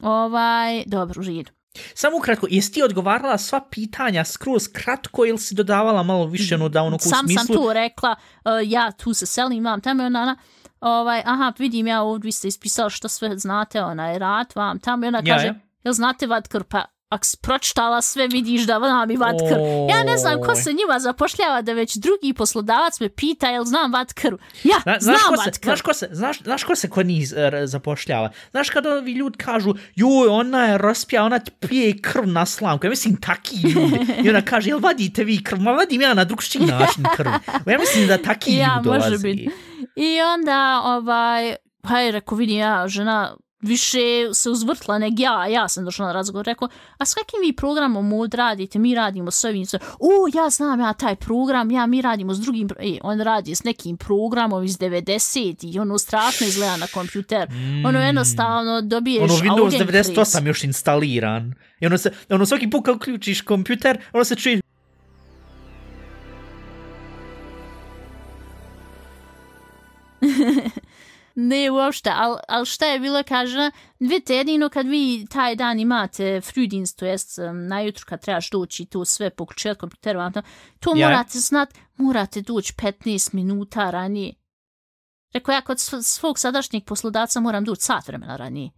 Ovaj, 0.02 0.84
dobro, 0.86 1.22
u 1.22 1.24
redu. 1.24 1.52
Samo 1.94 2.18
ukratko, 2.18 2.48
jesi 2.50 2.72
ti 2.72 2.84
odgovarala 2.84 3.38
sva 3.38 3.62
pitanja 3.72 4.26
skroz 4.26 4.68
kratko 4.74 5.26
ili 5.26 5.38
si 5.38 5.56
dodavala 5.56 6.04
malo 6.04 6.26
više 6.26 6.56
ono 6.56 6.70
da 6.70 6.82
ono 6.84 6.96
u 6.96 7.00
Sam 7.00 7.26
smislu... 7.26 7.46
sam 7.46 7.56
tu 7.56 7.74
rekla, 7.74 8.16
uh, 8.46 8.52
ja 8.64 8.92
tu 8.92 9.14
se 9.14 9.26
selim, 9.26 9.58
imam 9.58 9.82
tamo 9.82 10.04
i 10.04 10.06
ona, 10.06 10.22
ona, 10.22 10.38
ovaj, 10.80 11.22
aha, 11.26 11.54
vidim 11.58 11.88
ja 11.88 12.02
ovdje, 12.02 12.28
vi 12.28 12.32
ste 12.32 12.48
ispisali 12.48 12.90
što 12.90 13.08
sve 13.08 13.38
znate, 13.38 13.82
onaj 13.82 14.20
rad 14.20 14.54
vam 14.56 14.80
tamo 14.80 15.06
i 15.06 15.08
ona 15.08 15.22
Ja, 15.26 15.36
kaže, 15.36 15.48
ja. 15.48 15.56
jel 15.84 15.94
znate 15.94 16.28
Vatkr, 16.28 16.64
pa 16.64 16.86
ako 17.13 17.26
si 17.26 17.38
pročitala 17.38 18.02
sve 18.02 18.28
vidiš 18.28 18.62
da 18.62 18.78
znam 18.80 19.12
i 19.12 19.17
Vatkr. 19.17 19.58
Ja 19.89 20.04
ne 20.04 20.17
znam 20.17 20.41
ko 20.41 20.56
se 20.56 20.73
njima 20.73 20.99
zapošljava 20.99 21.62
da 21.62 21.73
već 21.73 21.95
drugi 21.95 22.34
poslodavac 22.34 22.99
me 22.99 23.10
pita 23.10 23.47
jel 23.47 23.63
znam 23.65 23.93
Vatkr. 23.93 24.34
Ja, 24.63 24.76
Zna, 24.84 24.97
znam 24.99 25.15
znaš, 25.15 25.21
ko 25.21 25.36
se, 25.36 25.49
Vatkr. 25.49 25.65
znaš, 25.65 25.82
ko 25.82 25.93
se, 25.93 26.10
znaš, 26.12 26.41
znaš 26.41 26.63
ko 26.63 26.76
se 26.76 26.89
kod 26.89 27.06
njih 27.06 27.34
e, 27.36 27.67
zapošljava? 27.67 28.32
Znaš 28.52 28.69
kad 28.69 28.86
ovi 28.86 29.12
ljudi 29.12 29.38
kažu, 29.38 29.73
joj, 29.95 30.28
ona 30.28 30.65
je 30.65 30.78
raspija, 30.78 31.23
ona 31.23 31.39
ti 31.39 31.52
pije 31.52 31.97
krv 31.97 32.28
na 32.28 32.45
slamku. 32.45 32.86
Ja 32.86 32.89
mislim, 32.89 33.15
taki 33.21 33.56
ljudi. 33.56 33.99
I 34.23 34.30
ona 34.30 34.41
kaže, 34.41 34.69
jel 34.69 34.80
vadite 34.80 35.23
vi 35.23 35.43
krv? 35.43 35.60
Ma 35.62 35.71
vadim 35.71 36.02
ja 36.02 36.13
na 36.13 36.23
drugšći 36.23 36.60
način 36.80 37.04
krv. 37.15 37.30
Ja 37.65 37.80
mislim 37.80 38.08
da 38.08 38.17
taki 38.17 38.56
Ja, 38.56 38.76
ljudi 38.76 38.84
dolazi. 38.84 39.23
biti. 39.23 39.49
I 39.95 40.21
onda, 40.21 40.82
ovaj, 40.86 41.56
haj, 41.84 42.12
rekao, 42.12 42.38
vidim 42.38 42.58
ja, 42.58 42.88
žena 42.88 43.36
više 43.63 43.99
se 44.34 44.49
uzvrtla 44.49 44.97
neg 44.97 45.19
ja, 45.19 45.47
ja 45.47 45.67
sam 45.67 45.86
došla 45.86 46.06
na 46.06 46.13
razgovor, 46.13 46.45
rekao, 46.45 46.67
a 46.97 47.06
s 47.06 47.13
kakvim 47.13 47.41
vi 47.41 47.56
programom 47.56 48.13
ovdje 48.13 48.38
radite, 48.38 48.80
mi 48.80 48.95
radimo 48.95 49.32
s 49.32 49.43
ovim, 49.43 49.65
s 49.65 49.73
o, 49.73 49.80
ja 50.34 50.49
znam 50.49 50.80
ja 50.80 50.93
taj 50.93 51.15
program, 51.15 51.71
ja, 51.71 51.86
mi 51.86 52.02
radimo 52.02 52.34
s 52.34 52.39
drugim, 52.39 52.69
e, 52.80 52.97
on 53.02 53.21
radi 53.21 53.56
s 53.56 53.63
nekim 53.63 53.97
programom 53.97 54.63
iz 54.63 54.78
90 54.78 55.73
i 55.76 55.80
ono 55.80 55.97
strašno 55.97 56.47
izgleda 56.47 56.78
na 56.78 56.88
kompjuter, 56.88 57.49
mm. 57.49 57.86
ono 57.86 57.99
jednostavno 57.99 58.82
dobiješ 58.82 59.32
Ono 59.32 59.34
Windows 59.34 59.73
Augenkreis. 59.73 60.08
98 60.08 60.47
još 60.47 60.63
instaliran. 60.63 61.54
I 61.80 61.86
ono 61.86 61.97
se, 61.97 62.12
ono 62.30 62.45
svaki 62.45 62.69
put 62.69 62.86
kad 62.86 62.95
uključiš 62.95 63.41
kompjuter, 63.41 63.97
ono 64.13 64.23
se 64.23 64.36
čuje 64.36 64.62
Ne, 71.36 71.72
uopšte, 71.72 72.12
ali 72.15 72.38
al 72.48 72.65
šta 72.65 72.86
je 72.86 73.00
bilo, 73.00 73.24
kaže, 73.28 73.72
vidite, 74.00 74.36
jedino 74.36 74.69
kad 74.69 74.88
vi 74.88 75.26
taj 75.30 75.56
dan 75.56 75.80
imate 75.80 76.24
frühdinst, 76.41 77.00
to 77.00 77.06
jest 77.06 77.39
um, 77.39 77.67
najutro 77.67 78.06
kad 78.08 78.22
trebaš 78.22 78.50
doći 78.50 78.86
tu 78.86 79.06
sve 79.06 79.30
poključivati 79.30 79.80
kompjuter, 79.80 80.17
vam 80.17 80.34
to, 80.34 80.41
to 80.80 80.93
Ja. 80.96 81.08
morate 81.10 81.39
znat, 81.39 81.69
morate 81.98 82.41
doći 82.41 82.74
15 82.74 83.34
minuta 83.34 83.89
ranije. 83.89 84.34
Rekao 85.34 85.54
ja, 85.54 85.62
kod 85.62 85.78
sv- 85.78 86.02
svog 86.02 86.39
sadašnjeg 86.39 86.84
poslodavca 86.86 87.39
moram 87.39 87.63
doći 87.65 87.82
sat 87.82 88.08
vremena 88.08 88.36
ranije. 88.36 88.72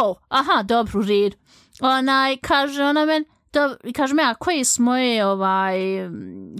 O, 0.00 0.14
aha, 0.28 0.62
dobro, 0.62 1.00
u 1.00 1.02
redu. 1.02 1.36
Onaj, 1.80 2.36
kaže 2.36 2.82
ona 2.84 3.04
men, 3.04 3.24
dobro, 3.52 3.76
i 3.84 3.92
kaže 3.92 4.14
me, 4.14 4.22
a 4.22 4.34
koje 4.34 4.64
su 4.64 4.82
moje, 4.82 5.26
ovaj, 5.26 5.76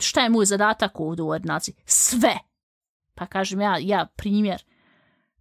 šta 0.00 0.20
je 0.20 0.28
moj 0.28 0.46
zadatak 0.46 1.00
ovdje 1.00 1.22
u 1.22 1.28
ordinaciji? 1.28 1.74
Sve. 1.84 2.38
Pa 3.14 3.26
kažem 3.26 3.60
ja, 3.60 3.78
ja, 3.80 4.06
primjer. 4.16 4.64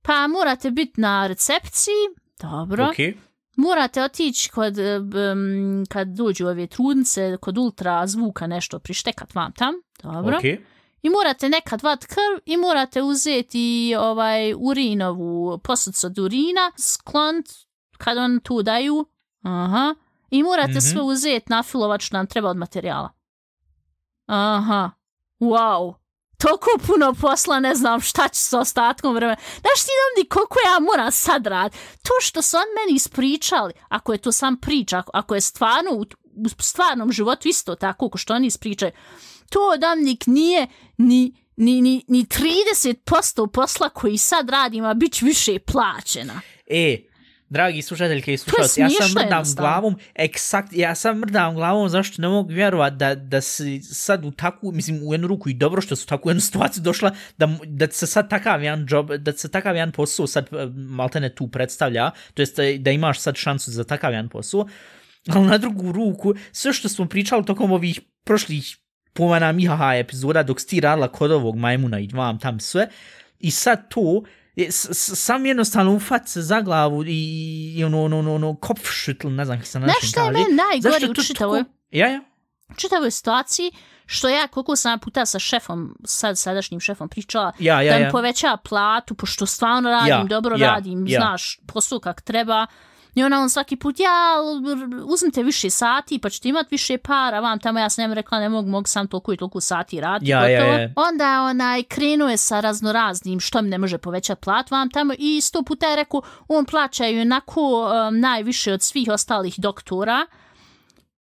Pa 0.02 0.28
morate 0.28 0.72
biti 0.72 1.02
na 1.02 1.28
recepciji, 1.28 1.94
dobro. 2.42 2.88
okej. 2.90 3.18
Morate 3.56 4.04
otići 4.04 4.50
kod, 4.50 4.78
um, 4.78 5.86
kad 5.90 6.08
dođu 6.08 6.48
ove 6.48 6.68
trudnice, 6.68 7.38
kod 7.38 7.58
ultra 7.58 8.08
zvuka 8.08 8.48
nešto 8.48 8.80
prištekat 8.80 9.36
vam 9.36 9.52
tam, 9.52 9.74
dobro. 10.04 10.38
okej. 10.38 10.66
I 11.02 11.10
morate 11.10 11.50
nekad 11.50 11.82
vat 11.84 12.06
krv 12.06 12.42
i 12.46 12.58
morate 12.58 13.02
uzeti 13.02 13.96
ovaj 14.00 14.54
urinovu 14.58 15.58
posudicu 15.58 16.08
od 16.08 16.20
urina, 16.20 16.72
sklont 16.78 17.46
kad 17.98 18.18
on 18.18 18.40
tu 18.40 18.64
daju, 18.64 19.06
aha, 19.42 19.96
i 20.30 20.44
morate 20.44 20.70
Mhm. 20.72 20.80
sve 20.80 21.02
uzeti 21.02 21.46
na 21.50 21.64
filovat 21.64 22.02
što 22.02 22.18
nam 22.18 22.28
treba 22.28 22.50
od 22.50 22.58
materijala. 22.58 23.10
Aha, 24.26 24.92
wow, 25.40 25.94
toliko 26.42 26.70
puno 26.88 27.14
posla, 27.22 27.60
ne 27.60 27.76
znam 27.76 28.02
šta 28.02 28.28
će 28.28 28.42
s 28.42 28.54
ostatkom 28.54 29.16
vremena. 29.16 29.38
Znaš 29.62 29.84
ti 29.86 29.92
nam 30.02 30.24
di 30.24 30.30
koliko 30.30 30.56
ja 30.66 30.80
moram 30.80 31.12
sad 31.12 31.48
rad? 31.48 31.72
To 32.04 32.12
što 32.22 32.42
su 32.42 32.58
on 32.58 32.64
meni 32.80 32.96
ispričali, 32.96 33.74
ako 33.90 34.12
je 34.12 34.18
to 34.18 34.32
sam 34.32 34.58
priča, 34.58 34.98
ako- 34.98 35.12
ako 35.14 35.36
je 35.36 35.42
stvarno 35.42 35.92
u, 35.92 36.02
u 36.36 36.50
stvarnom 36.60 37.12
životu 37.12 37.48
isto 37.48 37.76
tako, 37.76 38.10
ko 38.10 38.18
što 38.18 38.34
oni 38.34 38.48
ispričaju, 38.48 38.92
to 39.50 39.78
damnik 39.78 40.24
nije 40.28 40.68
ni, 40.98 41.34
ni, 41.56 41.82
ni, 41.82 42.04
ni 42.08 42.26
30% 42.26 43.48
posla 43.48 43.90
koji 43.90 44.18
sad 44.18 44.50
radim, 44.50 44.86
a 44.86 44.94
bit 44.94 45.14
ću 45.14 45.26
više 45.26 45.60
plaćena. 45.60 46.42
E, 46.68 47.11
dragi 47.52 47.82
slušateljke 47.82 48.34
i 48.34 48.38
slušalci, 48.38 48.82
ja 48.82 48.90
sam 48.90 49.12
mrdam 49.12 49.44
glavom, 49.56 49.96
eksakt, 50.16 50.74
ja 50.74 50.96
sam 50.96 51.20
mrdam 51.20 51.56
glavom 51.56 51.90
zašto 51.90 52.22
ne 52.22 52.28
mogu 52.28 52.50
vjerovat 52.54 52.94
da, 52.94 53.16
da 53.16 53.42
si 53.42 53.82
sad 53.82 54.26
u 54.26 54.32
takvu, 54.32 54.72
mislim 54.72 55.00
u 55.04 55.14
jednu 55.14 55.28
ruku 55.28 55.50
i 55.50 55.54
dobro 55.54 55.82
što 55.82 55.96
su 55.96 56.08
takvu 56.08 56.30
jednu 56.30 56.42
situaciju 56.42 56.84
došla, 56.84 57.12
da, 57.38 57.50
da 57.66 57.92
se 57.92 58.08
sad 58.08 58.30
takav 58.30 58.64
jedan 58.64 58.88
job, 58.90 59.12
da 59.12 59.32
se 59.32 59.52
takav 59.52 59.76
jedan 59.76 59.92
posao 59.92 60.28
sad 60.28 60.48
eh, 60.52 60.66
maltene 60.76 61.36
tu 61.36 61.48
predstavlja, 61.48 62.12
to 62.34 62.42
jest 62.42 62.60
da 62.80 62.92
imaš 62.92 63.20
sad 63.20 63.36
šansu 63.36 63.72
za 63.72 63.84
takav 63.84 64.12
jedan 64.12 64.30
posao, 64.30 64.68
ali 65.28 65.48
na 65.48 65.58
drugu 65.58 65.92
ruku, 65.92 66.34
sve 66.52 66.74
što 66.74 66.90
smo 66.90 67.06
pričali 67.06 67.46
tokom 67.46 67.72
ovih 67.72 68.00
prošlih 68.24 68.78
pomena 69.14 69.52
Mihaha 69.52 69.96
epizoda 69.96 70.44
dok 70.44 70.62
si 70.62 70.80
radila 70.80 71.08
kod 71.08 71.32
ovog 71.32 71.56
majmuna 71.56 72.00
i 72.00 72.08
vam 72.14 72.40
tam 72.40 72.60
sve, 72.60 72.88
i 73.40 73.52
sad 73.52 73.90
to, 73.90 74.24
sam 74.94 75.46
jednostavno 75.46 75.94
ufat 75.94 76.28
se 76.28 76.42
za 76.42 76.62
glavu 76.62 77.04
i 77.08 77.84
ono, 77.86 78.04
ono, 78.04 78.20
ono, 78.20 78.36
ono 78.36 78.56
kopfšutl, 78.56 79.30
ne 79.30 79.46
znam 79.46 79.58
kako 79.58 79.68
se 79.68 79.80
na 79.80 79.86
našem 79.86 80.00
kaže. 80.02 80.08
Znaš 80.08 80.12
šta 80.12 80.26
je 80.26 80.32
meni 80.32 80.56
najgori 80.56 81.12
u 81.12 81.24
čitavoj? 81.24 81.64
Ja, 81.92 82.08
ja. 82.08 82.22
U 82.70 82.74
čitavoj 82.76 83.12
situaciji, 83.12 83.72
što 84.06 84.30
ja 84.30 84.48
koliko 84.48 84.76
sam 84.76 85.00
puta 85.00 85.26
sa 85.26 85.40
šefom, 85.40 85.98
sad 86.06 86.40
sadašnjim 86.40 86.80
šefom 86.80 87.10
pričala, 87.10 87.52
ja, 87.60 87.82
ja, 87.82 87.94
da 87.94 88.00
mi 88.00 88.06
ja. 88.06 88.12
poveća 88.12 88.58
platu, 88.58 89.16
pošto 89.16 89.46
stvarno 89.46 89.90
radim, 89.90 90.10
ja, 90.10 90.24
dobro 90.24 90.56
ja, 90.58 90.72
radim, 90.72 91.08
ja. 91.08 91.20
znaš, 91.20 91.60
posao 91.68 92.00
kak 92.00 92.22
treba, 92.22 92.68
I 93.16 93.24
ona 93.24 93.42
on 93.42 93.50
svaki 93.50 93.76
put, 93.76 94.00
ja, 94.00 94.36
uzmite 95.06 95.44
više 95.44 95.70
sati, 95.70 96.20
pa 96.20 96.30
ćete 96.30 96.50
imat 96.50 96.72
više 96.72 96.98
para, 96.98 97.40
vam 97.40 97.60
tamo 97.60 97.80
ja 97.80 97.90
sam 97.90 98.14
rekla, 98.14 98.40
ne 98.40 98.50
mogu, 98.50 98.70
mogu 98.70 98.88
sam 98.88 99.08
toliko 99.08 99.34
i 99.34 99.38
toliko 99.38 99.62
sati 99.62 100.02
raditi. 100.02 100.32
Ja, 100.32 100.48
ja, 100.48 100.66
ja. 100.66 100.90
Onda 100.96 101.42
onaj, 101.42 101.84
krenuje 101.84 102.38
sa 102.38 102.60
raznoraznim, 102.60 103.40
što 103.40 103.62
mi 103.62 103.70
ne 103.70 103.78
može 103.78 103.98
povećati 103.98 104.42
plat 104.42 104.72
vam 104.72 104.90
tamo 104.90 105.14
i 105.18 105.42
sto 105.42 105.64
puta 105.64 105.88
je 105.88 105.96
rekao, 105.96 106.22
on 106.48 106.66
plaćaju 106.66 107.22
onako 107.22 107.62
um, 107.62 108.20
najviše 108.20 108.74
od 108.74 108.82
svih 108.82 109.10
ostalih 109.12 109.56
doktora. 109.58 110.26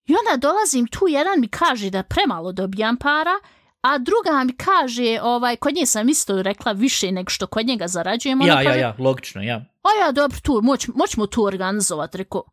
I 0.05 0.13
onda 0.13 0.47
dolazim 0.47 0.88
tu, 0.88 1.07
jedan 1.07 1.39
mi 1.39 1.47
kaže 1.47 1.89
da 1.89 2.03
premalo 2.03 2.51
dobijam 2.51 2.97
para, 2.97 3.39
a 3.86 3.97
druga 3.97 4.43
mi 4.43 4.53
kaže, 4.57 5.19
ovaj, 5.21 5.55
kod 5.55 5.75
nje 5.75 5.86
sam 5.86 6.09
isto 6.09 6.41
rekla 6.41 6.71
više 6.71 7.11
nego 7.11 7.29
što 7.29 7.47
kod 7.47 7.65
njega 7.65 7.88
zarađujem. 7.88 8.41
Ja, 8.41 8.55
kaže, 8.55 8.69
ja, 8.69 8.75
ja, 8.75 8.95
logično, 8.99 9.41
ja. 9.41 9.55
A 9.55 10.05
ja, 10.05 10.11
dobro, 10.11 10.38
tu, 10.43 10.59
moć, 10.63 10.88
moćemo 10.95 11.27
tu 11.27 11.43
organizovat, 11.43 12.15
rekao. 12.15 12.43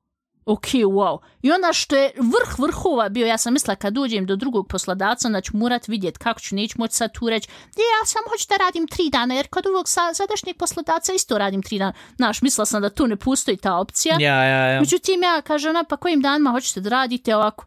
Ok, 0.44 0.66
wow. 0.66 1.18
I 1.42 1.52
onda 1.52 1.72
što 1.72 1.96
je 1.96 2.12
vrh 2.16 2.58
vrhova 2.58 3.08
bio, 3.08 3.26
ja 3.26 3.38
sam 3.38 3.52
mislila 3.52 3.76
kad 3.76 3.98
uđem 3.98 4.26
do 4.26 4.36
drugog 4.36 4.68
poslodavca, 4.68 5.28
onda 5.28 5.40
ću 5.40 5.56
morat 5.56 5.88
vidjet 5.88 6.18
kako 6.18 6.40
ću, 6.40 6.54
neću 6.54 6.74
moći 6.78 6.94
sad 6.94 7.12
tu 7.12 7.30
reći, 7.30 7.48
ja 7.76 8.06
sam 8.06 8.22
hoću 8.30 8.46
da 8.48 8.64
radim 8.64 8.86
tri 8.86 9.10
dana, 9.12 9.34
jer 9.34 9.48
kod 9.48 9.66
ovog 9.66 9.86
sadašnjeg 10.14 10.56
poslodavca 10.56 11.12
isto 11.12 11.38
radim 11.38 11.62
tri 11.62 11.78
dana. 11.78 11.92
Znaš, 12.16 12.42
mislila 12.42 12.66
sam 12.66 12.82
da 12.82 12.90
tu 12.90 13.06
ne 13.06 13.16
postoji 13.16 13.56
ta 13.56 13.76
opcija. 13.76 14.16
Ja, 14.20 14.44
ja, 14.44 14.66
ja. 14.68 14.80
Međutim, 14.80 15.22
ja 15.22 15.40
kaže 15.40 15.70
ona, 15.70 15.84
pa 15.84 15.96
kojim 15.96 16.20
danima 16.20 16.50
hoćete 16.50 16.80
da 16.80 16.88
radite 16.88 17.36
ovako? 17.36 17.66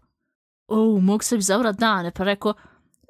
O, 0.67 0.99
mogu 0.99 1.23
se 1.23 1.35
bi 1.35 1.41
zavrat 1.41 1.75
dane, 1.75 2.11
pa 2.11 2.23
rekao, 2.23 2.53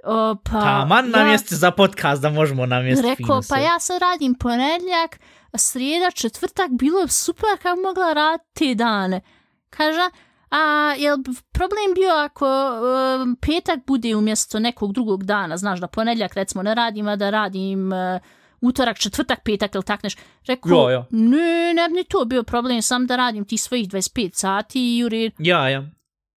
O, 0.06 0.36
pa, 0.36 0.62
Taman 0.62 1.06
ja, 1.06 1.12
namjesti 1.12 1.56
za 1.56 1.72
podcast 1.72 2.22
da 2.22 2.30
možemo 2.30 2.66
namjesti 2.66 3.08
Rekao, 3.08 3.42
pa 3.50 3.58
ja 3.58 3.80
sad 3.80 4.02
radim 4.02 4.36
ponedljak, 4.36 5.20
srijeda, 5.58 6.12
četvrtak, 6.12 6.72
bilo 6.72 7.00
je 7.00 7.08
super 7.08 7.50
kako 7.62 7.82
mogla 7.82 8.14
raditi 8.14 8.76
dane. 8.76 9.22
Kaže, 9.70 10.10
a 10.52 10.94
je 10.98 11.10
problem 11.52 11.94
bio 11.96 12.12
ako 12.12 12.46
um, 12.46 13.36
petak 13.36 13.80
bude 13.88 14.16
umjesto 14.16 14.60
nekog 14.60 14.94
drugog 14.94 15.24
dana, 15.24 15.58
znaš 15.58 15.80
da 15.80 15.88
ponedljak 15.88 16.34
recimo 16.34 16.64
ne 16.64 16.76
radim, 16.76 17.08
a 17.08 17.16
da 17.16 17.30
radim 17.30 17.92
uh, 17.92 18.22
utorak, 18.62 18.98
četvrtak, 18.98 19.44
petak 19.44 19.76
ili 19.76 19.84
tak 19.84 20.04
neš. 20.04 20.16
Rekao, 20.48 20.72
jo, 20.72 20.90
jo. 20.90 21.06
ne, 21.10 21.74
ne 21.74 21.90
bi 21.90 22.04
to 22.04 22.26
bio 22.26 22.44
problem, 22.44 22.82
sam 22.82 23.08
da 23.08 23.16
radim 23.16 23.46
ti 23.46 23.58
svojih 23.58 23.88
25 23.90 24.30
sati 24.34 24.98
i 24.98 25.04
u 25.04 25.10
red. 25.10 25.34
Ja, 25.40 25.70
ja. 25.70 25.84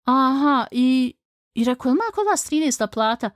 Aha, 0.04 0.66
i, 0.70 1.14
i 1.54 1.64
rekao, 1.64 1.90
ima 1.90 2.04
kod 2.14 2.26
vas 2.30 2.50
13. 2.52 2.86
plata? 2.92 3.30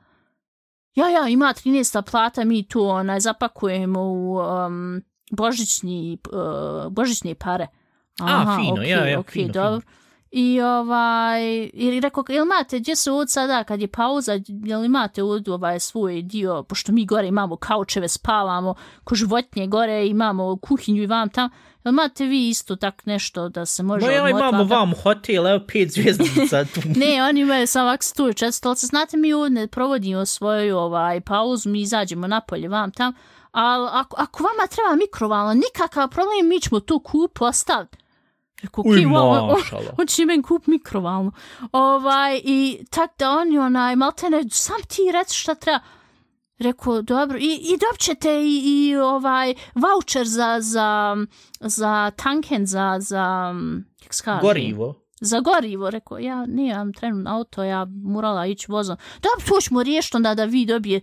Ja, 0.95 1.09
ja, 1.09 1.29
ima 1.29 1.55
13. 1.55 2.11
plata, 2.11 2.45
mi 2.45 2.69
tu 2.69 2.85
onaj, 2.85 3.21
zapakujemo 3.21 4.01
u 4.01 4.39
um, 4.39 5.03
božićni, 5.31 6.19
uh, 6.33 6.93
božićne 6.93 7.35
pare. 7.35 7.67
Aha, 8.21 8.53
A, 8.53 8.57
fino, 8.57 8.77
okay, 8.77 8.89
ja, 8.89 9.09
ja, 9.09 9.19
okay, 9.19 9.33
fino, 9.33 9.53
dobro. 9.53 9.81
fino. 9.81 10.02
I 10.35 10.61
ovaj, 10.61 11.71
ili 11.73 12.01
rekao, 12.01 12.25
jel 12.29 12.45
imate, 12.45 12.79
gdje 12.79 12.97
su 12.97 13.17
od 13.17 13.31
sada, 13.31 13.65
kad 13.65 13.81
je 13.81 13.89
pauza, 13.89 14.41
jel 14.47 14.85
imate 14.85 15.23
od 15.23 15.49
ovaj 15.49 15.81
svoj 15.81 16.23
dio, 16.23 16.63
pošto 16.63 16.93
mi 16.93 17.07
gore 17.07 17.29
imamo 17.29 17.57
kaučeve, 17.57 18.09
spavamo, 18.09 18.75
ko 19.05 19.15
životnje 19.15 19.67
gore, 19.67 20.07
imamo 20.07 20.57
kuhinju 20.57 21.03
i 21.03 21.07
vam 21.07 21.29
tam, 21.29 21.51
jel 21.85 21.93
imate 21.93 22.25
vi 22.25 22.49
isto 22.49 22.77
tak 22.77 23.07
nešto 23.07 23.49
da 23.49 23.67
se 23.67 23.83
može 23.83 24.07
odmotati? 24.07 24.33
No 24.33 24.39
ja 24.39 24.49
imamo 24.49 24.65
vam 24.65 24.93
hotel, 25.03 25.47
evo 25.47 25.61
pet 25.69 25.91
zvijezdica 25.91 26.65
tu. 26.75 26.81
ne, 26.97 27.23
oni 27.23 27.41
imaju 27.41 27.67
sam 27.67 27.87
ovak 27.87 28.03
stu 28.03 28.33
četstolce, 28.33 28.87
znate 28.87 29.17
mi 29.17 29.33
ovdje 29.33 29.67
provodimo 29.67 30.27
svoju 30.27 30.79
ovaj, 30.79 31.21
pauzu, 31.21 31.69
mi 31.69 31.81
izađemo 31.81 32.27
napolje 32.27 32.69
vam 32.69 32.91
tam, 32.91 33.13
ali 33.51 33.89
ako, 33.93 34.17
ako 34.19 34.43
vama 34.43 34.67
treba 34.67 34.97
mikrovalna, 34.97 35.55
nikakav 35.55 36.09
problem, 36.09 36.49
mi 36.49 36.61
ćemo 36.61 36.81
tu 36.81 37.01
kup 37.01 37.39
postaviti. 37.39 38.02
Rekao, 38.63 38.85
Uj, 38.87 38.99
wow, 38.99 39.41
on, 39.41 39.51
mašala. 39.59 39.95
on 39.99 40.07
će 40.07 40.25
men 40.27 40.43
kup 40.43 40.67
mikrovalnu. 40.67 41.33
Ovaj, 41.73 42.41
I 42.45 42.85
tak 42.91 43.11
da 43.19 43.31
on 43.31 43.53
je 43.53 43.61
onaj, 43.61 43.97
maltene, 43.97 44.43
sam 44.51 44.83
ti 44.89 45.03
reci 45.13 45.35
šta 45.39 45.55
treba. 45.55 45.81
Rekao, 46.59 47.03
dobro, 47.03 47.39
i, 47.39 47.55
i 47.63 47.79
dobćete 47.91 48.43
i, 48.43 48.63
i 48.65 48.97
ovaj 48.97 49.55
voucher 49.75 50.27
za, 50.29 50.57
za, 50.61 51.17
za 51.61 52.11
tanken, 52.17 52.67
za, 52.67 52.97
za 53.01 53.55
kako 54.03 54.15
se 54.15 54.25
kaže? 54.25 54.41
Gorivo. 54.43 54.95
Za 55.21 55.41
gorivo, 55.41 55.91
rekao, 55.91 56.19
ja 56.19 56.47
nijem 56.47 56.93
trenutno 56.93 57.31
auto, 57.31 57.65
ja 57.65 57.87
morala 58.05 58.47
ići 58.47 58.67
vozom. 58.69 58.97
Dobro, 59.23 59.47
to 59.49 59.61
ćemo 59.61 59.83
riješiti 59.83 60.17
onda 60.17 60.35
da 60.35 60.45
vi 60.45 60.67
dobije. 60.67 61.01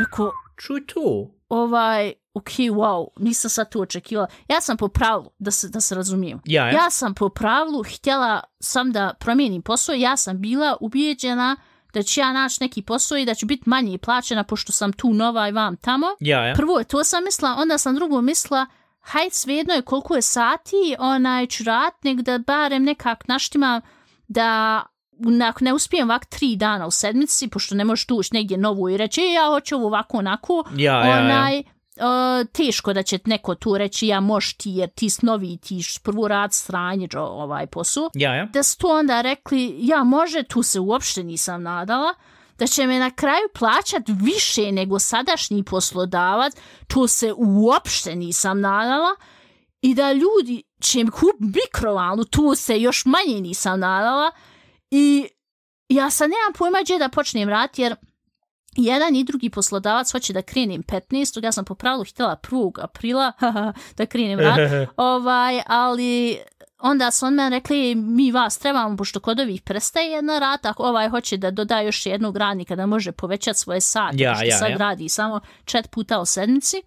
Rekao, 0.00 0.30
Čuj 0.56 0.86
tu. 0.86 1.30
ovaj, 1.48 2.12
ok, 2.34 2.48
wow, 2.48 3.06
nisam 3.18 3.50
sad 3.50 3.70
to 3.70 3.80
očekivala. 3.80 4.26
Ja 4.48 4.60
sam 4.60 4.76
po 4.76 4.88
pravilu, 4.88 5.30
da 5.38 5.50
se, 5.50 5.68
da 5.68 5.80
se 5.80 5.94
razumijem. 5.94 6.40
Ja, 6.44 6.66
ja. 6.66 6.72
Ja 6.72 6.90
sam 6.90 7.14
po 7.14 7.28
pravilu 7.28 7.82
htjela 7.82 8.40
sam 8.60 8.92
da 8.92 9.14
promijenim 9.20 9.62
posao. 9.62 9.94
Ja 9.94 10.16
sam 10.16 10.40
bila 10.40 10.76
ubijeđena 10.80 11.56
da 11.94 12.02
ću 12.02 12.20
ja 12.20 12.32
naći 12.32 12.56
neki 12.60 12.82
posao 12.82 13.18
i 13.18 13.24
da 13.24 13.34
ću 13.34 13.46
biti 13.46 13.62
manje 13.66 13.98
plaćena 13.98 14.44
pošto 14.44 14.72
sam 14.72 14.92
tu 14.92 15.12
nova 15.14 15.48
i 15.48 15.52
vam 15.52 15.76
tamo. 15.76 16.06
Ja, 16.20 16.46
ja. 16.46 16.54
Prvo 16.54 16.78
je 16.78 16.84
to 16.84 17.04
sam 17.04 17.24
mislila, 17.24 17.54
onda 17.58 17.78
sam 17.78 17.94
drugo 17.94 18.20
mislila, 18.20 18.66
hajde 19.00 19.34
svejedno 19.34 19.74
je 19.74 19.82
koliko 19.82 20.14
je 20.14 20.22
sati, 20.22 20.96
onaj 20.98 21.46
ću 21.46 21.64
nek 22.02 22.20
da 22.20 22.38
barem 22.38 22.84
nekak 22.84 23.28
naštima 23.28 23.80
da 24.28 24.82
ako 25.48 25.64
ne 25.64 25.72
uspijem 25.72 26.10
ovak 26.10 26.24
tri 26.26 26.56
dana 26.56 26.86
u 26.86 26.90
sedmici, 26.90 27.48
pošto 27.48 27.74
ne 27.74 27.84
možeš 27.84 28.06
tu 28.06 28.16
ući 28.16 28.30
negdje 28.32 28.58
novu 28.58 28.90
i 28.90 28.96
reći, 28.96 29.20
e, 29.20 29.32
ja 29.32 29.46
hoću 29.46 29.76
ovo 29.76 29.86
ovako 29.86 30.18
onako, 30.18 30.64
Ja, 30.76 31.06
ja, 31.06 31.50
ja. 31.50 31.62
Uh, 31.96 32.48
teško 32.52 32.92
da 32.92 33.02
će 33.02 33.18
neko 33.24 33.54
tu 33.54 33.78
reći 33.78 34.06
ja 34.06 34.20
moš 34.20 34.56
ti 34.56 34.70
jer 34.70 34.90
ti 34.90 35.10
snovi 35.10 35.56
ti 35.56 35.82
š 35.82 36.00
prvo 36.02 36.28
rad 36.28 36.54
sranje 36.54 37.08
ovaj 37.16 37.66
posao. 37.66 38.10
Ja, 38.14 38.34
ja. 38.34 38.46
Da 38.46 38.62
su 38.62 38.78
to 38.78 38.98
onda 38.98 39.20
rekli 39.20 39.76
ja 39.78 40.04
može, 40.04 40.42
tu 40.42 40.62
se 40.62 40.80
uopšte 40.80 41.22
nisam 41.22 41.62
nadala, 41.62 42.14
da 42.58 42.66
će 42.66 42.86
me 42.86 42.98
na 42.98 43.10
kraju 43.10 43.48
plaćat 43.58 44.02
više 44.06 44.72
nego 44.72 44.98
sadašnji 44.98 45.62
poslodavac, 45.64 46.52
tu 46.86 47.06
se 47.06 47.32
uopšte 47.36 48.16
nisam 48.16 48.60
nadala 48.60 49.14
i 49.82 49.94
da 49.94 50.12
ljudi 50.12 50.62
će 50.80 51.04
mi 51.04 51.10
kup 51.10 51.36
mikrovalnu, 51.38 52.24
tu 52.24 52.54
se 52.54 52.80
još 52.80 53.04
manje 53.04 53.40
nisam 53.40 53.80
nadala 53.80 54.30
i 54.90 55.28
ja 55.88 56.10
sad 56.10 56.30
nemam 56.30 56.52
pojma 56.58 56.78
gdje 56.82 56.98
da 56.98 57.08
počnem 57.08 57.48
raditi 57.48 57.82
jer 57.82 57.96
jedan 58.76 59.16
i 59.16 59.24
drugi 59.24 59.50
poslodavac 59.50 60.12
hoće 60.12 60.32
da 60.32 60.42
krenem 60.42 60.82
15. 60.82 61.44
Ja 61.44 61.52
sam 61.52 61.64
po 61.64 61.74
pravilu 61.74 62.04
htjela 62.04 62.36
1. 62.42 62.72
aprila 62.82 63.32
da 63.96 64.06
krenem 64.06 64.40
rad. 64.40 64.88
ovaj, 64.96 65.60
ali 65.66 66.38
onda 66.78 67.10
su 67.10 67.26
on 67.26 67.34
meni 67.34 67.50
rekli 67.50 67.94
mi 67.94 68.32
vas 68.32 68.58
trebamo 68.58 68.96
pošto 68.96 69.20
kod 69.20 69.40
ovih 69.40 69.62
prestaje 69.62 70.10
jedna 70.10 70.38
rata, 70.38 70.74
ovaj 70.76 71.08
hoće 71.08 71.36
da 71.36 71.50
doda 71.50 71.80
još 71.80 72.06
jednog 72.06 72.36
radnika 72.36 72.76
da 72.76 72.86
može 72.86 73.12
povećati 73.12 73.58
svoje 73.58 73.80
sate, 73.80 74.16
Ja, 74.18 74.32
pošto 74.32 74.46
ja, 74.46 74.58
sad 74.58 74.70
ja. 74.70 74.76
radi 74.76 75.08
samo 75.08 75.40
čet 75.64 75.90
puta 75.90 76.20
u 76.20 76.26
sedmici. 76.26 76.82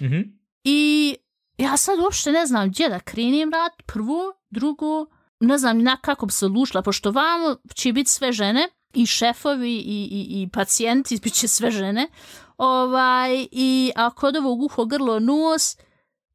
Mhm. 0.00 0.20
I 0.64 1.14
ja 1.58 1.76
sad 1.76 1.98
uopšte 1.98 2.32
ne 2.32 2.46
znam 2.46 2.68
gdje 2.68 2.88
da 2.88 3.00
krenem 3.00 3.52
rad, 3.52 3.72
prvo, 3.86 4.34
drugo, 4.50 5.06
ne 5.40 5.58
znam 5.58 5.82
na 5.82 5.96
kako 5.96 6.26
bi 6.26 6.32
se 6.32 6.46
lušla, 6.46 6.82
pošto 6.82 7.10
vamo 7.10 7.56
će 7.74 7.92
biti 7.92 8.10
sve 8.10 8.32
žene, 8.32 8.68
i 8.94 9.06
šefovi 9.06 9.76
i, 9.76 10.08
i, 10.10 10.42
i 10.42 10.48
pacijenti, 10.52 11.18
bit 11.22 11.32
će 11.32 11.48
sve 11.48 11.70
žene. 11.70 12.08
Ovaj, 12.56 13.46
I 13.52 13.92
a 13.96 14.10
kod 14.10 14.36
ovog 14.36 14.62
uho, 14.62 14.84
grlo, 14.84 15.18
nos, 15.18 15.76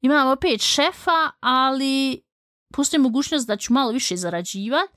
imamo 0.01 0.31
opet 0.31 0.61
šefa, 0.61 1.31
ali 1.39 2.21
postoji 2.73 3.01
mogućnost 3.01 3.47
da 3.47 3.57
ću 3.57 3.73
malo 3.73 3.91
više 3.91 4.17
zarađivati. 4.17 4.93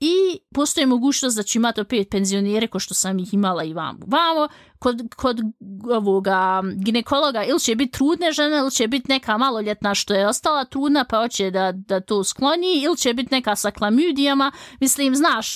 i 0.00 0.38
postoji 0.54 0.86
mogućnost 0.86 1.36
da 1.36 1.42
ću 1.42 1.58
imati 1.58 1.80
opet 1.80 2.10
penzionere 2.10 2.66
ko 2.66 2.78
što 2.78 2.94
sam 2.94 3.18
ih 3.18 3.34
imala 3.34 3.64
i 3.64 3.72
vamo. 3.72 3.98
Vamo, 4.06 4.48
kod, 4.78 5.14
kod 5.16 5.40
ovoga 5.90 6.62
ginekologa 6.76 7.44
ili 7.44 7.60
će 7.60 7.74
biti 7.74 7.92
trudne 7.92 8.32
žene 8.32 8.58
ili 8.58 8.70
će 8.70 8.88
biti 8.88 9.08
neka 9.08 9.38
maloljetna 9.38 9.94
što 9.94 10.14
je 10.14 10.28
ostala 10.28 10.64
trudna 10.64 11.04
pa 11.04 11.20
hoće 11.22 11.50
da, 11.50 11.72
da 11.72 12.00
to 12.00 12.24
skloni 12.24 12.82
ili 12.82 12.96
će 12.96 13.14
biti 13.14 13.34
neka 13.34 13.56
sa 13.56 13.70
klamidijama. 13.70 14.52
Mislim, 14.80 15.14
znaš, 15.14 15.54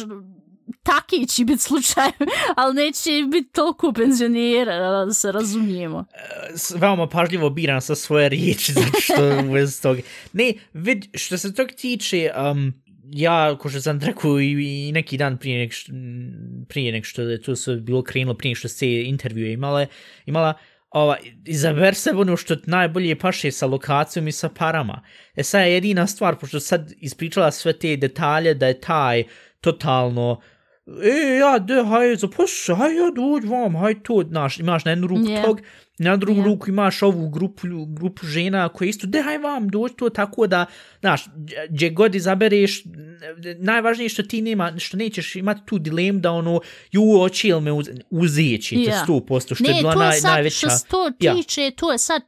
taki 0.88 1.26
će 1.26 1.44
biti 1.44 1.62
slučaj, 1.62 2.10
ali 2.56 2.74
neće 2.74 3.10
biti 3.32 3.52
toliko 3.52 3.92
penzionira, 3.92 5.04
da 5.04 5.12
se 5.12 5.32
razumijemo. 5.32 6.04
E, 6.14 6.78
veoma 6.78 7.08
pažljivo 7.08 7.50
biram 7.50 7.80
sa 7.80 7.94
svoje 7.94 8.28
riječi, 8.28 8.72
zato 8.76 8.86
znači 8.88 9.02
što 9.02 9.62
uz 9.64 9.80
toga. 9.80 10.00
Ne, 10.32 10.52
vid, 10.72 11.04
što 11.14 11.38
se 11.38 11.54
tog 11.54 11.68
tiče, 11.76 12.30
um, 12.50 12.72
ja, 13.04 13.58
ko 13.58 13.68
što 13.68 13.80
sam 13.80 14.00
rekao 14.00 14.40
i, 14.40 14.88
i 14.88 14.92
neki 14.92 15.16
dan 15.16 15.38
prije 15.38 15.58
nek 15.58 15.72
što, 15.72 15.92
prije 16.68 16.92
nek 16.92 17.04
što 17.04 17.22
je 17.22 17.42
to 17.42 17.56
sve 17.56 17.76
bilo 17.76 18.02
krenulo, 18.02 18.36
prije 18.36 18.54
što 18.54 18.68
se 18.68 19.02
intervjue 19.02 19.52
imale, 19.52 19.86
imala, 20.26 20.54
ova, 20.90 21.16
izaber 21.44 21.94
se 21.94 22.10
ono 22.10 22.36
što 22.36 22.56
najbolje 22.66 23.18
paše 23.18 23.50
sa 23.50 23.66
lokacijom 23.66 24.28
i 24.28 24.32
sa 24.32 24.48
parama. 24.48 25.02
E 25.36 25.42
sad 25.42 25.60
je 25.60 25.72
jedina 25.72 26.06
stvar, 26.06 26.36
pošto 26.38 26.60
sad 26.60 26.92
ispričala 26.96 27.50
sve 27.50 27.72
te 27.72 27.96
detalje 27.96 28.54
da 28.54 28.66
je 28.66 28.80
taj 28.80 29.24
totalno, 29.60 30.40
e, 31.02 31.36
ja, 31.38 31.58
de, 31.58 31.82
haj, 31.84 32.16
zaposle, 32.16 32.74
haj, 32.74 32.96
ja, 32.96 33.10
dođ 33.10 33.50
vam, 33.50 33.76
haj, 33.76 34.02
to, 34.02 34.24
znaš, 34.28 34.58
imaš 34.58 34.84
na 34.84 34.90
jednu 34.90 35.06
ruku 35.06 35.22
yeah. 35.22 35.44
tog, 35.44 35.60
na 35.98 36.16
drugu 36.16 36.40
yeah. 36.40 36.44
ruku 36.44 36.68
imaš 36.68 37.02
ovu 37.02 37.28
grupu, 37.28 37.66
grupu 37.86 38.26
žena 38.26 38.68
koje 38.68 38.88
isto, 38.88 39.06
de, 39.06 39.22
haj 39.22 39.38
vam, 39.38 39.68
dođ 39.68 39.92
to, 39.96 40.10
tako 40.10 40.46
da, 40.46 40.66
znaš, 41.00 41.24
gdje 41.68 41.90
god 41.90 42.14
izabereš, 42.14 42.82
najvažnije 43.58 44.08
što 44.08 44.22
ti 44.22 44.42
nema, 44.42 44.72
što 44.78 44.96
nećeš 44.96 45.36
imati 45.36 45.60
tu 45.66 45.78
dilem 45.78 46.20
da 46.20 46.32
ono, 46.32 46.60
ju, 46.92 47.20
oči 47.20 47.48
ili 47.48 47.60
me 47.60 47.72
uz, 47.72 47.88
uzeći, 48.10 48.76
yeah. 48.76 49.06
to 49.06 49.12
100%, 49.12 49.54
što 49.54 49.64
ne, 49.64 49.70
je 49.70 49.80
bila 49.80 49.94
naj, 49.94 50.20
najveća. 50.20 50.66
Ne, 50.66 50.70
to 50.70 50.74
je 50.74 50.78
sad, 50.78 50.86
što 50.86 51.10
to 51.10 51.34
tiče, 51.36 51.62
ja. 51.62 51.70
to 51.70 51.92
je 51.92 51.98
sad 51.98 52.22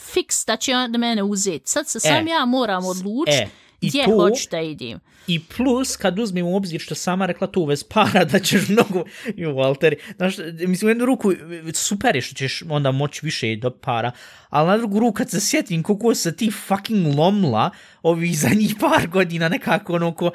fiks 0.00 0.46
da 0.46 0.56
će 0.56 0.72
da 0.88 0.98
mene 0.98 1.22
uzeti. 1.22 1.70
Sad 1.70 1.88
se 1.88 2.00
sam 2.00 2.28
e, 2.28 2.30
ja 2.30 2.44
moram 2.44 2.84
odlučiti. 2.84 3.38
E, 3.38 3.48
gdje 3.80 4.04
to, 4.04 4.10
hoću 4.10 4.48
da 4.50 4.60
idem. 4.60 4.98
I 5.26 5.40
plus, 5.56 5.96
kad 5.96 6.18
uzmem 6.18 6.46
u 6.46 6.56
obzir 6.56 6.80
što 6.80 6.94
sama 6.94 7.26
rekla 7.26 7.46
tu 7.46 7.60
uvez 7.60 7.84
para, 7.84 8.24
da 8.32 8.38
ćeš 8.38 8.68
mnogo, 8.68 9.04
ju, 9.36 9.50
Walter, 9.50 9.94
znaš, 10.16 10.34
mislim, 10.66 10.86
u 10.86 10.90
jednu 10.90 11.06
ruku 11.06 11.32
super 11.74 12.16
je 12.16 12.22
što 12.22 12.34
ćeš 12.34 12.62
onda 12.68 12.90
moći 12.90 13.20
više 13.22 13.56
do 13.56 13.70
para, 13.70 14.12
ali 14.48 14.68
na 14.68 14.76
drugu 14.76 14.98
ruku 14.98 15.12
kad 15.12 15.30
se 15.30 15.40
sjetim 15.40 15.82
koliko 15.82 16.14
se 16.14 16.36
ti 16.36 16.50
fucking 16.50 17.18
lomla 17.18 17.70
ovih 18.02 18.38
zadnjih 18.38 18.74
par 18.80 19.08
godina 19.08 19.48
nekako 19.48 19.94
ono 19.94 20.14
ko, 20.14 20.30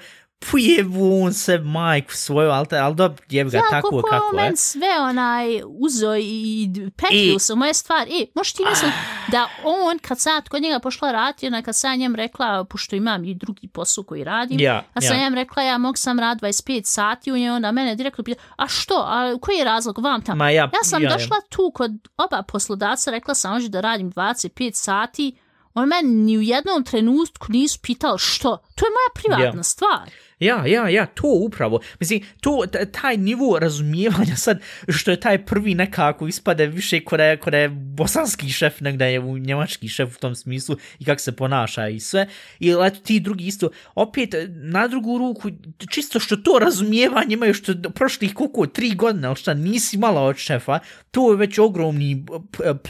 pojebu 0.51 1.23
on 1.23 1.33
se 1.33 1.57
majku 1.57 2.13
svoju, 2.13 2.49
ali, 2.49 2.67
ali 2.71 2.95
dobro, 2.95 3.23
jeb 3.29 3.49
ga 3.49 3.57
ja, 3.57 3.63
tako 3.69 3.89
kako, 3.89 4.09
kako 4.09 4.39
je. 4.39 4.55
sve 4.55 4.87
onaj 5.01 5.61
uzo 5.65 6.15
i 6.15 6.69
petlju 6.97 7.39
su 7.39 7.55
moje 7.55 7.73
stvari. 7.73 8.11
E, 8.21 8.25
možeš 8.35 8.53
ti 8.53 8.63
misliti 8.69 8.93
ah. 8.95 9.31
da 9.31 9.47
on, 9.63 9.99
kad 9.99 10.19
sad 10.19 10.49
kod 10.49 10.61
njega 10.61 10.79
pošla 10.79 11.11
rati, 11.11 11.47
onaj 11.47 11.61
kad 11.61 11.75
sam 11.75 11.99
njem 11.99 12.15
rekla, 12.15 12.63
pošto 12.63 12.95
imam 12.95 13.23
i 13.23 13.35
drugi 13.35 13.67
posao 13.67 14.03
koji 14.03 14.23
radim, 14.23 14.59
ja, 14.59 14.83
a 14.93 15.01
sam 15.01 15.17
ja. 15.17 15.23
njem 15.23 15.35
rekla, 15.35 15.63
ja 15.63 15.77
mogu 15.77 15.97
sam 15.97 16.19
rad 16.19 16.41
25 16.41 16.81
sati 16.83 17.31
u 17.31 17.37
njoj, 17.37 17.49
onda 17.49 17.71
mene 17.71 17.95
direktno 17.95 18.23
pita, 18.23 18.41
a 18.55 18.67
što, 18.67 18.95
a 19.07 19.37
koji 19.41 19.55
je 19.55 19.65
razlog 19.65 19.99
vam 19.99 20.21
tamo? 20.21 20.37
Ma 20.37 20.49
ja, 20.49 20.63
ja 20.63 20.83
sam 20.83 21.03
ja, 21.03 21.13
došla 21.13 21.37
ja. 21.37 21.41
tu 21.49 21.71
kod 21.73 21.91
oba 22.17 22.43
poslodavca, 22.47 23.11
rekla 23.11 23.35
sam 23.35 23.53
može 23.53 23.69
da 23.69 23.81
radim 23.81 24.11
25 24.11 24.73
sati, 24.73 25.35
on 25.73 25.87
meni 25.87 26.09
ni 26.09 26.37
u 26.37 26.41
jednom 26.41 26.83
trenutku 26.83 27.47
nisu 27.49 27.79
pitali 27.81 28.19
što. 28.19 28.57
To 28.75 28.85
je 28.85 28.89
moja 28.89 29.11
privatna 29.13 29.59
ja. 29.59 29.63
stvar. 29.63 30.11
Ja, 30.39 30.65
ja, 30.65 30.89
ja, 30.89 31.05
to 31.05 31.27
upravo. 31.27 31.79
Mislim, 31.99 32.21
to, 32.41 32.63
taj 32.91 33.17
nivo 33.17 33.59
razumijevanja 33.59 34.35
sad, 34.35 34.59
što 34.89 35.11
je 35.11 35.19
taj 35.19 35.45
prvi 35.45 35.75
nekako 35.75 36.27
ispade 36.27 36.67
više 36.67 36.99
kod 36.99 37.19
je, 37.19 37.37
kod 37.37 37.53
je 37.53 37.69
bosanski 37.69 38.49
šef, 38.49 38.81
negdje 38.81 39.05
je 39.07 39.19
u 39.19 39.37
njemački 39.37 39.87
šef 39.87 40.15
u 40.15 40.19
tom 40.19 40.35
smislu 40.35 40.77
i 40.99 41.05
kako 41.05 41.21
se 41.21 41.31
ponaša 41.31 41.87
i 41.87 41.99
sve. 41.99 42.27
I 42.59 42.69
eto 42.69 42.99
ti 43.03 43.19
drugi 43.19 43.45
isto, 43.45 43.69
opet 43.95 44.33
e, 44.33 44.47
na 44.49 44.87
drugu 44.87 45.17
ruku, 45.17 45.49
čisto 45.89 46.19
što 46.19 46.35
to 46.35 46.59
razumijevanje 46.59 47.33
imaju 47.33 47.53
što 47.53 47.73
prošlih 47.95 48.33
koliko, 48.33 48.67
tri 48.67 48.95
godine, 48.95 49.27
ali 49.27 49.35
šta, 49.35 49.53
nisi 49.53 49.97
mala 49.97 50.21
od 50.21 50.37
šefa, 50.37 50.79
to 51.11 51.31
je 51.31 51.37
već 51.37 51.59
ogromni 51.59 52.25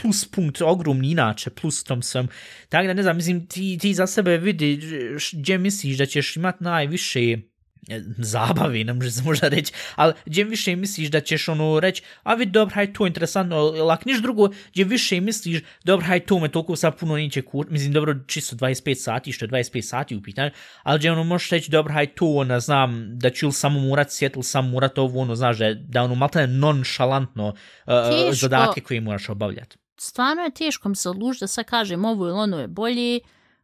plus 0.02 0.24
punkt, 0.24 0.62
ogromni 0.62 1.10
inače 1.10 1.50
plus 1.50 1.84
tom 1.84 2.02
sam. 2.02 2.28
Tako 2.68 2.86
da 2.86 2.94
ne 2.94 3.02
znam, 3.02 3.16
mislim, 3.16 3.46
ti, 3.46 3.78
ti 3.80 3.94
za 3.94 4.06
sebe 4.06 4.36
vidi 4.36 4.80
gdje 5.32 5.58
misliš 5.58 5.98
da 5.98 6.06
ćeš 6.06 6.36
imati 6.36 6.64
najviše 6.64 7.36
zabavi, 8.18 8.84
ne 8.84 8.92
može 8.92 9.10
se 9.10 9.22
možda 9.22 9.48
reći, 9.48 9.72
ali 9.94 10.12
gdje 10.26 10.44
više 10.44 10.76
misliš 10.76 11.08
da 11.08 11.20
ćeš 11.20 11.48
ono 11.48 11.80
reći, 11.80 12.02
a 12.22 12.34
vidi, 12.34 12.52
dobro, 12.52 12.74
haj, 12.74 12.92
to 12.92 13.04
je 13.04 13.08
interesantno, 13.08 13.56
lak 13.60 14.04
niš 14.04 14.22
drugo, 14.22 14.48
gdje 14.72 14.84
više 14.84 15.20
misliš, 15.20 15.62
dobro, 15.84 16.06
haj, 16.06 16.20
to 16.20 16.38
me 16.38 16.48
toliko 16.48 16.76
sad 16.76 16.98
puno 16.98 17.16
neće 17.16 17.42
kur, 17.42 17.66
mislim, 17.70 17.92
dobro, 17.92 18.14
čisto 18.26 18.56
25 18.56 18.94
sati, 18.94 19.32
što 19.32 19.44
je 19.44 19.48
25 19.48 19.80
sati 19.80 20.16
u 20.16 20.22
pitanju, 20.22 20.50
ali 20.82 20.98
gdje 20.98 21.12
ono 21.12 21.24
možeš 21.24 21.50
reći, 21.50 21.70
dobro, 21.70 21.92
haj, 21.94 22.06
to, 22.06 22.26
ono, 22.26 22.60
znam, 22.60 23.18
da 23.18 23.30
ću 23.30 23.46
ili 23.46 23.52
samo 23.52 23.80
morat 23.80 24.10
sjetl, 24.10 24.40
samo 24.40 24.68
morat 24.68 24.98
ovo, 24.98 25.20
ono, 25.20 25.34
znaš, 25.34 25.58
da, 25.58 25.74
da 25.74 26.02
ono, 26.02 26.14
malo 26.14 26.30
je 26.40 26.46
nonšalantno 26.46 27.48
uh, 27.48 27.92
zadatke 28.32 28.80
koje 28.80 29.00
moraš 29.00 29.28
obavljati. 29.28 29.76
Stvarno 29.98 30.42
je 30.42 30.50
teško 30.50 30.88
mi 30.88 30.96
se 30.96 31.10
odlužiti 31.10 31.42
da 31.42 31.46
sad 31.46 31.64
kažem 31.64 32.04
ovo 32.04 32.26
ili 32.26 32.38
ono 32.38 32.60
je 32.60 32.68
bolje, 32.68 33.20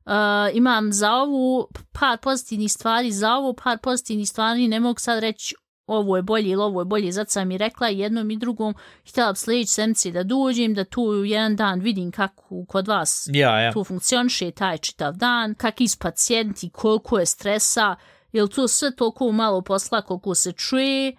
Uh, 0.06 0.12
imam 0.56 0.92
za 0.92 1.12
ovu 1.12 1.68
par 1.92 2.18
pozitivnih 2.18 2.72
stvari, 2.72 3.12
za 3.12 3.34
ovu 3.34 3.54
par 3.64 3.78
pozitivnih 3.78 4.28
stvari 4.28 4.68
ne 4.68 4.80
mogu 4.80 5.00
sad 5.00 5.18
reći 5.18 5.54
ovo 5.86 6.16
je 6.16 6.22
bolje 6.22 6.48
ili 6.48 6.62
ovo 6.62 6.80
je 6.80 6.84
bolje, 6.84 7.12
zato 7.12 7.30
sam 7.30 7.48
mi 7.48 7.58
rekla 7.58 7.88
jednom 7.88 8.30
i 8.30 8.36
drugom, 8.36 8.74
htjela 9.08 9.32
bi 9.32 9.38
sljedeći 9.38 9.72
sedmici 9.72 10.12
da 10.12 10.22
dođem, 10.22 10.74
da 10.74 10.84
tu 10.84 11.24
jedan 11.24 11.56
dan 11.56 11.80
vidim 11.80 12.10
kako 12.10 12.64
kod 12.68 12.88
vas 12.88 13.28
ja, 13.32 13.60
ja. 13.60 13.72
tu 13.72 13.84
funkcioniše 13.84 14.50
taj 14.50 14.78
čitav 14.78 15.16
dan, 15.16 15.54
kakvi 15.54 15.88
su 15.88 15.98
pacijenti, 15.98 16.70
koliko 16.70 17.18
je 17.18 17.26
stresa, 17.26 17.96
je 18.32 18.42
li 18.42 18.50
to 18.50 18.68
sve 18.68 18.96
toliko 18.96 19.32
malo 19.32 19.62
posla 19.62 20.02
koliko 20.02 20.34
se 20.34 20.52
čuje, 20.52 21.16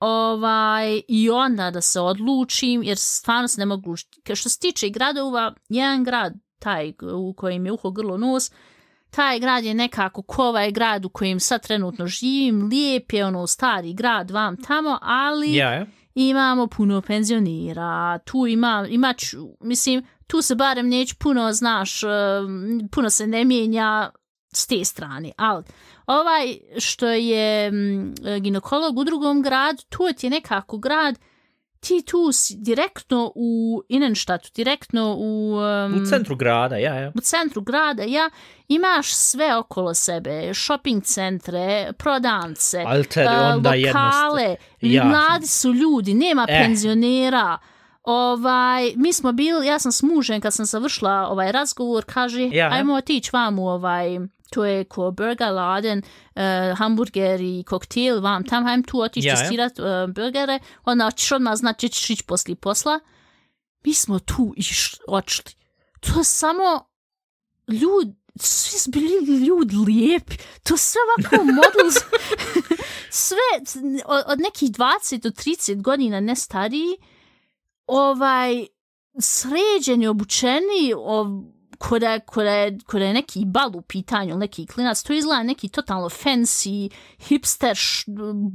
ovaj, 0.00 1.00
i 1.08 1.30
onda 1.30 1.70
da 1.70 1.80
se 1.80 2.00
odlučim, 2.00 2.82
jer 2.82 2.96
stvarno 2.98 3.48
se 3.48 3.60
ne 3.60 3.66
mogu, 3.66 3.96
što 4.34 4.48
se 4.48 4.58
tiče 4.58 4.88
gradova, 4.88 5.54
jedan 5.68 6.04
grad 6.04 6.32
taj 6.64 6.92
u 7.14 7.32
kojem 7.32 7.66
je 7.66 7.72
uho 7.72 7.90
grlo 7.90 8.16
nos, 8.16 8.50
taj 9.10 9.40
grad 9.40 9.64
je 9.64 9.74
nekako 9.74 10.22
ko 10.22 10.42
ovaj 10.42 10.70
grad 10.70 11.04
u 11.04 11.08
kojem 11.08 11.40
sad 11.40 11.62
trenutno 11.62 12.06
živim, 12.06 12.68
lijep 12.68 13.12
je 13.12 13.26
ono 13.26 13.46
stari 13.46 13.94
grad 13.94 14.30
vam 14.30 14.56
tamo, 14.56 14.98
ali 15.02 15.48
yeah. 15.48 15.86
imamo 16.14 16.66
puno 16.66 17.00
penzionira, 17.00 18.18
tu 18.18 18.46
ima, 18.46 18.86
imać, 18.90 19.34
mislim, 19.60 20.04
tu 20.26 20.42
se 20.42 20.54
barem 20.54 20.88
neće 20.88 21.14
puno, 21.14 21.52
znaš, 21.52 22.00
puno 22.90 23.10
se 23.10 23.26
ne 23.26 23.44
mijenja 23.44 24.10
s 24.52 24.66
te 24.66 24.84
strane, 24.84 25.32
ali 25.36 25.64
ovaj 26.06 26.58
što 26.78 27.06
je 27.08 27.72
ginekolog 28.40 28.98
u 28.98 29.04
drugom 29.04 29.42
gradu, 29.42 29.82
tu 29.88 30.02
je 30.22 30.30
nekako 30.30 30.78
grad 30.78 31.18
ti 31.84 32.02
tu 32.02 32.32
si 32.32 32.54
direktno 32.56 33.32
u 33.34 33.82
Innenstadtu, 33.88 34.50
direktno 34.54 35.14
u... 35.18 35.56
Um, 35.86 36.02
u 36.02 36.06
centru 36.06 36.36
grada, 36.36 36.76
ja, 36.76 36.94
ja. 36.94 37.12
U 37.14 37.20
centru 37.20 37.60
grada, 37.62 38.02
ja. 38.02 38.30
Imaš 38.68 39.14
sve 39.14 39.56
okolo 39.56 39.94
sebe, 39.94 40.54
shopping 40.54 41.02
centre, 41.02 41.92
prodance, 41.98 42.84
Alter, 42.86 43.26
uh, 43.26 43.64
lokale, 43.64 44.56
ja. 44.80 45.04
mladi 45.04 45.46
su 45.46 45.72
ljudi, 45.72 46.14
nema 46.14 46.46
eh. 46.48 46.62
penzionera. 46.62 47.58
Ovaj, 48.02 48.92
mi 48.96 49.12
smo 49.12 49.32
bili, 49.32 49.66
ja 49.66 49.78
sam 49.78 49.92
s 49.92 50.02
mužem 50.02 50.40
kad 50.40 50.54
sam 50.54 50.64
završila 50.64 51.28
ovaj 51.28 51.52
razgovor, 51.52 52.04
kaže, 52.04 52.48
ja, 52.52 52.68
ajmo 52.72 52.94
otići 52.94 53.30
vam 53.32 53.58
u 53.58 53.68
ovaj, 53.68 54.18
to 54.54 54.64
je 54.64 54.84
ko 54.84 55.10
burger 55.10 55.52
laden, 55.52 56.02
uh, 56.34 56.78
hamburger 56.78 57.40
i 57.40 57.64
koktel, 57.66 58.20
vam 58.20 58.44
tam 58.44 58.64
hajem 58.64 58.82
tu 58.82 59.00
otići 59.00 59.28
ja, 59.28 59.36
testirat 59.36 59.78
uh, 59.78 60.14
burgere, 60.14 60.58
onda 60.84 61.10
ćeš 61.10 61.32
odmah 61.32 61.56
znači 61.56 61.88
ćeš 61.88 62.10
ići 62.10 62.24
posli 62.24 62.54
posla. 62.54 63.00
Mi 63.84 63.94
smo 63.94 64.18
tu 64.18 64.54
išli, 64.56 64.98
očli. 65.08 65.52
To 66.00 66.18
je 66.18 66.24
samo 66.24 66.86
ljud, 67.68 68.14
svi 68.40 68.78
su 68.78 68.90
bili 68.90 69.46
ljudi 69.46 69.76
lijepi. 69.76 70.36
To 70.62 70.76
sve 70.76 71.00
ovako 71.08 71.44
model, 71.60 71.90
sve 73.10 73.38
od, 74.04 74.24
od 74.26 74.40
nekih 74.40 74.70
20 74.70 75.20
do 75.20 75.30
30 75.30 75.82
godina 75.82 76.20
ne 76.20 76.36
stariji, 76.36 76.96
ovaj, 77.86 78.66
sređeni, 79.18 80.06
obučeni, 80.06 80.94
ov, 80.96 81.26
Koda 81.88 82.10
je, 82.10 82.20
koda, 82.20 83.04
je, 83.04 83.12
neki 83.12 83.44
bal 83.44 83.70
u 83.74 83.82
pitanju, 83.82 84.36
neki 84.36 84.66
klinac, 84.66 85.02
to 85.02 85.12
izgleda 85.12 85.42
neki 85.42 85.68
totalno 85.68 86.08
fancy, 86.08 86.90
hipster, 87.18 87.78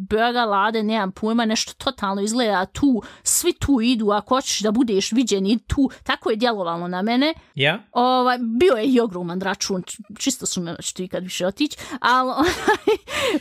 bega 0.10 0.46
lade, 0.46 0.84
nemam 0.84 1.12
pojma, 1.12 1.46
nešto 1.46 1.74
totalno 1.74 2.22
izgleda 2.22 2.66
tu, 2.66 3.02
svi 3.24 3.54
tu 3.54 3.82
idu, 3.82 4.12
ako 4.12 4.36
hoćeš 4.36 4.60
da 4.60 4.72
budeš 4.72 5.12
viđen 5.12 5.46
i 5.46 5.60
tu, 5.68 5.90
tako 6.04 6.30
je 6.30 6.36
djelovalo 6.36 6.88
na 6.88 7.02
mene. 7.02 7.34
Ja? 7.56 7.84
Ovaj, 7.92 8.38
bio 8.38 8.74
je 8.74 8.86
i 8.86 9.00
ogroman 9.00 9.42
račun, 9.42 9.84
čisto 10.20 10.46
su 10.46 10.62
me, 10.62 10.76
ću 10.82 10.94
ti 10.94 11.08
kad 11.08 11.24
više 11.24 11.48
otići, 11.48 11.78
ali 12.02 12.50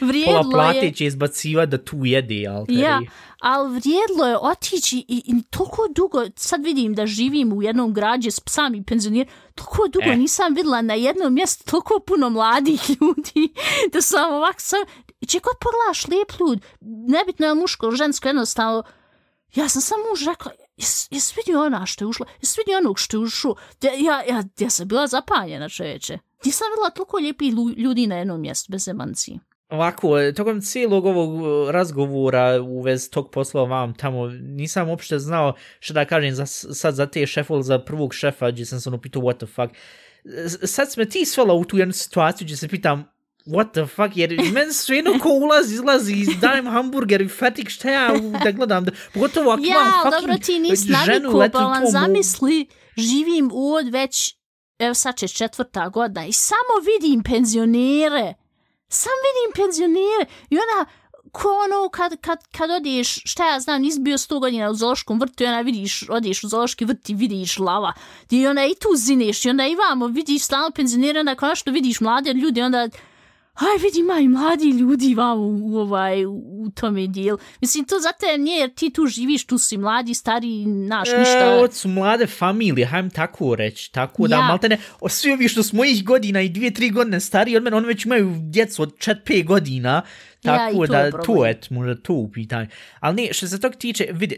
vrijedlo 0.01 0.37
je... 0.37 0.43
Pola 0.43 0.73
platić 0.73 1.01
je 1.01 1.07
izbaciva 1.07 1.67
da 1.67 1.85
tu 1.85 2.05
jede, 2.05 2.47
ali 2.49 2.81
Ja, 2.81 3.01
ali 3.41 3.75
vrijedlo 3.75 4.27
je 4.27 4.39
otići 4.39 4.99
i, 4.99 5.23
i 5.27 5.43
toliko 5.51 5.89
dugo, 5.95 6.25
sad 6.37 6.65
vidim 6.65 6.95
da 6.95 7.07
živim 7.07 7.53
u 7.53 7.63
jednom 7.63 7.95
građe 7.95 8.31
s 8.31 8.41
psami 8.41 8.79
i 8.79 8.85
penzionir, 8.85 9.27
toliko 9.55 9.89
dugo 9.89 10.11
eh. 10.11 10.17
nisam 10.17 10.55
videla 10.55 10.83
na 10.83 10.95
jednom 10.95 11.35
mjestu 11.35 11.71
toliko 11.71 12.01
puno 12.07 12.31
mladih 12.31 12.91
ljudi, 13.01 13.53
da 13.93 14.03
sam 14.03 14.35
ovako 14.35 14.61
sam, 14.61 14.81
i 15.21 15.27
če 15.27 15.41
god 15.41 15.55
pogledaš 15.61 16.07
lijep 16.07 16.29
ljud, 16.41 16.61
nebitno 17.09 17.47
je 17.47 17.55
muško 17.55 17.91
žensko, 17.91 18.29
jednostavno, 18.29 18.83
ja 19.55 19.69
sam 19.69 19.83
sam 19.83 19.99
muž 20.11 20.27
rekla, 20.27 20.53
jes, 20.77 21.09
jes 21.11 21.37
vidio 21.37 21.63
ona 21.63 21.87
što 21.87 22.05
je 22.05 22.09
ušla, 22.09 22.27
jes 22.43 22.59
vidio 22.59 22.79
onog 22.79 22.99
što 22.99 23.17
je 23.17 23.21
ušao, 23.21 23.55
ja, 23.83 23.93
ja, 23.93 24.23
ja, 24.23 24.45
ja 24.59 24.71
sam 24.71 24.89
bila 24.89 25.07
zapanjena 25.07 25.69
čoveče. 25.69 26.19
Nisam 26.45 26.67
videla 26.73 26.91
toliko 26.91 27.17
lijepih 27.17 27.55
ljudi 27.77 28.07
na 28.07 28.17
jednom 28.17 28.41
mjestu, 28.41 28.73
bez 28.73 28.89
emancije. 28.89 29.39
Ovako, 29.69 30.33
tokom 30.37 30.61
cijelog 30.61 31.07
ovog 31.07 31.35
uh, 31.35 31.71
razgovora 31.71 32.63
u 32.63 32.81
vez 32.81 33.11
tog 33.11 33.31
posla 33.31 33.65
vam 33.65 33.95
tamo, 33.95 34.27
nisam 34.29 34.89
uopšte 34.89 35.19
znao 35.19 35.55
što 35.81 35.95
da 35.95 36.05
kažem 36.05 36.35
za, 36.35 36.47
sad 36.47 36.95
za 36.95 37.07
te 37.07 37.27
šefol, 37.27 37.63
za 37.63 37.79
prvog 37.79 38.15
šefa, 38.15 38.51
gdje 38.51 38.67
sam 38.67 38.81
se 38.81 38.89
ono 38.89 38.99
pitao 38.99 39.23
what 39.23 39.37
the 39.37 39.47
fuck. 39.47 39.75
Sad 40.67 40.93
sme 40.93 41.05
ti 41.05 41.25
svela 41.25 41.55
u 41.55 41.65
tu 41.65 41.79
jednu 41.79 41.93
situaciju 41.93 42.45
gdje 42.45 42.57
se 42.57 42.69
pitam 42.69 43.05
what 43.47 43.73
the 43.73 43.87
fuck, 43.87 44.17
jer 44.17 44.53
men 44.53 44.73
su 44.73 44.95
jedno 44.95 45.19
ko 45.23 45.29
ulazi, 45.29 45.75
izlazi, 45.75 46.27
dajem 46.41 46.67
hamburger 46.67 47.21
i 47.21 47.29
fatik, 47.29 47.69
šta 47.69 47.91
ja 47.91 48.13
da 48.45 48.51
gledam, 48.51 48.85
da, 48.85 48.93
pogotovo 49.15 49.51
ako 49.51 49.63
ja, 49.63 49.69
imam 49.69 49.93
fucking 50.03 50.21
dobro, 50.21 50.39
ti 50.39 50.59
nis 50.59 50.81
ženu 51.05 51.39
letnu 51.39 51.61
Zamisli, 51.93 52.67
živim 52.97 53.51
od 53.55 53.89
već, 53.89 54.37
evo 54.79 54.95
sad 54.95 55.17
će 55.17 55.29
četvrta 55.29 55.89
godina 55.89 56.27
i 56.27 56.33
samo 56.33 56.75
vidim 56.87 57.23
penzionere, 57.23 58.35
sam 58.89 59.13
vidim 59.27 59.65
penzionere 59.65 60.25
i 60.51 60.59
ona 60.59 60.87
ko 61.33 61.49
ono 61.49 61.89
kad, 61.89 62.21
kad, 62.21 62.39
kad 62.57 62.71
odeš, 62.71 63.23
šta 63.25 63.53
ja 63.53 63.61
znam, 63.61 63.83
nisi 63.83 64.01
bio 64.01 64.19
sto 64.19 64.39
godina 64.41 64.71
u 64.71 64.75
zološkom 64.75 65.21
vrtu 65.21 65.45
i 65.45 65.47
ona 65.47 65.61
vidiš, 65.61 66.05
odeš 66.09 66.45
u 66.45 66.49
zološki 66.49 66.85
vrt 66.85 67.11
i 67.11 67.15
vidiš 67.15 67.59
lava. 67.59 67.93
I 68.31 68.47
ona 68.47 68.67
i 68.67 68.75
tu 68.75 68.89
zineš 68.97 69.45
i 69.45 69.51
onda 69.51 69.67
i 69.67 69.75
vamo 69.75 70.07
vidiš 70.07 70.43
stalno 70.43 70.71
penzionere, 70.71 71.21
onda 71.21 71.35
konačno 71.35 71.73
vidiš 71.73 72.01
mlade 72.01 72.33
ljudi, 72.33 72.63
onda 72.63 72.89
aj 73.59 73.83
vidi 73.83 74.01
ima 74.01 74.19
i 74.21 74.29
mladi 74.29 74.71
ljudi 74.71 75.15
vam 75.15 75.39
u, 75.39 75.61
u, 75.67 75.77
ovaj, 75.77 76.27
u, 76.27 76.71
tome 76.75 77.07
dijelu. 77.07 77.39
Mislim, 77.61 77.85
to 77.85 78.01
za 78.01 78.09
te 78.21 78.39
nije, 78.39 78.61
jer 78.61 78.75
ti 78.75 78.91
tu 78.91 79.07
živiš, 79.07 79.47
tu 79.47 79.59
si 79.59 79.77
mladi, 79.77 80.15
stari, 80.15 80.67
naš, 80.67 81.09
e, 81.09 81.19
ništa. 81.19 81.55
Ovo 81.57 81.69
su 81.73 81.89
mlade 81.89 82.27
familije, 82.27 82.87
hajdem 82.87 83.11
tako 83.11 83.55
reći, 83.55 83.93
tako 83.93 84.25
ja. 84.25 84.29
da, 84.29 84.43
malte 84.43 84.69
ne, 84.69 84.79
svi 85.09 85.33
ovi 85.33 85.49
što 85.49 85.63
s 85.63 85.73
mojih 85.73 86.05
godina 86.05 86.41
i 86.41 86.49
dvije, 86.49 86.75
tri 86.75 86.91
godine 86.91 87.21
stari 87.21 87.57
od 87.57 87.63
mene, 87.63 87.77
oni 87.77 87.87
već 87.87 88.05
imaju 88.05 88.37
djecu 88.41 88.83
od 88.83 88.99
čet, 88.99 89.19
pet 89.25 89.47
godina, 89.47 90.03
tako 90.43 90.85
ja, 90.85 90.89
da, 90.89 90.99
je 90.99 91.13
to 91.27 91.47
je, 91.47 91.61
možda 91.71 91.95
to 92.03 92.13
u 92.13 92.31
pitanju. 92.33 92.69
Ali 93.01 93.23
ne, 93.23 93.33
što 93.33 93.47
se 93.47 93.61
tog 93.61 93.75
tiče, 93.75 94.09
vidi, 94.13 94.37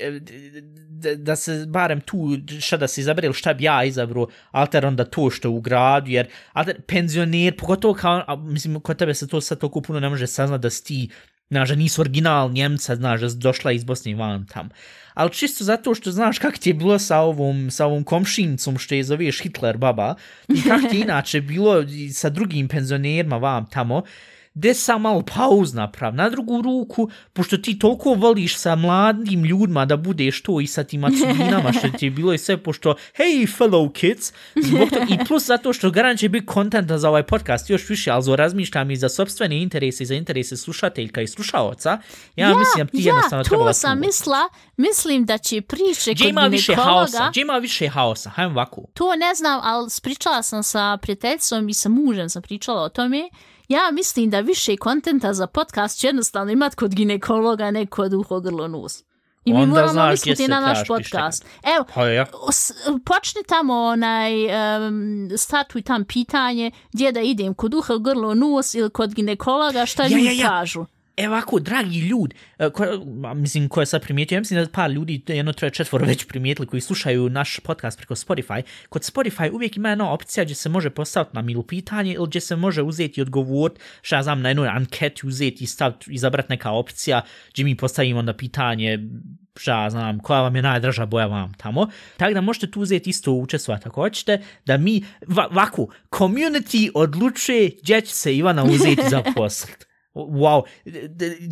da, 1.01 1.15
da 1.15 1.37
se 1.37 1.65
barem 1.69 2.01
tu 2.01 2.39
šta 2.61 2.77
da 2.77 2.89
se 2.89 3.01
izabrali 3.01 3.35
šta 3.35 3.55
bi 3.55 3.65
ja 3.65 3.85
izabro 3.85 4.27
alter 4.51 4.87
onda 4.87 5.05
to 5.05 5.31
što 5.31 5.51
u 5.51 5.61
gradu 5.61 6.11
jer 6.11 6.29
alter 6.53 6.81
penzioner 6.83 7.57
pogotovo 7.57 7.95
kao 7.95 8.25
a, 8.27 8.37
mislim 8.37 8.81
kod 8.81 8.97
tebe 8.97 9.15
se 9.15 9.29
to 9.29 9.41
sad 9.41 9.59
toliko 9.59 9.81
puno 9.81 10.01
ne 10.01 10.09
može 10.09 10.27
saznat 10.27 10.61
da 10.61 10.71
si 10.71 10.85
ti 10.85 11.09
znaš 11.51 11.69
da 11.69 11.75
nisu 11.75 12.01
original 12.01 12.53
Njemca 12.53 12.97
znaš 12.97 13.21
da 13.21 13.31
si 13.31 13.37
došla 13.37 13.73
iz 13.73 13.85
Bosne 13.85 14.11
i 14.11 14.15
van 14.15 14.47
tam. 14.47 14.69
Ali 15.15 15.33
čisto 15.33 15.65
zato 15.65 15.95
što 15.95 16.11
znaš 16.11 16.39
kak 16.39 16.59
ti 16.59 16.71
je 16.71 16.75
bilo 16.75 16.99
sa 16.99 17.19
ovom, 17.19 17.71
sa 17.71 17.87
ovom 17.87 18.05
komšincom 18.05 18.79
što 18.79 18.95
je 18.95 19.05
zoveš 19.05 19.43
Hitler 19.43 19.77
baba 19.77 20.15
i 20.49 20.63
kak 20.63 20.91
ti 20.91 21.01
inače 21.05 21.41
bilo 21.41 21.85
sa 22.13 22.31
drugim 22.31 22.69
penzionerima 22.69 23.37
vam 23.37 23.67
tamo 23.71 24.03
gde 24.55 24.75
sam 24.75 25.03
malo 25.03 25.23
pauz 25.37 25.75
naprav 25.75 26.15
na 26.15 26.31
drugu 26.31 26.63
ruku, 26.63 27.11
pošto 27.33 27.57
ti 27.57 27.79
toliko 27.79 28.15
voliš 28.15 28.57
sa 28.57 28.75
mladim 28.75 29.45
ljudima 29.45 29.85
da 29.85 29.97
budeš 29.97 30.43
to 30.43 30.61
i 30.61 30.67
sa 30.67 30.85
tim 30.85 31.05
acudinama 31.05 31.73
što 31.73 31.89
ti 31.99 32.07
je 32.07 32.11
bilo 32.11 32.33
i 32.33 32.39
sve, 32.39 32.57
pošto 32.57 32.95
hey 33.19 33.59
fellow 33.59 33.93
kids, 33.93 34.33
zbog 34.63 34.91
to, 34.91 34.97
i 35.15 35.25
plus 35.29 35.47
zato 35.47 35.73
što 35.73 35.91
garan 35.91 36.17
će 36.17 36.29
biti 36.29 36.47
kontenta 36.47 36.99
za 36.99 37.09
ovaj 37.09 37.23
podcast 37.23 37.71
još 37.71 37.89
više, 37.89 38.11
ali 38.11 38.23
zo 38.23 38.37
razmišljam 38.37 38.91
i 38.91 38.97
za 38.97 39.09
sobstvene 39.09 39.63
interese 39.63 40.03
i 40.03 40.07
za 40.07 40.15
interese 40.15 40.57
slušateljka 40.57 41.23
i 41.23 41.27
slušaoca, 41.27 41.99
ja, 42.37 42.49
ja 42.49 42.59
mislim 42.59 42.89
ti 42.89 42.99
ja, 43.03 43.15
jednostavno 43.15 43.45
trebala 43.45 43.69
Ja, 43.69 43.73
to 43.73 43.75
sam 43.75 44.01
misla, 44.01 44.49
mislim 44.77 45.25
da 45.25 45.39
će 45.39 45.61
priče 45.61 46.11
kod 46.11 46.29
ima 46.29 46.47
više 46.47 46.75
haosa, 46.75 47.29
gdje 47.31 47.41
ima 47.41 47.59
više 47.59 47.89
haosa, 47.89 48.31
hajdem 48.31 48.57
ovako. 48.57 48.83
To 48.95 49.17
ne 49.17 49.35
znam, 49.35 49.61
ali 49.63 49.91
spričala 49.91 50.43
sam 50.43 50.63
sa 50.63 50.99
prijateljstvom 51.03 51.69
i 51.69 51.75
sa 51.75 51.89
mužem 51.89 52.29
sam 52.29 52.43
pričala 52.43 52.83
o 52.83 52.89
tome, 52.89 53.31
ja 53.71 53.91
mislim 53.93 54.31
da 54.31 54.41
više 54.41 54.77
kontenta 54.77 55.35
za 55.35 55.47
podcast 55.47 55.99
će 55.99 56.07
jednostavno 56.07 56.53
imat 56.53 56.75
kod 56.75 56.95
ginekologa, 56.95 57.71
ne 57.71 57.87
kod 57.87 58.15
uho 58.15 58.41
grlo 58.41 58.69
nos. 58.69 59.03
I 59.45 59.53
mi 59.53 59.63
Onda 59.63 59.81
moramo 59.81 60.11
misliti 60.11 60.49
na 60.49 60.61
naš 60.61 60.79
podcast. 60.89 61.47
Evo, 61.77 61.85
pa 61.95 62.07
ja. 62.07 62.27
počni 63.05 63.43
tamo 63.49 63.75
onaj, 63.75 64.33
um, 64.47 65.29
statuj 65.37 65.83
tam 65.83 66.05
pitanje 66.05 66.71
gdje 66.93 67.13
da 67.13 67.21
idem, 67.21 67.55
kod 67.55 67.75
uha 67.75 67.99
grlo 67.99 68.35
nos 68.35 68.75
ili 68.75 68.91
kod 68.91 69.15
ginekologa, 69.15 69.87
šta 69.87 70.03
ja, 70.03 70.09
ljudi 70.09 70.25
ja, 70.25 70.33
ja. 70.33 70.49
kažu. 70.49 70.85
Evo 71.21 71.35
ako, 71.35 71.59
dragi 71.59 71.99
ljud, 71.99 72.35
e, 72.59 72.71
ko, 72.71 72.85
mislim, 73.35 73.69
ko 73.69 73.81
je 73.81 73.87
sad 73.87 74.03
primijetio, 74.03 74.37
ja 74.37 74.41
mislim 74.41 74.65
da 74.65 74.71
par 74.71 74.91
ljudi, 74.91 75.23
jedno, 75.29 75.53
troje, 75.53 75.71
četvoro 75.71 76.07
već 76.07 76.25
primijetili 76.25 76.67
koji 76.67 76.81
slušaju 76.81 77.29
naš 77.29 77.61
podcast 77.61 77.99
preko 77.99 78.15
Spotify. 78.15 78.63
Kod 78.89 79.03
Spotify 79.03 79.51
uvijek 79.53 79.77
ima 79.77 79.89
jedna 79.89 80.13
opcija 80.13 80.45
gdje 80.45 80.55
se 80.55 80.69
može 80.69 80.91
postaviti 80.91 81.37
na 81.37 81.43
milu 81.43 81.63
pitanje 81.63 82.13
ili 82.13 82.27
gdje 82.27 82.41
se 82.41 82.57
može 82.57 82.83
uzeti 82.83 83.23
odgovor, 83.23 83.71
što 84.03 84.17
ja 84.17 84.23
znam, 84.23 84.41
na 84.41 84.49
jednu 84.49 84.63
anketu 84.63 85.29
uzeti 85.29 85.65
i 85.65 85.67
staviti, 85.67 86.13
izabrati 86.13 86.53
neka 86.53 86.71
opcija 86.71 87.23
gdje 87.53 87.65
mi 87.65 87.77
postavimo 87.77 88.19
onda 88.19 88.33
pitanje, 88.33 88.99
što 89.57 89.71
ja 89.71 89.91
znam, 89.91 90.19
koja 90.19 90.41
vam 90.41 90.57
je 90.57 90.63
najdraža 90.63 91.07
boja 91.07 91.27
vam 91.27 91.55
tamo. 91.55 91.89
Tako 92.17 92.35
da 92.35 92.41
možete 92.41 92.71
tu 92.71 92.81
uzeti 92.81 93.11
isto 93.11 93.33
učestvovati 93.33 93.89
ako 93.89 94.01
hoćete, 94.01 94.43
da 94.67 94.77
mi, 94.77 95.05
ovako, 95.51 95.87
community 96.11 96.91
odlučuje 96.95 97.71
gdje 97.83 98.01
će 98.01 98.15
se 98.15 98.37
Ivana 98.37 98.65
uzeti 98.65 99.03
za 99.11 99.23
poslet. 99.37 99.90
Wow, 100.29 100.63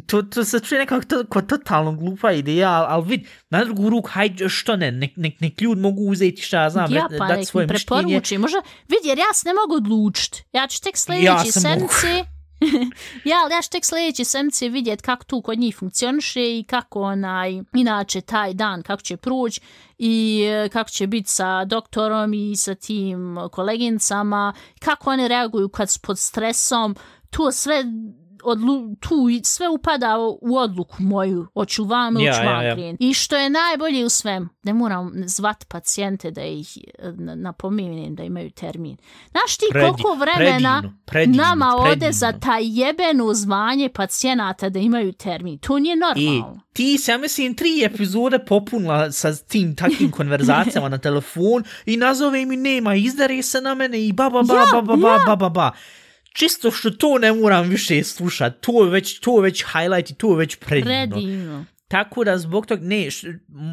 to, 0.06 0.22
to 0.22 0.44
se 0.44 0.60
čuje 0.60 0.78
nekako 0.78 1.04
to, 1.04 1.24
kao 1.24 1.42
totalno 1.42 1.92
glupa 1.92 2.32
ideja, 2.32 2.70
ali 2.70 2.86
al 2.88 3.00
vid, 3.00 3.26
na 3.50 3.64
drugu 3.64 3.90
ruku, 3.90 4.08
hajde, 4.08 4.48
što 4.48 4.76
ne, 4.76 4.92
nek, 4.92 5.12
nek, 5.16 5.40
nek 5.40 5.60
ljud 5.60 5.78
mogu 5.78 6.02
uzeti 6.02 6.42
šta 6.42 6.62
ja 6.62 6.70
znam, 6.70 6.92
ja, 6.92 7.08
pa, 7.18 7.26
dati 7.26 7.44
svoje 7.44 7.66
mišljenje. 7.66 8.38
Možda, 8.38 8.62
vid, 8.88 9.04
jer 9.04 9.18
ja 9.18 9.34
se 9.34 9.48
ne 9.48 9.54
mogu 9.54 9.74
odlučiti. 9.74 10.44
Ja 10.52 10.66
ću 10.66 10.82
tek 10.82 10.96
sljedeći 10.96 11.26
ja 11.26 11.44
sedmice, 11.44 12.24
ja, 13.30 13.36
ali 13.44 13.54
ja 13.54 13.62
ću 13.62 13.70
tek 13.70 13.84
sljedeći 13.84 14.24
sedmice 14.24 14.68
vidjeti 14.68 15.02
kako 15.02 15.24
tu 15.24 15.42
kod 15.42 15.58
njih 15.58 15.76
funkcioniše 15.76 16.58
i 16.58 16.64
kako 16.68 17.02
onaj, 17.02 17.62
inače 17.74 18.20
taj 18.20 18.54
dan, 18.54 18.82
kako 18.82 19.02
će 19.02 19.16
proći 19.16 19.60
i 19.98 20.42
e, 20.44 20.68
kako 20.68 20.90
će 20.90 21.06
biti 21.06 21.30
sa 21.30 21.64
doktorom 21.64 22.34
i 22.34 22.56
sa 22.56 22.74
tim 22.74 23.38
kolegincama, 23.52 24.52
kako 24.78 25.10
oni 25.10 25.28
reaguju 25.28 25.68
kad 25.68 25.90
su 25.90 26.00
pod 26.00 26.18
stresom, 26.18 26.96
to 27.30 27.52
sve 27.52 27.84
odlu, 28.44 28.96
tu 29.00 29.14
sve 29.44 29.68
upada 29.68 30.16
u 30.40 30.56
odluku 30.56 31.02
moju, 31.02 31.46
hoću 31.54 31.84
vam 31.84 32.16
ili 32.16 32.24
ja, 32.24 32.42
ja, 32.42 32.62
ja. 32.62 32.94
I 33.00 33.14
što 33.14 33.36
je 33.36 33.50
najbolje 33.50 34.04
u 34.04 34.08
svem, 34.08 34.48
ne 34.62 34.74
moram 34.74 35.12
zvat 35.26 35.64
pacijente 35.68 36.30
da 36.30 36.42
ih 36.42 36.78
napomenem 37.36 38.14
da 38.14 38.22
imaju 38.22 38.50
termin. 38.50 38.96
Znaš 39.30 39.56
ti 39.56 39.66
Predi, 39.70 39.86
koliko 39.86 40.14
vremena 40.14 40.80
predivno, 40.80 40.98
predivno, 41.06 41.42
nama 41.42 41.66
predivno. 41.66 41.92
ode 41.92 42.12
za 42.12 42.32
taj 42.32 42.62
jebeno 42.64 43.34
zvanje 43.34 43.88
pacijenata 43.88 44.68
da 44.68 44.78
imaju 44.78 45.12
termin? 45.12 45.58
To 45.58 45.78
nije 45.78 45.96
normalno. 45.96 46.60
I 46.64 46.72
ti 46.72 46.98
se, 46.98 47.12
ja 47.12 47.18
mislim, 47.18 47.54
tri 47.54 47.84
epizode 47.84 48.38
popunila 48.38 49.12
sa 49.12 49.36
tim 49.36 49.76
takvim 49.76 50.10
konverzacijama 50.10 50.88
na 50.94 50.98
telefon 50.98 51.64
i 51.86 51.96
nazove 51.96 52.44
mi 52.44 52.56
nema, 52.56 52.94
izdare 52.94 53.42
se 53.42 53.60
na 53.60 53.74
mene 53.74 54.06
i 54.06 54.12
ba 54.12 54.30
ba 54.30 54.42
ba 54.42 54.54
ja, 54.54 54.66
ba 54.72 54.82
ba 54.82 54.96
ba 54.96 55.08
ja. 55.08 55.18
ba 55.26 55.36
ba 55.36 55.48
ba 55.48 55.72
čisto 56.32 56.70
što 56.70 56.90
to 56.90 57.18
ne 57.18 57.32
moram 57.32 57.68
više 57.68 58.04
slušati, 58.04 58.56
to 58.60 58.84
je 58.84 58.90
već, 58.90 59.18
to 59.20 59.38
je 59.38 59.42
već 59.42 59.64
highlight 59.72 60.10
i 60.10 60.14
to 60.14 60.30
je 60.30 60.36
već 60.36 60.56
predivno. 60.56 61.16
Predivno. 61.16 61.64
Tako 61.88 62.24
da 62.24 62.38
zbog 62.38 62.66
tog, 62.66 62.82
ne, 62.82 63.10
š, 63.10 63.26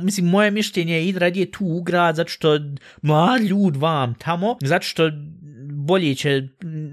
mislim, 0.04 0.26
moje 0.26 0.52
mišljenje 0.52 0.94
je 0.94 1.08
i 1.08 1.12
radije 1.12 1.52
tu 1.52 1.66
u 1.66 1.82
grad, 1.82 2.16
zato 2.16 2.30
što 2.30 2.60
mlad 3.02 3.42
ljud 3.42 3.76
vam 3.76 4.14
tamo, 4.14 4.58
zato 4.62 4.86
što 4.86 5.12
bolje 5.86 6.16
će, 6.16 6.48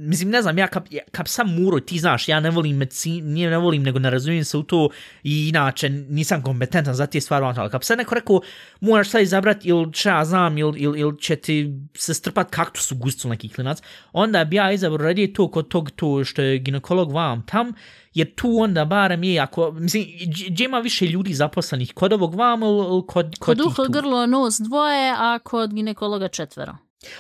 mislim, 0.09 0.31
ne 0.31 0.43
znam, 0.43 0.59
ja 0.59 0.67
kap, 0.67 0.87
kap 1.11 1.29
sam 1.29 1.55
muro, 1.55 1.81
ti 1.81 1.99
znaš, 1.99 2.29
ja 2.29 2.41
ne 2.41 2.51
volim 2.51 2.77
medicin, 2.77 3.33
nije 3.33 3.51
ne 3.51 3.59
volim, 3.59 3.83
nego 3.83 3.99
ne 3.99 4.11
razumijem 4.11 4.45
se 4.45 4.57
u 4.57 4.63
to 4.63 4.89
i 5.23 5.49
inače 5.49 5.89
nisam 5.89 6.43
kompetentan 6.43 6.95
za 6.95 7.07
te 7.07 7.21
stvari, 7.21 7.45
ali 7.45 7.71
kap 7.71 7.85
sad 7.85 7.99
neko 7.99 8.15
rekao, 8.15 8.41
moraš 8.81 9.11
sad 9.11 9.23
izabrati 9.23 9.69
ili 9.69 9.93
će 9.93 10.09
ja 10.09 10.25
znam, 10.25 10.59
ili, 10.59 10.81
ili, 10.81 11.01
ili 11.01 11.19
će 11.21 11.37
ti 11.37 11.73
se 11.97 12.15
strpat 12.15 12.51
kaktus 12.51 12.93
u 12.93 12.97
gustu 12.97 13.29
neki 13.29 13.49
klinac, 13.49 13.79
onda 14.13 14.45
bi 14.45 14.57
ja 14.57 14.73
izabrao 14.73 15.07
radije 15.07 15.33
to 15.33 15.51
kod 15.51 15.69
tog 15.69 15.91
to 15.91 16.25
što 16.25 16.43
je 16.43 16.59
ginekolog 16.59 17.13
vam 17.13 17.47
tam, 17.47 17.73
jer 18.15 18.35
tu 18.35 18.59
onda 18.59 18.85
barem 18.85 19.23
je, 19.23 19.41
ako, 19.41 19.71
mislim, 19.71 20.05
gdje 20.49 20.65
ima 20.65 20.79
više 20.79 21.07
ljudi 21.07 21.35
zaposlenih, 21.35 21.93
kod 21.95 22.13
ovog 22.13 22.35
vam 22.35 22.63
ili 22.63 23.03
kod, 23.07 23.07
kod, 23.07 23.37
kod 23.39 23.61
uho, 23.61 23.85
grlo, 23.89 24.27
nos 24.27 24.59
dvoje, 24.59 25.15
a 25.19 25.39
kod 25.39 25.75
ginekologa 25.75 26.29
četvero. 26.29 26.77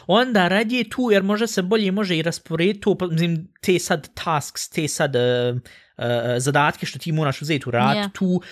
Onda 0.06 0.48
radije 0.48 0.90
tu, 0.90 1.08
jer 1.12 1.22
može 1.22 1.46
se 1.46 1.62
bolje 1.62 1.92
može 1.92 2.16
i 2.16 2.22
rasporediti 2.22 2.80
tu, 2.80 2.94
pa, 2.94 3.06
mislim, 3.06 3.48
te 3.60 3.78
sad 3.78 4.08
tasks, 4.14 4.68
te 4.68 4.88
sad 4.88 5.16
uh, 5.16 5.60
uh, 5.98 6.04
zadatke 6.38 6.86
što 6.86 6.98
ti 6.98 7.12
moraš 7.12 7.42
uzeti 7.42 7.68
u 7.68 7.70
rad, 7.70 7.96
yeah. 7.96 8.12
tu 8.12 8.42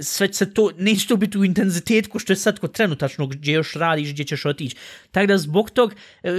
sve 0.00 0.32
se 0.32 0.54
to, 0.54 0.70
neće 0.78 1.06
to 1.08 1.16
biti 1.16 1.38
u 1.38 1.44
intenzitetku 1.44 2.18
što 2.18 2.32
je 2.32 2.36
sad 2.36 2.58
kod 2.58 2.72
trenutačno 2.72 3.26
gdje 3.26 3.52
još 3.52 3.74
radiš, 3.74 4.12
gdje 4.12 4.24
ćeš 4.24 4.44
otići. 4.44 4.76
Tako 5.10 5.26
da 5.26 5.38
zbog 5.38 5.70
tog, 5.70 5.94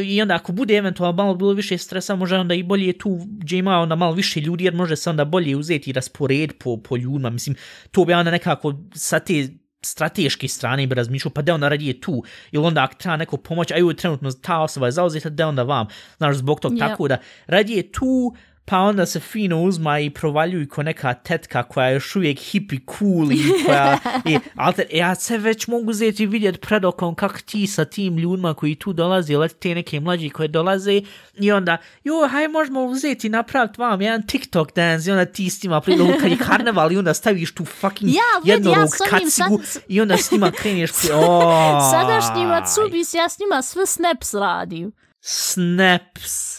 i 0.05 0.21
onda 0.21 0.35
ako 0.35 0.51
bude 0.51 0.75
eventualno 0.75 1.23
malo 1.23 1.35
bilo 1.35 1.53
više 1.53 1.77
stresa, 1.77 2.15
može 2.15 2.35
onda 2.35 2.53
i 2.53 2.63
bolje 2.63 2.97
tu 2.97 3.19
gdje 3.27 3.57
ima 3.57 3.77
onda 3.77 3.95
malo 3.95 4.13
više 4.13 4.41
ljudi, 4.41 4.63
jer 4.63 4.73
može 4.73 4.95
se 4.95 5.09
onda 5.09 5.25
bolje 5.25 5.55
uzeti 5.55 5.89
i 5.89 5.93
raspored 5.93 6.53
po, 6.59 6.77
po 6.77 6.97
ljudima. 6.97 7.29
Mislim, 7.29 7.55
to 7.91 8.05
bi 8.05 8.13
onda 8.13 8.31
nekako 8.31 8.73
sa 8.93 9.19
te 9.19 9.47
strateške 9.81 10.47
strane 10.47 10.87
bi 10.87 10.95
razmišljao, 10.95 11.31
pa 11.31 11.41
da 11.41 11.53
onda 11.53 11.69
radi 11.69 11.99
tu, 12.01 12.23
ili 12.51 12.65
onda 12.65 12.83
ako 12.83 12.93
treba 12.93 13.17
neko 13.17 13.37
pomoć, 13.37 13.71
a 13.71 13.77
ju 13.77 13.93
trenutno 13.93 14.31
ta 14.31 14.59
osoba 14.61 14.85
je 14.85 14.91
zauzeta, 14.91 15.29
da 15.29 15.47
onda 15.47 15.63
vam, 15.63 15.87
znaš, 16.17 16.35
zbog 16.35 16.59
tog, 16.59 16.73
yep. 16.73 16.79
tako 16.79 17.07
da 17.07 17.17
radi 17.47 17.73
je 17.73 17.91
tu, 17.91 18.35
pa 18.69 18.79
onda 18.79 19.05
se 19.05 19.19
fino 19.19 19.61
uzma 19.63 19.99
i 19.99 20.09
provaljuju 20.09 20.69
ko 20.69 20.83
neka 20.83 21.13
tetka 21.13 21.63
koja 21.63 21.87
je 21.87 21.93
još 21.93 22.15
uvijek 22.15 22.39
hip 22.39 22.73
i 22.73 22.79
cool 22.97 23.31
i 23.31 23.43
koja 23.65 23.97
je, 24.31 24.39
alter, 24.55 24.85
ja 24.91 25.15
se 25.15 25.37
već 25.37 25.67
mogu 25.67 25.93
zeti 25.93 26.25
vidjet 26.25 26.61
pred 26.61 26.85
okom 26.85 27.15
kak 27.15 27.41
ti 27.41 27.67
sa 27.67 27.85
tim 27.85 28.17
ljudima 28.17 28.53
koji 28.53 28.75
tu 28.75 28.93
dolaze, 28.93 29.33
ili 29.33 29.49
te 29.49 29.75
neke 29.75 29.99
mlađi 29.99 30.29
koje 30.29 30.47
dolaze 30.47 31.01
i 31.33 31.51
onda, 31.51 31.77
jo, 32.03 32.27
haj 32.27 32.47
možemo 32.47 32.85
uzeti 32.85 33.29
napraviti 33.29 33.81
vam 33.81 34.01
jedan 34.01 34.27
TikTok 34.27 34.75
dance 34.75 35.09
i 35.09 35.11
onda 35.11 35.25
ti 35.25 35.49
s 35.49 35.63
njima 35.63 35.81
pridu 35.81 36.07
kad 36.21 36.31
je 36.31 36.37
karneval 36.37 36.91
i 36.91 36.97
onda 36.97 37.13
staviš 37.13 37.53
tu 37.53 37.65
fucking 37.65 38.11
ja, 38.11 38.53
jednorog 38.53 38.89
ja 39.01 39.09
kacigu 39.09 39.61
sad... 39.63 39.83
i 39.87 40.01
onda 40.01 40.17
s 40.17 40.31
njima 40.31 40.51
kreneš 40.51 40.91
pri... 40.91 41.09
Oh, 41.13 41.81
Sadašnji 41.91 42.45
Matsubis, 42.45 43.13
ja 43.13 43.29
s 43.29 43.39
njima 43.39 43.61
sve 43.61 43.85
snaps 43.85 44.33
radim. 44.33 44.91
Snaps. 45.21 46.56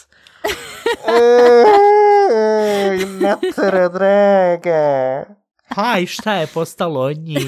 Ej, 2.89 3.05
matere 3.05 3.89
drage. 3.89 5.25
Haj, 5.75 6.05
šta 6.05 6.33
je 6.33 6.47
postalo 6.47 7.01
od 7.01 7.17
njih? 7.17 7.47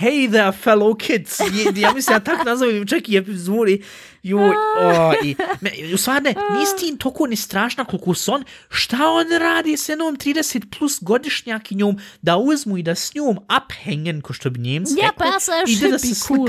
Hey 0.00 0.28
there, 0.28 0.52
fellow 0.64 0.96
kids. 0.96 1.40
Ja 1.76 1.92
mislim, 1.92 2.14
ja 2.14 2.20
tak 2.20 2.44
nazovem 2.44 2.86
čak 2.86 3.08
i 3.08 3.16
epizodi. 3.16 3.82
Joj, 4.22 4.54
o, 4.80 5.12
i, 5.24 5.36
me, 5.60 5.70
u 5.94 5.96
stvarne, 5.96 6.34
nisi 6.58 6.76
ti 6.78 6.98
toliko 6.98 7.26
ni 7.26 7.36
strašna 7.36 7.84
koliko 7.84 8.14
son, 8.14 8.44
šta 8.70 8.96
on 9.10 9.26
radi 9.40 9.76
s 9.76 9.88
jednom 9.88 10.16
30 10.16 10.78
plus 10.78 10.98
godišnjakinjom 11.02 11.98
da 12.22 12.36
uzmu 12.36 12.78
i 12.78 12.82
da 12.82 12.94
s 12.94 13.14
njom 13.14 13.38
uphengen, 13.64 14.20
ko 14.20 14.32
što 14.32 14.50
bi 14.50 14.60
njemci 14.60 14.94
Ja, 15.02 15.10
pa 15.16 15.24
ja 15.24 15.40
sam 15.40 15.54
još 15.60 16.26
cool. 16.26 16.48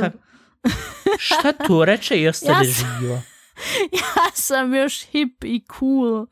Šta 1.19 1.51
to 1.51 1.85
reče 1.85 2.17
i 2.21 2.27
ostane 2.27 2.67
ja 2.67 2.73
živo? 2.73 3.21
ja 4.01 4.31
sam 4.33 4.75
još 4.75 5.05
hip 5.05 5.43
i 5.43 5.61
cool. 5.79 6.27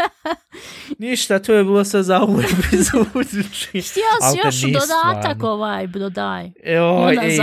Ništa, 0.98 1.38
to 1.38 1.54
je 1.54 1.64
bilo 1.64 1.84
sve 1.84 2.02
za 2.02 2.20
ovu 2.20 2.40
epizodu. 2.58 3.08
Htio 3.68 3.82
si 3.82 4.38
još 4.44 4.62
dodatak 4.62 5.36
stvarno. 5.36 5.48
ovaj, 5.48 5.86
dodaj. 5.86 6.50
Evo, 6.64 7.02
Onda 7.02 7.22
i, 7.22 7.38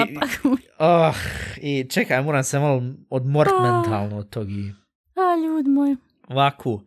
oh, 0.80 1.16
i 1.58 1.90
čekaj, 1.90 2.24
moram 2.24 2.44
se 2.44 2.60
malo 2.60 2.84
odmorit 3.10 3.54
oh. 3.54 3.64
mentalno 3.64 4.18
od 4.18 4.30
tog. 4.30 4.52
I... 4.52 4.74
A, 5.16 5.46
ljud 5.46 5.68
moj. 5.68 5.96
Ovako, 6.28 6.82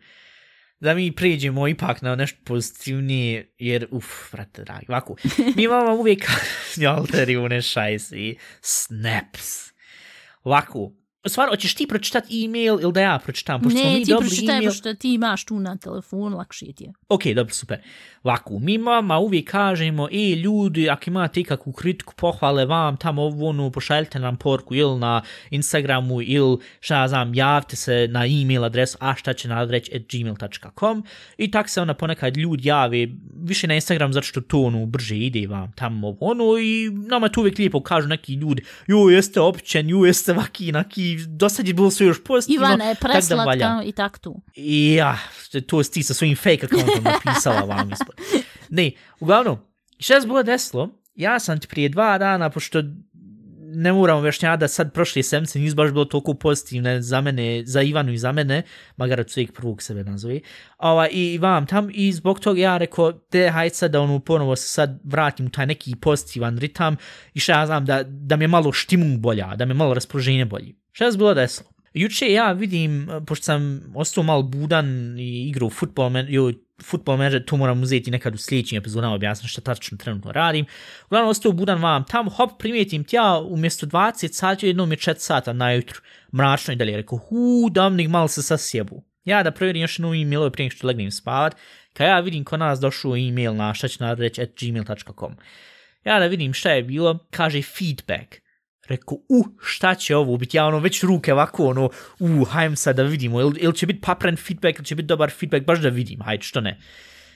da 0.80 0.94
mi 0.94 1.12
priđemo 1.12 1.68
ipak 1.68 2.02
na 2.02 2.16
nešto 2.16 2.38
pozitivnije, 2.44 3.54
jer, 3.58 3.86
uf, 3.90 4.32
vrate, 4.32 4.64
dragi, 4.64 4.86
ovako, 4.88 5.16
mi 5.56 5.62
imamo 5.62 5.94
uvijek 5.94 6.26
alteri 6.88 7.36
une 7.36 7.62
šajsi, 7.62 8.36
snaps. 8.60 9.70
Ovako, 10.42 10.92
Stvar, 11.26 11.48
hoćeš 11.48 11.74
ti 11.74 11.86
pročitati 11.86 12.44
e-mail 12.44 12.78
ili 12.80 12.92
da 12.92 13.00
ja 13.00 13.18
pročitam? 13.24 13.62
Pošto 13.62 13.78
ne, 13.78 14.02
ti 14.04 14.14
pročitaj, 14.18 14.56
email... 14.56 14.70
pošto 14.70 14.94
ti 14.94 15.14
imaš 15.14 15.44
tu 15.44 15.60
na 15.60 15.76
telefonu, 15.76 16.36
lakše 16.36 16.66
ti 16.72 16.84
je. 16.84 16.92
Ok, 17.08 17.24
dobro, 17.24 17.54
super. 17.54 17.78
Ovako, 18.22 18.58
mi 18.58 18.78
mama 18.78 19.18
uvijek 19.18 19.50
kažemo, 19.50 20.08
e, 20.12 20.34
ljudi, 20.34 20.90
ako 20.90 21.02
imate 21.06 21.40
ikakvu 21.40 21.72
kritiku, 21.72 22.14
pohvale 22.16 22.64
vam, 22.64 22.96
tamo 22.96 23.26
ono, 23.26 23.70
pošaljite 23.70 24.18
nam 24.18 24.36
porku 24.36 24.74
ili 24.74 24.98
na 24.98 25.22
Instagramu 25.50 26.22
ili, 26.22 26.58
šta 26.80 27.00
ja 27.00 27.08
znam, 27.08 27.34
javite 27.34 27.76
se 27.76 28.08
na 28.10 28.26
e-mail 28.26 28.64
adresu 28.64 28.98
a 29.00 29.10
at 29.10 29.36
gmail.com 30.12 31.04
i 31.38 31.50
tak 31.50 31.68
se 31.68 31.80
ona 31.80 31.94
ponekad 31.94 32.36
ljudi 32.36 32.68
jave, 32.68 33.08
više 33.42 33.66
na 33.66 33.74
Instagram, 33.74 34.12
zato 34.12 34.26
što 34.26 34.40
to 34.40 34.60
ono, 34.60 34.86
brže 34.86 35.16
ide 35.16 35.46
vam 35.46 35.72
tamo 35.72 36.16
ono 36.20 36.58
i 36.58 36.90
nama 36.90 37.28
tu 37.28 37.40
uvijek 37.40 37.58
lijepo 37.58 37.82
kažu 37.82 38.08
neki 38.08 38.34
ljudi, 38.34 38.62
jo, 38.86 38.98
jeste 38.98 39.40
općen, 39.40 39.88
jo, 39.88 40.04
jeste 40.04 40.32
vaki, 40.32 40.72
do 41.28 41.48
sad 41.48 41.68
je 41.68 41.74
bilo 41.74 41.90
sve 41.90 42.06
još 42.06 42.24
pozitivno. 42.24 42.66
Ivana 42.66 42.84
je 42.84 42.94
preslatka 42.94 43.82
i 43.84 43.92
tak 43.92 44.18
tu. 44.18 44.42
I 44.56 44.94
ja, 44.94 45.18
to 45.66 45.82
si 45.82 45.92
ti 45.92 46.02
sa 46.02 46.14
svojim 46.14 46.36
fake 46.36 46.66
accountom 46.66 47.04
napisala 47.04 47.60
vam 47.60 47.92
ispod. 47.92 48.14
Ne, 48.68 48.90
uglavnom, 49.20 49.58
šta 49.98 50.20
se 50.20 50.26
bilo 50.26 50.42
desilo? 50.42 50.88
Ja 51.14 51.38
sam 51.38 51.60
ti 51.60 51.68
prije 51.68 51.88
dva 51.88 52.18
dana, 52.18 52.50
pošto 52.50 52.82
ne 53.72 53.92
moram 53.92 54.18
objašnjati 54.18 54.60
da 54.60 54.68
sad 54.68 54.92
prošle 54.92 55.22
semce 55.22 55.58
nisu 55.58 55.76
baš 55.76 55.90
bilo 55.90 56.04
toliko 56.04 56.34
pozitivne 56.34 57.02
za 57.02 57.20
mene, 57.20 57.62
za 57.66 57.82
Ivanu 57.82 58.12
i 58.12 58.18
za 58.18 58.32
mene, 58.32 58.62
magara 58.96 59.24
ću 59.24 59.40
uvijek 59.40 59.52
prvog 59.52 59.82
sebe 59.82 60.04
nazove, 60.04 60.40
Ova, 60.78 61.08
i, 61.08 61.32
i 61.34 61.38
vam 61.38 61.66
tam, 61.66 61.88
i 61.92 62.12
zbog 62.12 62.40
toga 62.40 62.60
ja 62.60 62.78
rekao, 62.78 63.12
te 63.12 63.50
hajde 63.50 63.74
sad 63.74 63.90
da 63.90 64.00
ono 64.00 64.18
ponovo 64.18 64.56
se 64.56 64.68
sad 64.68 65.00
vratim 65.04 65.46
u 65.46 65.50
taj 65.50 65.66
neki 65.66 65.94
pozitivan 66.00 66.58
ritam 66.58 66.96
i 67.34 67.40
šta 67.40 67.60
ja 67.60 67.66
znam 67.66 67.84
da, 67.84 68.02
da 68.02 68.36
mi 68.36 68.44
je 68.44 68.48
malo 68.48 68.72
štimu 68.72 69.18
bolja, 69.18 69.56
da 69.56 69.64
mi 69.64 69.70
je 69.70 69.74
malo 69.74 69.94
raspoloženje 69.94 70.44
bolji. 70.44 70.79
Šta 70.92 71.12
se 71.12 71.18
bilo 71.18 71.34
desilo? 71.34 71.70
Juče 71.94 72.32
ja 72.32 72.52
vidim, 72.52 73.10
eh, 73.10 73.20
pošto 73.26 73.44
sam 73.44 73.92
ostao 73.94 74.24
malo 74.24 74.42
budan 74.42 75.18
i 75.18 75.48
igrao 75.48 75.66
u 75.66 75.70
futbol, 75.70 76.10
jo, 76.28 76.52
futbol 76.82 77.16
manager, 77.16 77.44
to 77.44 77.56
moram 77.56 77.82
uzeti 77.82 78.10
nekad 78.10 78.34
u 78.34 78.38
sljedećim 78.38 78.78
epizodama 78.78 79.14
objasnim 79.14 79.48
šta 79.48 79.60
tačno 79.60 79.98
trenutno 79.98 80.32
radim. 80.32 80.66
Uglavnom, 81.06 81.30
ostao 81.30 81.52
budan 81.52 81.82
vam 81.82 82.04
tamo, 82.04 82.30
hop, 82.30 82.50
primijetim 82.58 83.04
tja, 83.04 83.38
umjesto 83.38 83.86
20 83.86 84.32
sati, 84.32 84.66
jednom 84.66 84.90
je 84.90 84.96
4 84.96 85.14
sata 85.18 85.52
na 85.52 85.72
jutru, 85.72 86.00
mračno 86.34 86.72
i 86.72 86.76
dalje. 86.76 86.96
Rekao, 86.96 87.18
hu, 87.18 87.70
damnik, 87.70 88.08
malo 88.08 88.28
se 88.28 88.42
sasjebu. 88.42 89.02
Ja 89.24 89.42
da 89.42 89.50
provjerim 89.50 89.82
još 89.82 89.98
jednu 89.98 90.14
e-mail 90.14 90.50
prije 90.50 90.70
što 90.70 90.86
legnem 90.86 91.10
spavat, 91.10 91.56
kad 91.92 92.06
ja 92.06 92.20
vidim 92.20 92.44
ko 92.44 92.56
nas 92.56 92.80
došao 92.80 93.16
e-mail 93.16 93.54
na 93.54 93.74
šta 93.74 93.88
će 93.88 94.04
nadreći 94.04 94.42
at 94.42 94.50
gmail.com. 94.60 95.36
Ja 96.04 96.18
da 96.18 96.26
vidim 96.26 96.52
šta 96.52 96.70
je 96.70 96.82
bilo, 96.82 97.18
kaže 97.30 97.62
feedback. 97.62 98.49
Rekao, 98.90 99.18
uh, 99.28 99.46
šta 99.62 99.94
će 99.94 100.16
ovo 100.16 100.36
biti? 100.36 100.56
Ja 100.56 100.66
ono, 100.66 100.78
već 100.78 101.02
ruke 101.02 101.32
ovako, 101.32 101.66
ono, 101.66 101.90
uh, 102.18 102.48
hajdem 102.48 102.76
sad 102.76 102.96
da 102.96 103.02
vidimo, 103.02 103.40
ili, 103.40 103.60
il 103.60 103.72
će 103.72 103.86
biti 103.86 104.00
papren 104.00 104.36
feedback, 104.36 104.78
ili 104.78 104.84
će 104.84 104.94
biti 104.94 105.06
dobar 105.06 105.30
feedback, 105.30 105.66
baš 105.66 105.78
da 105.78 105.88
vidim, 105.88 106.20
hajde, 106.20 106.42
što 106.42 106.60
ne. 106.60 106.78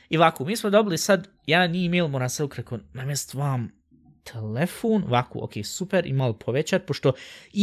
I 0.08 0.16
ovako, 0.16 0.44
mi 0.44 0.56
smo 0.56 0.70
dobili 0.70 0.98
sad, 0.98 1.28
ja 1.46 1.66
ni 1.66 1.86
email, 1.86 2.08
moram 2.08 2.28
se 2.28 2.44
ukrekao, 2.44 2.78
namjest 2.92 3.34
vam 3.34 3.70
telefon, 4.24 5.04
ovako, 5.06 5.38
ok, 5.42 5.52
super, 5.64 6.06
i 6.06 6.12
malo 6.12 6.32
povećat, 6.32 6.86
pošto 6.86 7.12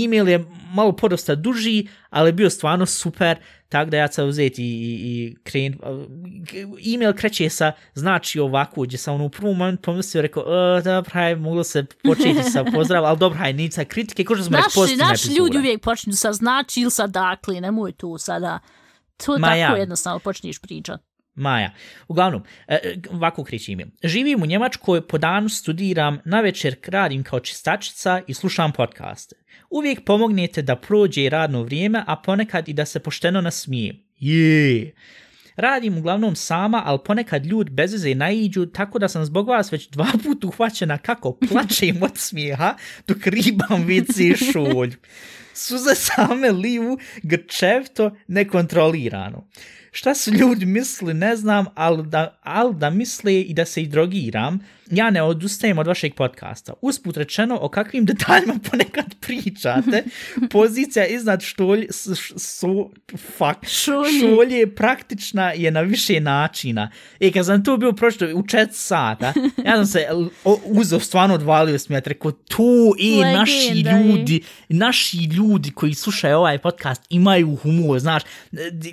email 0.05 0.29
je 0.29 0.45
malo 0.73 0.91
podosta 0.91 1.35
duži, 1.35 1.87
ali 2.09 2.31
bio 2.31 2.49
stvarno 2.49 2.85
super, 2.85 3.37
tako 3.69 3.89
da 3.89 3.97
ja 3.97 4.07
ću 4.07 4.25
uzeti 4.25 4.63
i, 4.63 4.99
i 5.03 5.35
kren, 5.43 5.79
email 6.95 7.13
kreće 7.13 7.49
sa 7.49 7.71
znači 7.93 8.39
ovako, 8.39 8.81
gdje 8.81 8.97
sam 8.97 9.15
ono 9.15 9.25
u 9.25 9.29
prvom 9.29 9.57
momentu 9.57 9.81
pomislio, 9.81 10.21
rekao, 10.21 10.43
uh, 10.43 10.83
dobro, 10.83 11.11
haj, 11.13 11.35
moglo 11.35 11.63
se 11.63 11.85
početi 12.03 12.43
sa 12.43 12.63
pozdrav, 12.73 13.05
ali 13.05 13.17
dobro, 13.17 13.39
haj, 13.39 13.53
nica 13.53 13.85
kritike, 13.85 14.23
ko 14.23 14.35
što 14.35 14.43
smo 14.43 14.57
rekli 14.57 14.71
pozitivna 14.75 15.05
epizoda. 15.05 15.31
Naši 15.31 15.39
ljudi 15.39 15.57
uvijek 15.57 15.81
počinju 15.81 16.15
sa 16.15 16.33
znači 16.33 16.81
ili 16.81 16.91
sa 16.91 17.07
dakle, 17.07 17.61
nemoj 17.61 17.91
tu 17.91 18.17
sada, 18.17 18.59
to 19.25 19.37
Ma 19.37 19.47
tako 19.47 19.57
ja. 19.59 19.75
jednostavno 19.75 20.19
počneš 20.19 20.59
pričati. 20.59 21.10
Maja. 21.41 21.71
Uglavnom, 22.07 22.43
e, 22.67 22.95
ovako 23.11 23.43
kreće 23.43 23.71
ime. 23.71 23.85
Živim 24.03 24.43
u 24.43 24.45
Njemačkoj, 24.45 25.07
po 25.07 25.17
danu 25.17 25.49
studiram, 25.49 26.19
na 26.25 26.41
večer 26.41 26.75
radim 26.87 27.23
kao 27.23 27.39
čistačica 27.39 28.21
i 28.27 28.33
slušam 28.33 28.71
podcaste. 28.71 29.35
Uvijek 29.69 30.05
pomognete 30.05 30.61
da 30.61 30.75
prođe 30.75 31.29
radno 31.29 31.63
vrijeme, 31.63 32.03
a 32.07 32.15
ponekad 32.15 32.69
i 32.69 32.73
da 32.73 32.85
se 32.85 32.99
pošteno 32.99 33.41
nasmijem. 33.41 33.95
Jeee! 34.19 34.91
Radim 35.55 35.97
uglavnom 35.97 36.35
sama, 36.35 36.81
ali 36.85 36.99
ponekad 37.05 37.45
ljud 37.45 37.69
bez 37.69 37.93
veze 37.93 38.15
naiđu, 38.15 38.65
tako 38.65 38.99
da 38.99 39.07
sam 39.07 39.25
zbog 39.25 39.47
vas 39.47 39.71
već 39.71 39.89
dva 39.89 40.07
puta 40.23 40.47
uhvaćena 40.47 40.97
kako 40.97 41.37
plačem 41.49 42.03
od 42.03 42.17
smijeha 42.17 42.75
dok 43.07 43.17
ribam 43.27 43.87
WC 43.87 44.51
šolj. 44.51 44.95
Suze 45.53 45.95
same 45.95 46.51
liju 46.51 46.97
grčevto 47.23 48.15
nekontrolirano. 48.27 49.47
Šta 49.91 50.15
su 50.15 50.31
ljudi 50.33 50.65
mislili, 50.65 51.13
ne 51.13 51.35
znam, 51.35 51.65
ali 51.75 52.07
da, 52.07 52.39
ali 52.41 52.75
da 52.75 52.89
misle 52.89 53.41
i 53.41 53.53
da 53.53 53.65
se 53.65 53.81
i 53.81 53.87
drogiram, 53.87 54.59
ja 54.91 55.09
ne 55.09 55.21
odustajem 55.23 55.79
od 55.79 55.87
vašeg 55.87 56.13
podcasta. 56.13 56.73
Usput 56.81 57.17
rečeno, 57.17 57.57
o 57.61 57.69
kakvim 57.69 58.05
detaljima 58.05 58.55
ponekad 58.71 59.15
pričate, 59.19 60.03
pozicija 60.51 61.05
iznad 61.05 61.41
štolj, 61.41 61.87
su, 62.37 62.91
fuck, 63.17 63.69
šolje. 63.69 64.19
šolje 64.19 64.75
praktična 64.75 65.51
je 65.51 65.71
na 65.71 65.81
više 65.81 66.19
načina. 66.19 66.91
E, 67.19 67.31
kad 67.31 67.45
sam 67.45 67.63
tu 67.63 67.77
bio 67.77 67.93
prošlo 67.93 68.27
u 68.33 68.47
čet 68.47 68.69
sata, 68.71 69.33
ja 69.65 69.75
sam 69.75 69.85
se 69.85 70.07
uzeo, 70.65 70.99
stvarno 70.99 71.35
odvalio 71.35 71.79
smijet, 71.79 72.07
rekao, 72.07 72.31
tu 72.31 72.95
i 72.99 73.19
e, 73.19 73.33
naši 73.33 73.73
ljudi, 73.73 74.41
naši 74.69 75.17
ljudi 75.17 75.71
koji 75.71 75.93
slušaju 75.93 76.37
ovaj 76.37 76.57
podcast 76.57 77.05
imaju 77.09 77.55
humor, 77.55 77.99
znaš, 77.99 78.23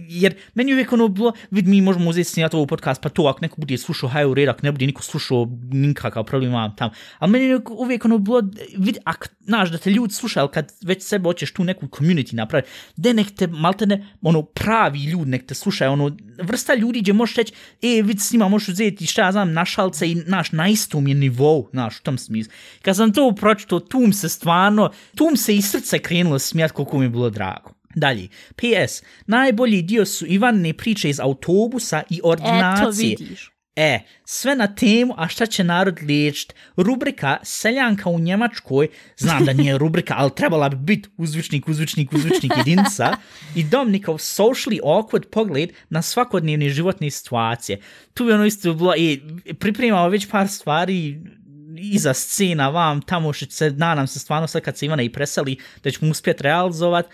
jer 0.08 0.34
meni 0.54 0.72
uvijek 0.72 0.87
ono 0.92 1.08
bilo, 1.08 1.32
vid, 1.50 1.68
mi 1.68 1.80
možemo 1.80 2.10
uzeti 2.10 2.30
snijati 2.30 2.56
ovaj 2.56 2.66
podcast, 2.66 3.02
pa 3.02 3.08
to 3.08 3.22
ako 3.22 3.38
neko 3.42 3.60
bude 3.60 3.78
slušao, 3.78 4.08
haj 4.08 4.24
u 4.24 4.34
redak, 4.34 4.62
ne 4.62 4.72
bude 4.72 4.86
niko 4.86 5.02
slušao, 5.02 5.46
nikakav 5.72 6.24
problem 6.24 6.50
imam 6.50 6.76
tam. 6.76 6.90
Ali 7.18 7.32
meni 7.32 7.44
je 7.44 7.60
uvijek 7.70 8.04
ono 8.04 8.18
bilo, 8.18 8.42
vid, 8.78 8.98
ak, 9.04 9.28
znaš, 9.40 9.70
da 9.70 9.78
te 9.78 9.90
ljudi 9.90 10.14
slušaju, 10.14 10.42
ali 10.42 10.52
kad 10.52 10.72
već 10.82 11.02
sebe 11.02 11.28
hoćeš 11.28 11.52
tu 11.52 11.64
neku 11.64 11.86
community 11.86 12.34
napraviti, 12.34 12.70
da 12.96 13.12
nek 13.12 13.34
te, 13.36 13.46
malte 13.46 13.86
ne, 13.86 14.06
ono, 14.22 14.42
pravi 14.42 15.04
ljudi 15.04 15.30
nek 15.30 15.46
te 15.46 15.54
slušaju, 15.54 15.92
ono, 15.92 16.16
vrsta 16.42 16.74
ljudi 16.74 17.00
gdje 17.00 17.12
možeš 17.12 17.36
reći, 17.36 17.52
e, 17.82 18.02
vid, 18.02 18.20
s 18.20 18.32
njima 18.32 18.48
možeš 18.48 18.68
uzeti, 18.68 19.06
šta 19.06 19.22
ja 19.22 19.32
znam, 19.32 19.52
našalce 19.52 20.10
i, 20.10 20.14
naš, 20.14 20.52
na 20.52 20.68
istom 20.68 21.08
je 21.08 21.14
nivou, 21.14 21.68
znaš, 21.72 22.00
u 22.00 22.02
tom 22.02 22.18
smislu. 22.18 22.52
Kad 22.82 22.96
sam 22.96 23.12
to 23.12 23.34
pročito, 23.34 23.80
tu 23.80 24.12
se 24.12 24.28
stvarno, 24.28 24.90
tu 25.16 25.36
se 25.36 25.56
i 25.56 25.62
srce 25.62 25.98
krenulo 25.98 26.38
smijat 26.38 26.72
koliko 26.72 26.98
mi 26.98 27.04
je 27.04 27.10
bilo 27.10 27.30
drago. 27.30 27.77
Dalje, 28.00 28.28
PS, 28.56 29.02
najbolji 29.26 29.82
dio 29.82 30.06
su 30.06 30.26
Ivanne 30.26 30.72
priče 30.72 31.10
iz 31.10 31.20
autobusa 31.20 32.02
i 32.10 32.20
ordinacije. 32.24 33.12
Eto 33.12 33.22
vidiš. 33.22 33.50
E, 33.78 34.00
sve 34.24 34.56
na 34.56 34.74
temu, 34.74 35.14
a 35.16 35.28
šta 35.28 35.46
će 35.46 35.64
narod 35.64 35.98
liječiti? 36.02 36.54
Rubrika 36.76 37.36
Seljanka 37.42 38.10
u 38.10 38.18
Njemačkoj, 38.18 38.88
znam 39.16 39.44
da 39.44 39.52
nije 39.52 39.78
rubrika, 39.78 40.14
ali 40.16 40.30
trebala 40.34 40.68
bi 40.68 40.76
biti 40.76 41.08
uzvičnik, 41.16 41.68
uzvičnik, 41.68 42.12
uzvičnik 42.12 42.52
jedinca, 42.56 43.16
i 43.54 43.64
Dominikov 43.64 44.16
socially 44.16 44.80
awkward 44.82 45.26
pogled 45.30 45.72
na 45.90 46.02
svakodnevne 46.02 46.68
životne 46.68 47.10
situacije. 47.10 47.80
Tu 48.14 48.24
bi 48.24 48.32
ono 48.32 48.46
isto 48.46 48.74
bilo, 48.74 48.94
i 48.96 49.20
pripremao 49.58 50.08
već 50.08 50.28
par 50.30 50.48
stvari, 50.48 51.20
iza 51.76 52.14
scena 52.14 52.68
vam, 52.68 53.02
tamo 53.02 53.32
što 53.32 53.46
se, 53.50 53.70
nadam 53.70 54.06
se 54.06 54.18
stvarno 54.18 54.46
sad 54.46 54.62
kad 54.62 54.78
se 54.78 54.86
Ivana 54.86 55.02
i 55.02 55.12
preseli, 55.12 55.56
da 55.84 55.90
ćemo 55.90 56.10
uspjeti 56.10 56.42
realizovati, 56.42 57.08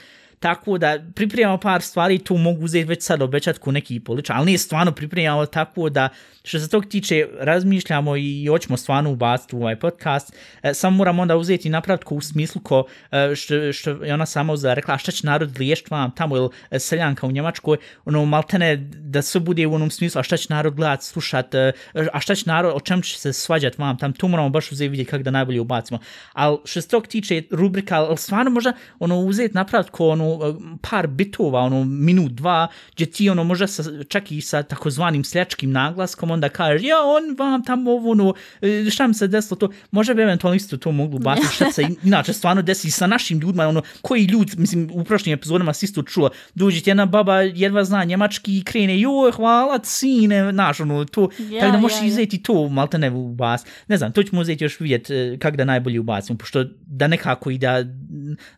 tako 0.45 0.79
da 0.79 0.99
pripremamo 1.15 1.59
par 1.59 1.83
stvari, 1.83 2.19
tu 2.19 2.37
mogu 2.37 2.65
uzeti 2.65 2.85
već 2.85 3.03
sad 3.03 3.23
obećat 3.23 3.59
ko 3.59 3.73
neki 3.73 4.01
polič, 4.01 4.31
ali 4.31 4.47
nije 4.47 4.59
stvarno 4.59 4.93
pripremamo 4.93 5.47
tako 5.47 5.89
da 5.89 6.09
što 6.43 6.59
se 6.59 6.69
tog 6.69 6.87
tiče 6.87 7.29
razmišljamo 7.41 8.17
i 8.17 8.47
hoćemo 8.51 8.77
stvarno 8.77 9.11
ubaciti 9.11 9.57
u 9.57 9.61
ovaj 9.61 9.79
podcast, 9.79 10.37
e, 10.63 10.75
samo 10.75 10.97
moramo 10.97 11.23
onda 11.23 11.37
uzeti 11.37 11.69
i 11.69 11.73
u 12.11 12.21
smislu 12.21 12.61
ko 12.63 12.85
e, 13.13 13.35
što, 13.35 13.73
što 13.73 13.91
je 13.91 14.15
ona 14.15 14.27
sama 14.27 14.53
uzela 14.53 14.75
rekla, 14.75 14.99
šta 14.99 15.13
će 15.13 15.27
narod 15.27 15.59
liješt 15.59 15.91
vam 15.91 16.11
tamo 16.11 16.37
ili 16.37 16.49
e, 16.71 16.79
seljanka 16.79 17.27
u 17.27 17.33
Njemačkoj, 17.33 17.77
ono 18.05 18.25
maltene 18.25 18.77
da 18.93 19.23
sve 19.23 19.41
bude 19.41 19.67
u 19.67 19.75
onom 19.75 19.91
smislu, 19.91 20.19
a 20.19 20.23
šta 20.23 20.37
će 20.37 20.47
narod 20.51 20.75
gledat, 20.75 21.03
slušat, 21.03 21.55
e, 21.55 21.73
a 22.13 22.21
šta 22.21 22.35
će 22.35 22.45
narod, 22.47 22.73
o 22.77 22.81
čem 22.81 23.03
će 23.03 23.19
se 23.19 23.33
svađat 23.33 23.79
vam 23.79 23.99
tam, 23.99 24.13
tu 24.13 24.29
moramo 24.29 24.49
baš 24.49 24.73
uzeti 24.73 24.89
vidjeti 24.89 25.11
kako 25.11 25.23
da 25.23 25.31
najbolje 25.31 25.61
ubacimo. 25.61 25.99
Ali 26.33 26.59
što 26.65 26.81
se 26.81 26.89
tog 26.89 27.07
tiče 27.07 27.43
rubrika, 27.51 27.97
ali 27.97 28.17
stvarno 28.17 28.51
možda 28.51 28.73
ono 28.99 29.19
uzeti 29.19 29.55
napraviti 29.55 29.91
ko 29.91 30.09
ono, 30.09 30.34
ono 30.41 30.79
par 30.91 31.07
bitova, 31.07 31.61
ono, 31.61 31.85
minut, 31.85 32.33
dva, 32.33 32.69
gdje 32.95 33.07
ti, 33.07 33.31
ono, 33.31 33.45
možda 33.45 33.67
sa, 33.67 33.83
čak 34.09 34.33
i 34.33 34.41
sa 34.41 34.63
takozvanim 34.63 35.25
sljačkim 35.25 35.73
naglaskom, 35.73 36.31
onda 36.31 36.49
kaže, 36.49 36.87
ja, 36.87 36.97
on 37.05 37.37
vam 37.39 37.65
tamo, 37.65 37.91
ovo, 37.91 38.11
ono, 38.11 38.35
e, 38.63 38.91
šta 38.91 39.07
mi 39.07 39.15
se 39.15 39.27
desilo 39.27 39.57
to, 39.57 39.71
možda 39.91 40.15
bi 40.15 40.23
eventualno 40.23 40.57
isto 40.57 40.77
to 40.77 40.93
moglo 40.93 41.19
bati, 41.19 41.47
šta 41.55 41.73
se 41.73 41.83
inače 42.05 42.33
stvarno 42.33 42.63
desi 42.63 42.91
sa 42.91 43.07
našim 43.07 43.39
ljudima, 43.39 43.69
ono, 43.69 43.83
koji 44.03 44.25
ljud, 44.25 44.59
mislim, 44.59 44.91
u 44.93 45.05
prošlim 45.05 45.35
epizodama 45.35 45.73
si 45.73 45.87
isto 45.87 46.03
čuo, 46.03 46.31
dođe 46.55 46.81
ti 46.81 46.91
jedna 46.91 47.07
baba, 47.07 47.41
jedva 47.41 47.85
zna 47.85 48.05
njemački 48.05 48.59
i 48.59 48.65
krene, 48.65 49.01
joj, 49.01 49.33
hvala, 49.33 49.81
sine, 49.85 50.53
znaš, 50.53 50.81
ono, 50.81 51.05
to, 51.05 51.29
ja, 51.39 51.61
tako 51.61 51.73
da 51.73 51.79
možeš 51.79 51.99
ja, 52.01 52.07
izeti 52.07 52.43
to, 52.43 52.69
malte 52.69 52.99
ne 52.99 53.11
u 53.11 53.29
bas, 53.35 53.65
ne 53.89 53.97
znam, 53.97 54.13
to 54.13 54.23
ćemo 54.23 54.41
uzeti 54.41 54.65
još 54.65 54.81
vidjeti 54.81 55.15
e, 55.15 55.39
kako 55.39 55.57
da 55.57 55.65
najbolje 55.65 56.01
ubacimo, 56.01 56.39
pošto 56.39 56.65
da 56.87 57.07
nekako 57.07 57.51
i 57.51 57.59
da, 57.59 57.85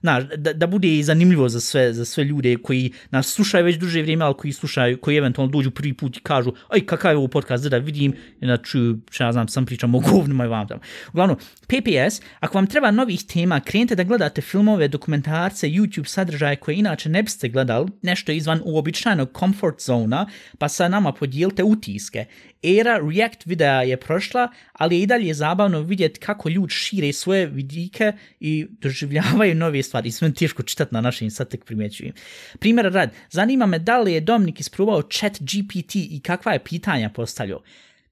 znaš, 0.01 0.25
da, 0.37 0.53
da 0.53 0.67
bude 0.67 1.03
zanimljivo 1.03 1.49
za 1.49 1.56
za 1.57 1.61
sve, 1.61 1.93
za 1.93 2.05
sve 2.05 2.25
ljude 2.25 2.57
koji 2.57 2.93
nas 3.11 3.27
slušaju 3.27 3.65
već 3.65 3.77
duže 3.77 4.03
vrijeme, 4.03 4.25
ali 4.25 4.35
koji 4.39 4.53
slušaju, 4.53 5.01
koji 5.01 5.17
eventualno 5.17 5.53
dođu 5.53 5.71
prvi 5.71 5.95
put 5.95 6.17
i 6.17 6.21
kažu, 6.21 6.53
aj, 6.69 6.81
kakav 6.87 7.13
je 7.13 7.17
ovo 7.17 7.29
podcast, 7.29 7.65
da 7.65 7.79
vidim, 7.79 8.15
i 8.41 8.47
da 8.47 8.57
čuju, 8.57 8.99
šta 9.11 9.25
ja 9.25 9.33
znam, 9.33 9.49
sam 9.49 9.67
pričam 9.67 9.95
o 9.95 10.01
govnima 10.11 10.45
i 10.45 10.49
vam 10.49 10.69
tamo. 10.69 10.81
Uglavnom, 11.09 11.37
PPS, 11.67 12.21
ako 12.41 12.59
vam 12.59 12.67
treba 12.67 12.91
novih 12.91 13.25
tema, 13.25 13.61
krenite 13.61 13.95
da 13.95 14.05
gledate 14.05 14.43
filmove, 14.43 14.89
dokumentarce, 14.89 15.69
YouTube 15.69 16.05
sadržaje 16.05 16.57
koje 16.57 16.77
inače 16.77 17.09
ne 17.09 17.23
biste 17.23 17.49
gledali, 17.49 17.89
nešto 18.03 18.33
izvan 18.33 18.61
uobičajenog 18.65 19.29
comfort 19.39 19.81
zona, 19.83 20.27
pa 20.59 20.69
sa 20.69 20.89
nama 20.89 21.13
podijelite 21.13 21.65
utiske 21.65 22.27
era 22.67 22.99
React 22.99 23.47
videa 23.47 23.83
je 23.83 23.97
prošla, 23.97 24.49
ali 24.73 24.97
je 24.97 25.03
i 25.03 25.07
dalje 25.07 25.35
zabavno 25.35 25.81
vidjeti 25.81 26.21
kako 26.21 26.49
ljudi 26.49 26.73
šire 26.73 27.13
svoje 27.13 27.47
vidike 27.47 28.13
i 28.41 28.67
doživljavaju 28.71 29.55
nove 29.55 29.83
stvari. 29.83 30.11
Sve 30.11 30.35
teško 30.35 30.63
čitati 30.63 30.95
na 30.95 31.01
našim, 31.01 31.31
sad 31.31 31.49
tek 31.49 31.65
primjećujem. 31.65 32.13
Primjer 32.59 32.93
rad, 32.93 33.11
zanima 33.31 33.67
me 33.67 33.79
da 33.79 33.99
li 33.99 34.13
je 34.13 34.21
Dominik 34.21 34.61
isprobao 34.61 35.03
chat 35.03 35.33
GPT 35.41 35.95
i 35.95 36.21
kakva 36.25 36.53
je 36.53 36.65
pitanja 36.65 37.11
postavljao. 37.11 37.63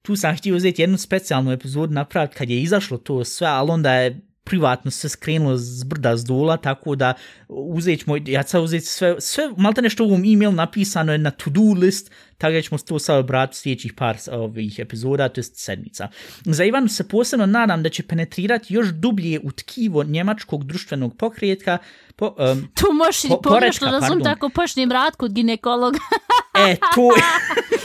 Tu 0.01 0.15
sam 0.15 0.37
htio 0.37 0.55
uzeti 0.55 0.81
jednu 0.81 0.97
specijalnu 0.97 1.51
epizodu 1.51 1.93
napraviti 1.93 2.35
kad 2.35 2.49
je 2.49 2.61
izašlo 2.61 2.97
to 2.97 3.23
sve, 3.23 3.47
ali 3.47 3.71
onda 3.71 3.93
je 3.93 4.21
privatno 4.45 4.91
se 4.91 5.09
skrenulo 5.09 5.57
z 5.57 5.83
brda 5.83 6.17
z 6.17 6.25
dola, 6.25 6.57
tako 6.57 6.95
da 6.95 7.13
uzet 7.47 8.05
moj, 8.05 8.23
ja 8.25 8.43
sad 8.43 8.63
uzeti 8.63 8.85
sve, 8.85 9.15
sve 9.21 9.49
malo 9.57 9.73
nešto 9.81 10.03
u 10.03 10.07
ovom 10.07 10.23
email 10.33 10.51
napisano 10.51 11.11
je 11.11 11.17
na 11.17 11.31
to-do 11.31 11.73
list, 11.79 12.11
tako 12.37 12.53
da 12.53 12.61
ćemo 12.61 12.77
to 12.77 12.99
sad 12.99 13.19
obrati 13.19 13.57
sljedećih 13.57 13.93
par 13.93 14.17
ovih 14.31 14.79
epizoda, 14.79 15.29
to 15.29 15.39
je 15.39 15.43
sedmica. 15.43 16.07
Za 16.45 16.63
Ivanu 16.63 16.87
se 16.87 17.07
posebno 17.07 17.45
nadam 17.45 17.83
da 17.83 17.89
će 17.89 18.03
penetrirati 18.03 18.73
još 18.73 18.87
dublje 18.87 19.39
u 19.43 19.51
tkivo 19.51 20.03
njemačkog 20.03 20.63
društvenog 20.63 21.17
pokrijetka, 21.17 21.77
po, 22.15 22.25
um, 22.25 22.67
tu 22.73 22.85
možeš 22.93 23.29
po, 23.29 23.41
pogrešno 23.41 23.91
razum 23.91 24.23
tako 24.23 24.49
počnem 24.49 24.91
rad 24.91 25.15
kod 25.15 25.33
ginekologa. 25.33 25.99
e, 26.57 26.75
tu, 26.95 27.09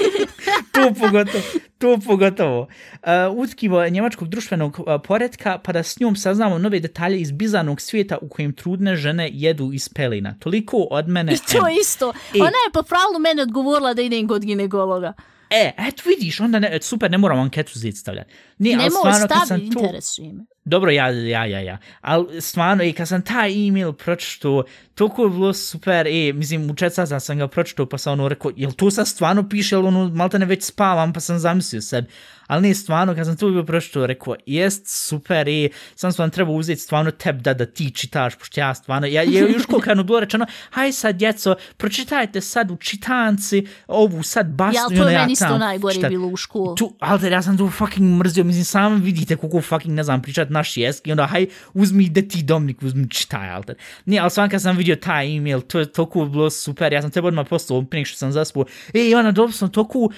tu 0.73 1.01
pogotovo, 1.01 1.43
tu 1.79 1.99
pogotovo. 2.07 2.61
Uh, 2.61 3.37
utkivo 3.37 3.89
njemačkog 3.89 4.29
društvenog 4.29 4.79
uh, 4.79 4.87
poredka, 5.05 5.59
pa 5.59 5.73
da 5.73 5.83
s 5.83 6.01
njom 6.01 6.17
saznamo 6.17 6.59
nove 6.59 6.81
detalje 6.81 7.21
iz 7.21 7.33
bizarnog 7.33 7.81
svijeta 7.81 8.19
u 8.23 8.29
kojem 8.29 8.53
trudne 8.53 8.97
žene 8.97 9.31
jedu 9.33 9.71
iz 9.73 9.89
pelina. 9.89 10.35
Toliko 10.39 10.77
od 10.91 11.09
mene. 11.09 11.33
I 11.33 11.37
to 11.37 11.69
em. 11.69 11.77
isto. 11.81 12.13
E, 12.35 12.39
Ona 12.39 12.47
je 12.67 12.73
po 12.73 12.83
pravilu 12.83 13.19
mene 13.21 13.43
odgovorila 13.43 13.95
da 13.95 14.03
idem 14.03 14.29
kod 14.29 14.45
ginekologa. 14.45 15.13
E, 15.51 15.73
eto 15.79 16.03
vidiš, 16.07 16.41
onda 16.41 16.59
ne, 16.59 16.79
super, 16.83 17.11
ne 17.11 17.19
moram 17.19 17.41
anketu 17.41 17.79
zid 17.79 17.97
stavljati. 17.97 18.33
Nije, 18.59 18.77
ne 18.77 18.91
moram 18.91 19.15
staviti, 19.15 19.67
interesuje 19.67 20.33
me. 20.33 20.45
Dobro, 20.71 20.91
ja, 20.91 21.09
ja, 21.11 21.45
ja, 21.45 21.61
ja. 21.61 21.79
Ali 22.01 22.41
stvarno, 22.41 22.85
i 22.85 22.93
kad 22.93 23.09
sam 23.09 23.23
taj 23.23 23.69
e-mail 23.69 23.93
pročito, 23.93 24.65
toliko 24.95 25.25
je 25.25 25.31
bilo 25.31 25.53
super, 25.55 26.07
e, 26.07 26.33
mislim, 26.33 26.71
u 26.71 26.75
čet 26.75 26.95
sada 26.95 27.21
sam 27.21 27.39
ga 27.39 27.49
pročito, 27.49 27.87
pa 27.87 27.99
sam 27.99 28.13
ono 28.13 28.29
rekao, 28.29 28.53
jel 28.57 28.73
to 28.73 28.91
sad 28.91 29.09
stvarno 29.09 29.49
piše, 29.49 29.75
jel 29.75 29.87
ono, 29.87 30.09
malo 30.09 30.31
ne 30.39 30.47
već 30.47 30.65
spavam, 30.65 31.13
pa 31.13 31.21
sam 31.21 31.39
zamislio 31.39 31.83
sebi 31.83 32.09
ali 32.51 32.69
ne 32.69 32.75
stvarno, 32.75 33.15
kad 33.15 33.27
sam 33.27 33.37
tu 33.37 33.51
bio 33.51 33.63
prošlo, 33.63 34.07
rekao, 34.07 34.35
jest 34.47 34.87
super, 34.87 35.49
i 35.49 35.71
sam 35.95 36.13
sam 36.13 36.31
treba 36.31 36.53
uzeti 36.53 36.81
stvarno 36.81 37.11
teb 37.11 37.41
da, 37.43 37.55
da 37.55 37.67
ti 37.67 37.91
čitaš, 37.91 38.37
pošto 38.37 38.61
ja 38.61 38.75
stvarno, 38.75 39.07
ja, 39.07 39.23
je 39.23 39.41
još 39.53 39.67
koliko 39.67 39.91
je 39.91 40.05
bilo 40.05 40.21
rečeno, 40.21 40.47
haj 40.71 40.93
sad, 40.93 41.17
djeco, 41.17 41.55
pročitajte 41.77 42.41
sad 42.41 42.71
u 42.71 42.77
čitanci 42.77 43.67
ovu 43.87 44.23
sad 44.23 44.47
basnu. 44.47 44.81
Ja, 44.81 45.03
to 45.03 45.09
je 45.09 45.19
meni 45.19 45.33
isto 45.33 45.59
najgore 45.59 46.09
bilo 46.09 46.29
u 46.29 46.37
školu. 46.37 46.75
Tu, 46.75 46.97
ali 47.01 47.31
ja 47.31 47.43
sam 47.43 47.59
tu 47.59 47.71
fucking 47.71 48.19
mrzio, 48.19 48.45
mislim, 48.45 48.65
sam 48.65 49.01
vidite 49.01 49.37
koliko 49.37 49.61
fucking, 49.61 49.95
ne 49.95 50.03
znam, 50.03 50.23
pričat 50.23 50.51
naš 50.61 50.77
jezik, 50.77 51.07
i 51.07 51.13
onda, 51.13 51.27
haj, 51.27 51.47
uzmi 51.75 52.05
ide 52.05 52.23
ti 52.29 52.43
domnik, 52.43 52.83
uzmi 52.83 53.09
čitaj, 53.11 53.51
alter. 53.51 53.77
Nije, 54.05 54.21
ali 54.21 54.31
sam 54.31 54.49
kad 54.49 54.63
sam 54.63 54.77
vidio 54.77 54.97
taj 54.97 55.37
email, 55.37 55.61
to 55.61 55.79
je 55.79 55.93
toliko 55.93 56.25
bilo 56.25 56.51
super, 56.51 56.93
ja 56.93 57.03
sam 57.03 57.11
tebe 57.11 57.29
odmah 57.29 57.47
poslao, 57.49 57.83
prije 57.83 58.05
što 58.05 58.19
sam 58.19 58.33
zaspao, 58.33 58.65
ej, 58.95 59.11
Ivana, 59.11 59.33
dobro 59.33 59.53
sam 59.53 59.71
toliko 59.71 59.99
um, 59.99 60.11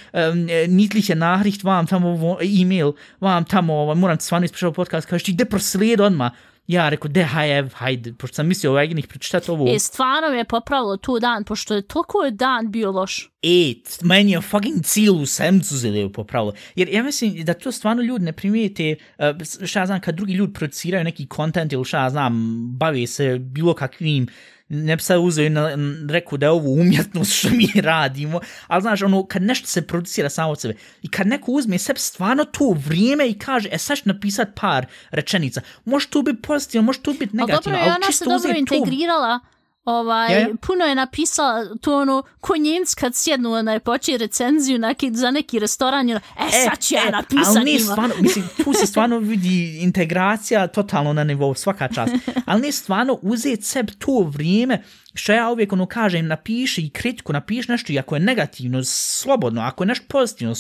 nitliche 0.68 1.14
Nachricht 1.14 1.64
vam 1.64 1.86
tamo 1.86 2.38
e-mail, 2.62 2.92
vam 3.20 3.44
tamo, 3.44 3.74
ovaj, 3.74 3.96
moram 3.96 4.18
ti 4.18 4.24
stvarno 4.24 4.44
ispričati 4.44 4.74
podcast, 4.74 5.08
kažeš 5.08 5.24
ti, 5.24 5.32
gde 5.32 5.44
proslijed 5.44 6.00
odmah, 6.00 6.32
ja 6.66 6.88
rekao, 6.88 7.08
de, 7.08 7.24
hajde, 7.24 7.68
hajde, 7.74 8.12
pošto 8.18 8.34
sam 8.34 8.46
mislio 8.46 8.70
ovaj 8.70 8.88
njih 8.88 9.06
pročitati 9.06 9.50
ovo. 9.50 9.74
E, 9.74 9.78
stvarno 9.78 10.28
je 10.28 10.44
popravilo 10.44 10.96
tu 10.96 11.18
dan, 11.18 11.44
pošto 11.44 11.74
je 11.74 11.82
toliko 11.82 12.22
je 12.22 12.30
dan 12.30 12.70
bio 12.70 12.90
loš. 12.90 13.30
E, 13.42 13.74
meni 14.02 14.32
je 14.32 14.40
fucking 14.40 14.84
cijelu 14.84 15.26
semcu 15.26 15.76
zeleo 15.76 16.12
popravilo. 16.12 16.52
Jer 16.74 16.88
ja 16.88 17.02
mislim 17.02 17.44
da 17.44 17.54
to 17.54 17.72
stvarno 17.72 18.02
ljudi 18.02 18.24
ne 18.24 18.32
primijete, 18.32 18.96
uh, 19.18 19.66
šta 19.66 19.80
ja 19.80 19.86
znam, 19.86 20.00
kad 20.00 20.14
drugi 20.14 20.32
ljudi 20.32 20.52
produciraju 20.52 21.04
neki 21.04 21.26
kontent 21.26 21.72
ili 21.72 21.84
šta 21.84 22.02
ja 22.02 22.10
znam, 22.10 22.32
bave 22.78 23.06
se 23.06 23.38
bilo 23.38 23.74
kakvim 23.74 24.26
ne 24.72 24.96
bi 24.96 25.02
sad 25.02 25.20
uzeo 25.20 25.44
i 25.44 25.50
na, 25.50 25.70
rekao 26.10 26.38
da 26.38 26.46
je 26.46 26.50
ovo 26.50 26.70
umjetnost 26.70 27.32
što 27.38 27.48
mi 27.50 27.80
radimo, 27.80 28.40
ali 28.66 28.82
znaš, 28.82 29.02
ono, 29.02 29.26
kad 29.26 29.42
nešto 29.42 29.66
se 29.66 29.86
producira 29.86 30.28
samo 30.28 30.50
od 30.50 30.60
sebe 30.60 30.74
i 31.02 31.10
kad 31.10 31.26
neko 31.26 31.52
uzme 31.52 31.78
sebe 31.78 31.98
stvarno 31.98 32.44
to 32.44 32.76
vrijeme 32.86 33.28
i 33.28 33.38
kaže, 33.38 33.68
e 33.72 33.78
sad 33.78 33.96
ću 33.96 34.02
napisat 34.04 34.48
par 34.60 34.86
rečenica, 35.10 35.60
može 35.84 36.08
to 36.08 36.22
biti 36.22 36.42
pozitivno, 36.42 36.86
može 36.86 37.00
to 37.00 37.12
biti 37.12 37.36
negativno, 37.36 37.78
ali, 37.78 37.90
dobro, 37.90 38.06
čisto 38.06 38.30
ona 38.30 38.38
se 38.38 38.48
dobro 38.48 38.58
integrirala, 38.58 39.38
to... 39.38 39.61
Ovaj, 39.84 40.32
ja, 40.32 40.38
ja. 40.38 40.48
puno 40.66 40.84
je 40.84 40.94
napisala 40.94 41.64
to 41.80 41.96
ono, 41.96 42.22
ko 42.40 42.56
njimc 42.56 42.94
kad 42.94 43.14
sjednu 43.14 43.52
onaj 43.52 43.80
poči 43.80 44.16
recenziju 44.16 44.78
neki, 44.78 45.10
za 45.14 45.30
neki 45.30 45.58
restoran, 45.58 46.10
ono, 46.10 46.20
e, 46.38 46.46
e 46.46 46.64
sad 46.64 46.78
ću 46.78 46.94
e, 46.94 46.98
ja 46.98 47.10
napisat 47.10 47.56
ali 47.56 47.78
stvarno, 47.78 48.14
mislim, 48.20 48.48
tu 48.64 48.72
se 48.72 48.86
stvarno 48.86 49.18
vidi 49.18 49.78
integracija 49.80 50.66
totalno 50.66 51.12
na 51.12 51.24
nivou 51.24 51.54
svaka 51.54 51.88
čast, 51.88 52.12
ali 52.46 52.62
ne 52.62 52.72
stvarno 52.72 53.18
uzeti 53.22 53.62
sebi 53.62 53.92
to 53.92 54.30
vrijeme, 54.32 54.82
što 55.14 55.32
ja 55.32 55.50
uvijek 55.50 55.72
ono 55.72 55.86
kažem, 55.86 56.26
napiši 56.26 56.82
i 56.82 56.90
kritiku, 56.90 57.32
napiši 57.32 57.70
nešto 57.70 57.92
i 57.92 57.98
ako 57.98 58.16
je 58.16 58.20
negativno, 58.20 58.84
slobodno, 58.84 59.60
ako 59.60 59.84
je 59.84 59.88
nešto 59.88 60.04
pozitivno, 60.08 60.54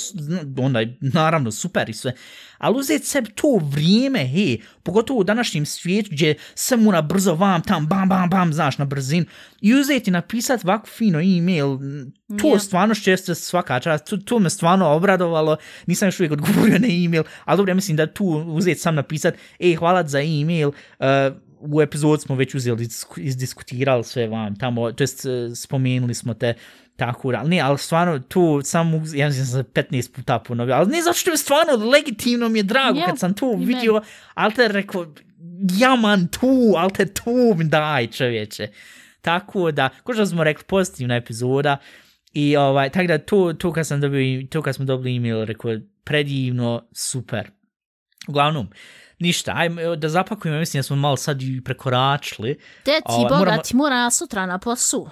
onda 0.58 0.80
je 0.80 0.96
naravno 1.00 1.52
super 1.52 1.90
i 1.90 1.92
sve, 1.92 2.12
ali 2.58 2.78
uzeti 2.78 3.06
sebi 3.06 3.30
to 3.30 3.60
vrijeme, 3.62 4.26
hej, 4.26 4.58
pogotovo 4.82 5.20
u 5.20 5.24
današnjem 5.24 5.66
svijetu 5.66 6.08
gdje 6.12 6.34
se 6.54 6.76
mora 6.76 7.02
brzo 7.02 7.34
vam 7.34 7.62
tam, 7.62 7.86
bam, 7.86 8.08
bam, 8.08 8.30
bam, 8.30 8.52
znaš, 8.52 8.78
na 8.78 8.84
brzin, 8.84 9.24
i 9.60 9.74
uzeti 9.74 10.10
napisati 10.10 10.66
ovako 10.66 10.86
fino 10.86 11.20
e-mail, 11.20 11.78
to 12.28 12.48
yeah. 12.48 12.58
stvarno 12.58 12.94
što 12.94 13.10
jeste 13.10 13.34
svaka 13.34 13.80
čast, 13.80 14.04
to, 14.04 14.16
to 14.16 14.38
me 14.38 14.50
stvarno 14.50 14.88
obradovalo, 14.88 15.56
nisam 15.86 16.08
još 16.08 16.20
uvijek 16.20 16.32
odgovorio 16.32 16.78
na 16.78 16.88
e-mail, 17.04 17.22
ali 17.44 17.56
dobro, 17.56 17.70
ja 17.70 17.74
mislim 17.74 17.96
da 17.96 18.06
tu 18.06 18.24
uzeti 18.46 18.80
sam 18.80 18.94
napisati, 18.94 19.38
ej, 19.58 19.74
hvala 19.74 20.08
za 20.08 20.20
e-mail, 20.20 20.68
uh, 20.68 21.06
u 21.62 21.82
epizod 21.82 22.22
smo 22.22 22.34
već 22.34 22.54
uzeli, 22.54 22.88
izdiskutirali 23.16 24.04
sve 24.04 24.26
vam 24.26 24.56
tamo, 24.56 24.92
to 24.92 25.02
jest 25.02 25.26
e, 25.26 25.54
spomenuli 25.54 26.14
smo 26.14 26.34
te 26.34 26.54
tako, 26.96 27.32
ali 27.36 27.50
ne, 27.50 27.60
ali 27.60 27.78
stvarno 27.78 28.18
tu 28.18 28.60
sam, 28.64 28.92
ja 29.14 29.26
mislim 29.26 29.46
sam 29.46 29.62
15 29.62 30.14
puta 30.14 30.38
ponovio, 30.38 30.74
ali 30.74 30.90
ne 30.90 31.02
zato 31.02 31.18
što 31.18 31.30
je 31.30 31.36
stvarno 31.36 31.90
legitimno 31.90 32.48
mi 32.48 32.58
je 32.58 32.62
drago 32.62 32.98
yeah, 32.98 33.06
kad 33.06 33.18
sam 33.18 33.34
tu 33.34 33.56
vidio, 33.58 34.02
ali 34.34 34.54
te 34.54 34.68
rekao, 34.68 35.06
ja 35.78 35.96
man 35.96 36.28
tu, 36.28 36.74
ali 36.76 36.92
te 36.92 37.06
tu 37.06 37.54
mi 37.56 37.64
daj 37.64 38.06
čovječe. 38.06 38.68
Tako 39.20 39.70
da, 39.70 39.88
ko 40.02 40.14
što 40.14 40.26
smo 40.26 40.44
rekli, 40.44 40.64
pozitivna 40.64 41.16
epizoda, 41.16 41.76
i 42.32 42.56
ovaj, 42.56 42.90
tako 42.90 43.06
da 43.06 43.18
tu, 43.18 43.54
tu 43.54 43.72
kad 43.72 43.86
sam 43.86 44.00
dobio, 44.00 44.46
tu 44.50 44.62
kad 44.62 44.74
smo 44.74 44.84
dobili 44.84 45.16
email, 45.16 45.44
rekao, 45.44 45.76
predivno, 46.04 46.88
super. 46.92 47.50
Uglavnom, 48.28 48.68
ništa, 49.18 49.52
ajmo 49.56 49.96
da 49.96 50.08
zapakujemo, 50.08 50.58
mislim 50.58 50.78
da 50.78 50.82
smo 50.82 50.96
malo 50.96 51.16
sad 51.16 51.42
i 51.42 51.60
prekoračili. 51.64 52.58
Deci, 52.84 53.02
ovaj, 53.04 53.28
boga, 53.28 53.38
moramo... 53.38 53.62
ti 53.62 53.76
mora 53.76 54.10
sutra 54.10 54.46
na 54.46 54.58
posu. 54.58 55.08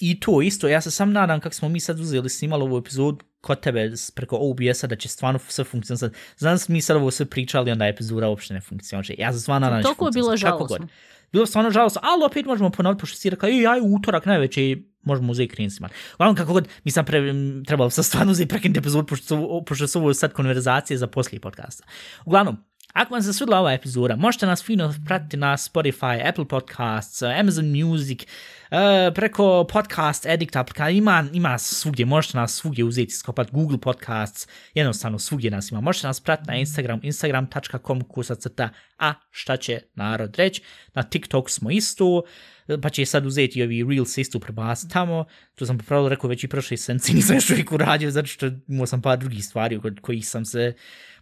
I 0.00 0.20
to 0.20 0.42
isto, 0.42 0.68
ja 0.68 0.80
se 0.80 0.90
sam 0.90 1.12
nadam 1.12 1.40
kako 1.40 1.54
smo 1.54 1.68
mi 1.68 1.80
sad 1.80 2.00
uzeli 2.00 2.28
snimali 2.30 2.62
ovu 2.62 2.78
epizodu 2.78 3.18
kod 3.40 3.60
tebe 3.60 3.90
preko 4.14 4.36
OBS-a 4.40 4.86
da 4.86 4.96
će 4.96 5.08
stvarno 5.08 5.40
sve 5.48 5.64
funkcionati. 5.64 6.16
Znam 6.36 6.58
mi 6.68 6.80
sad 6.80 6.96
ovo 6.96 7.10
sve 7.10 7.26
pričali, 7.26 7.70
onda 7.70 7.86
epizoda 7.86 8.28
uopšte 8.28 8.54
ne 8.54 8.60
funkcionuje. 8.60 9.14
Ja 9.18 9.32
se 9.32 9.40
stvarno 9.40 9.66
nadam 9.66 9.82
da 9.82 9.88
će 9.88 9.94
funkcionati. 9.94 10.14
bilo 10.14 10.36
žalostno. 10.36 10.86
Bilo 11.32 11.46
stvarno 11.46 11.70
žalost, 11.70 11.96
ali 12.02 12.24
opet 12.24 12.46
možemo 12.46 12.70
ponoviti, 12.70 13.00
pošto 13.00 13.16
si 13.16 13.30
rekao, 13.30 13.48
ej, 13.48 13.66
aj, 13.66 13.80
utorak 13.82 14.26
najveći 14.26 14.92
možemo 15.02 15.32
uzeti 15.32 15.54
krincima. 15.54 15.88
Uglavnom, 16.14 16.36
kako 16.36 16.52
god, 16.52 16.68
mi 16.84 16.90
sam 16.90 17.04
pre, 17.04 17.20
trebalo 17.66 17.90
sam 17.90 18.04
stvarno 18.04 18.32
uzeti 18.32 18.48
prekinuti 18.48 18.78
epizod, 18.78 19.06
pošto 19.06 19.26
su, 19.26 19.62
pošto 19.66 19.86
su 19.86 19.98
ovo 19.98 20.14
sad 20.14 20.32
konverzacije 20.32 20.98
za 20.98 21.06
poslije 21.06 21.40
podcasta. 21.40 21.84
Uglavnom, 22.24 22.56
Ako 22.92 23.14
vam 23.14 23.22
se 23.22 23.32
svidla 23.32 23.58
ova 23.58 23.72
epizoda, 23.72 24.16
možete 24.16 24.46
nas 24.46 24.64
fino 24.64 24.94
pratiti 25.06 25.36
na 25.36 25.56
Spotify, 25.56 26.28
Apple 26.28 26.44
Podcasts, 26.44 27.22
Amazon 27.22 27.80
Music, 27.80 28.22
e, 28.22 29.10
preko 29.14 29.66
Podcast 29.72 30.26
Addict 30.26 30.56
aplikacija, 30.56 30.90
ima, 30.90 31.24
ima 31.32 31.58
svugdje, 31.58 32.06
možete 32.06 32.38
nas 32.38 32.54
svugdje 32.54 32.84
uzeti, 32.84 33.12
skopat 33.12 33.50
Google 33.50 33.78
Podcasts, 33.78 34.48
jednostavno 34.74 35.18
svugdje 35.18 35.50
nas 35.50 35.70
ima. 35.70 35.80
Možete 35.80 36.06
nas 36.06 36.20
pratiti 36.20 36.50
na 36.50 36.56
Instagram, 36.56 37.00
instagram.com 37.02 38.00
kusacrta, 38.00 38.68
a 38.98 39.14
šta 39.30 39.56
će 39.56 39.80
narod 39.94 40.36
reći. 40.36 40.62
Na 40.94 41.02
TikTok 41.02 41.50
smo 41.50 41.70
isto, 41.70 42.22
e, 42.68 42.80
pa 42.80 42.88
će 42.90 43.06
sad 43.06 43.26
uzeti 43.26 43.62
ovi 43.62 43.84
Reels 43.88 44.18
isto 44.18 44.38
prebaciti 44.38 44.92
tamo. 44.92 45.24
To 45.54 45.66
sam 45.66 45.78
popravilo 45.78 46.08
rekao 46.08 46.30
već 46.30 46.44
i 46.44 46.48
prošle 46.48 46.76
senci, 46.76 47.14
nisam 47.14 47.36
još 47.36 47.50
uvijek 47.50 47.72
uradio, 47.72 48.10
zato 48.10 48.26
što 48.26 48.50
imao 48.68 48.86
sam 48.86 49.02
par 49.02 49.18
drugih 49.18 49.44
stvari 49.44 49.80
kod 49.80 50.00
kojih 50.00 50.28
sam 50.28 50.44
se 50.44 50.74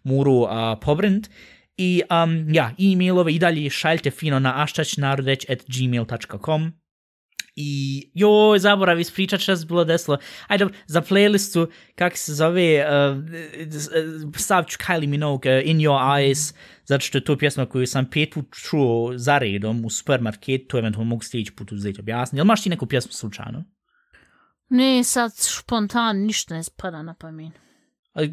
muru 0.03 0.47
a, 0.49 0.77
pobrint. 0.83 1.29
I 1.83 2.03
um, 2.11 2.55
ja, 2.55 2.75
e-mailove 2.79 3.33
i 3.33 3.39
dalje 3.39 3.71
šaljte 3.71 4.11
fino 4.11 4.39
na 4.39 4.63
aštačnarodeć 4.63 5.47
at 5.51 5.59
gmail.com 5.69 6.73
I 7.57 8.11
joj, 8.15 8.59
zaborav 8.59 9.01
ispričat 9.01 9.41
što 9.41 9.57
se 9.57 9.67
bilo 9.67 9.85
desilo. 9.85 10.19
Ajde, 10.47 10.67
za 10.87 11.03
playlistu, 11.03 11.67
kak 11.95 12.17
se 12.17 12.35
zove, 12.35 12.85
uh, 12.85 13.17
stavit 14.37 14.69
ću 14.69 14.79
Kylie 14.79 15.09
Minogue, 15.09 15.59
uh, 15.59 15.67
In 15.69 15.79
Your 15.79 16.01
Eyes, 16.17 16.55
zato 16.85 17.01
što 17.01 17.19
je 17.19 17.25
to 17.25 17.39
pjesma 17.39 17.67
koju 17.67 17.87
sam 17.87 18.11
pet 18.11 18.35
put 18.35 18.47
čuo 18.71 19.19
za 19.19 19.39
redom 19.39 19.85
u 19.85 19.91
supermarketu, 19.91 20.79
eventualno 20.79 21.09
mogu 21.09 21.23
sljedeći 21.23 21.53
put 21.53 21.73
uzeti 21.73 22.01
objasniti. 22.01 22.39
Jel 22.39 22.47
imaš 22.47 22.63
ti 22.63 22.71
neku 22.71 22.87
pjesmu 22.87 23.13
slučajno? 23.13 23.65
Ne, 24.69 25.05
sad 25.05 25.33
spontan 25.35 26.17
ništa 26.17 26.55
ne 26.55 26.63
spada 26.63 27.03
na 27.03 27.15
pamet. 27.15 27.70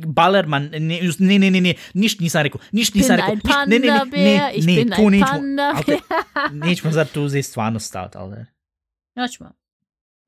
Balerman, 0.05 0.69
ne, 0.71 0.80
ne, 1.19 1.39
ne, 1.39 1.51
ne, 1.51 1.61
ne, 1.61 1.73
ništa 1.93 2.23
nisam 2.23 2.43
rekao, 2.43 2.61
ništa 2.71 2.97
nisam 2.97 3.15
rekao, 3.15 3.36
ništa, 3.36 3.65
ne, 3.65 3.80
ne, 3.80 3.88
ne, 3.88 3.99
ne, 4.11 4.75
ne, 4.75 4.86
ne, 4.86 4.95
to 4.95 5.09
nećemo, 5.09 5.39
ali 5.73 5.99
nećemo 6.51 6.93
za 6.93 7.05
to 7.05 7.23
uzeti 7.23 7.43
stvarno 7.43 7.80
staviti, 7.80 8.17
ali... 8.17 8.45
Nećemo. 9.15 9.49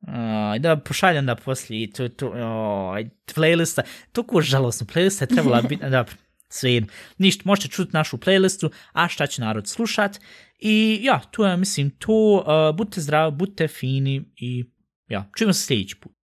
Uh, 0.01 0.61
da 0.61 0.77
pošaljem 0.77 1.25
da 1.25 1.35
poslije, 1.35 1.91
to, 1.91 2.09
to, 2.09 2.27
oh, 2.27 2.97
playlista, 3.35 3.81
toliko 4.11 4.41
žalostno, 4.41 4.87
playlista 4.87 5.21
je 5.21 5.27
trebala 5.27 5.61
biti, 5.69 5.89
da, 5.89 6.05
sve 6.49 6.73
jedno. 6.73 6.89
Ništa, 7.17 7.43
možete 7.45 7.67
čuti 7.67 7.91
našu 7.93 8.17
playlistu, 8.17 8.69
a 8.93 9.07
šta 9.07 9.27
će 9.27 9.41
narod 9.41 9.67
slušat. 9.67 10.19
I 10.59 10.99
ja, 11.01 11.19
to 11.31 11.47
je, 11.47 11.57
mislim, 11.57 11.89
to, 11.89 12.35
uh, 12.35 12.75
budite 12.77 13.01
zdravi, 13.01 13.31
budite 13.31 13.67
fini 13.67 14.23
i 14.35 14.65
ja, 15.07 15.29
čujemo 15.35 15.53
se 15.53 15.65
sljedeći 15.65 15.95
put. 15.95 16.18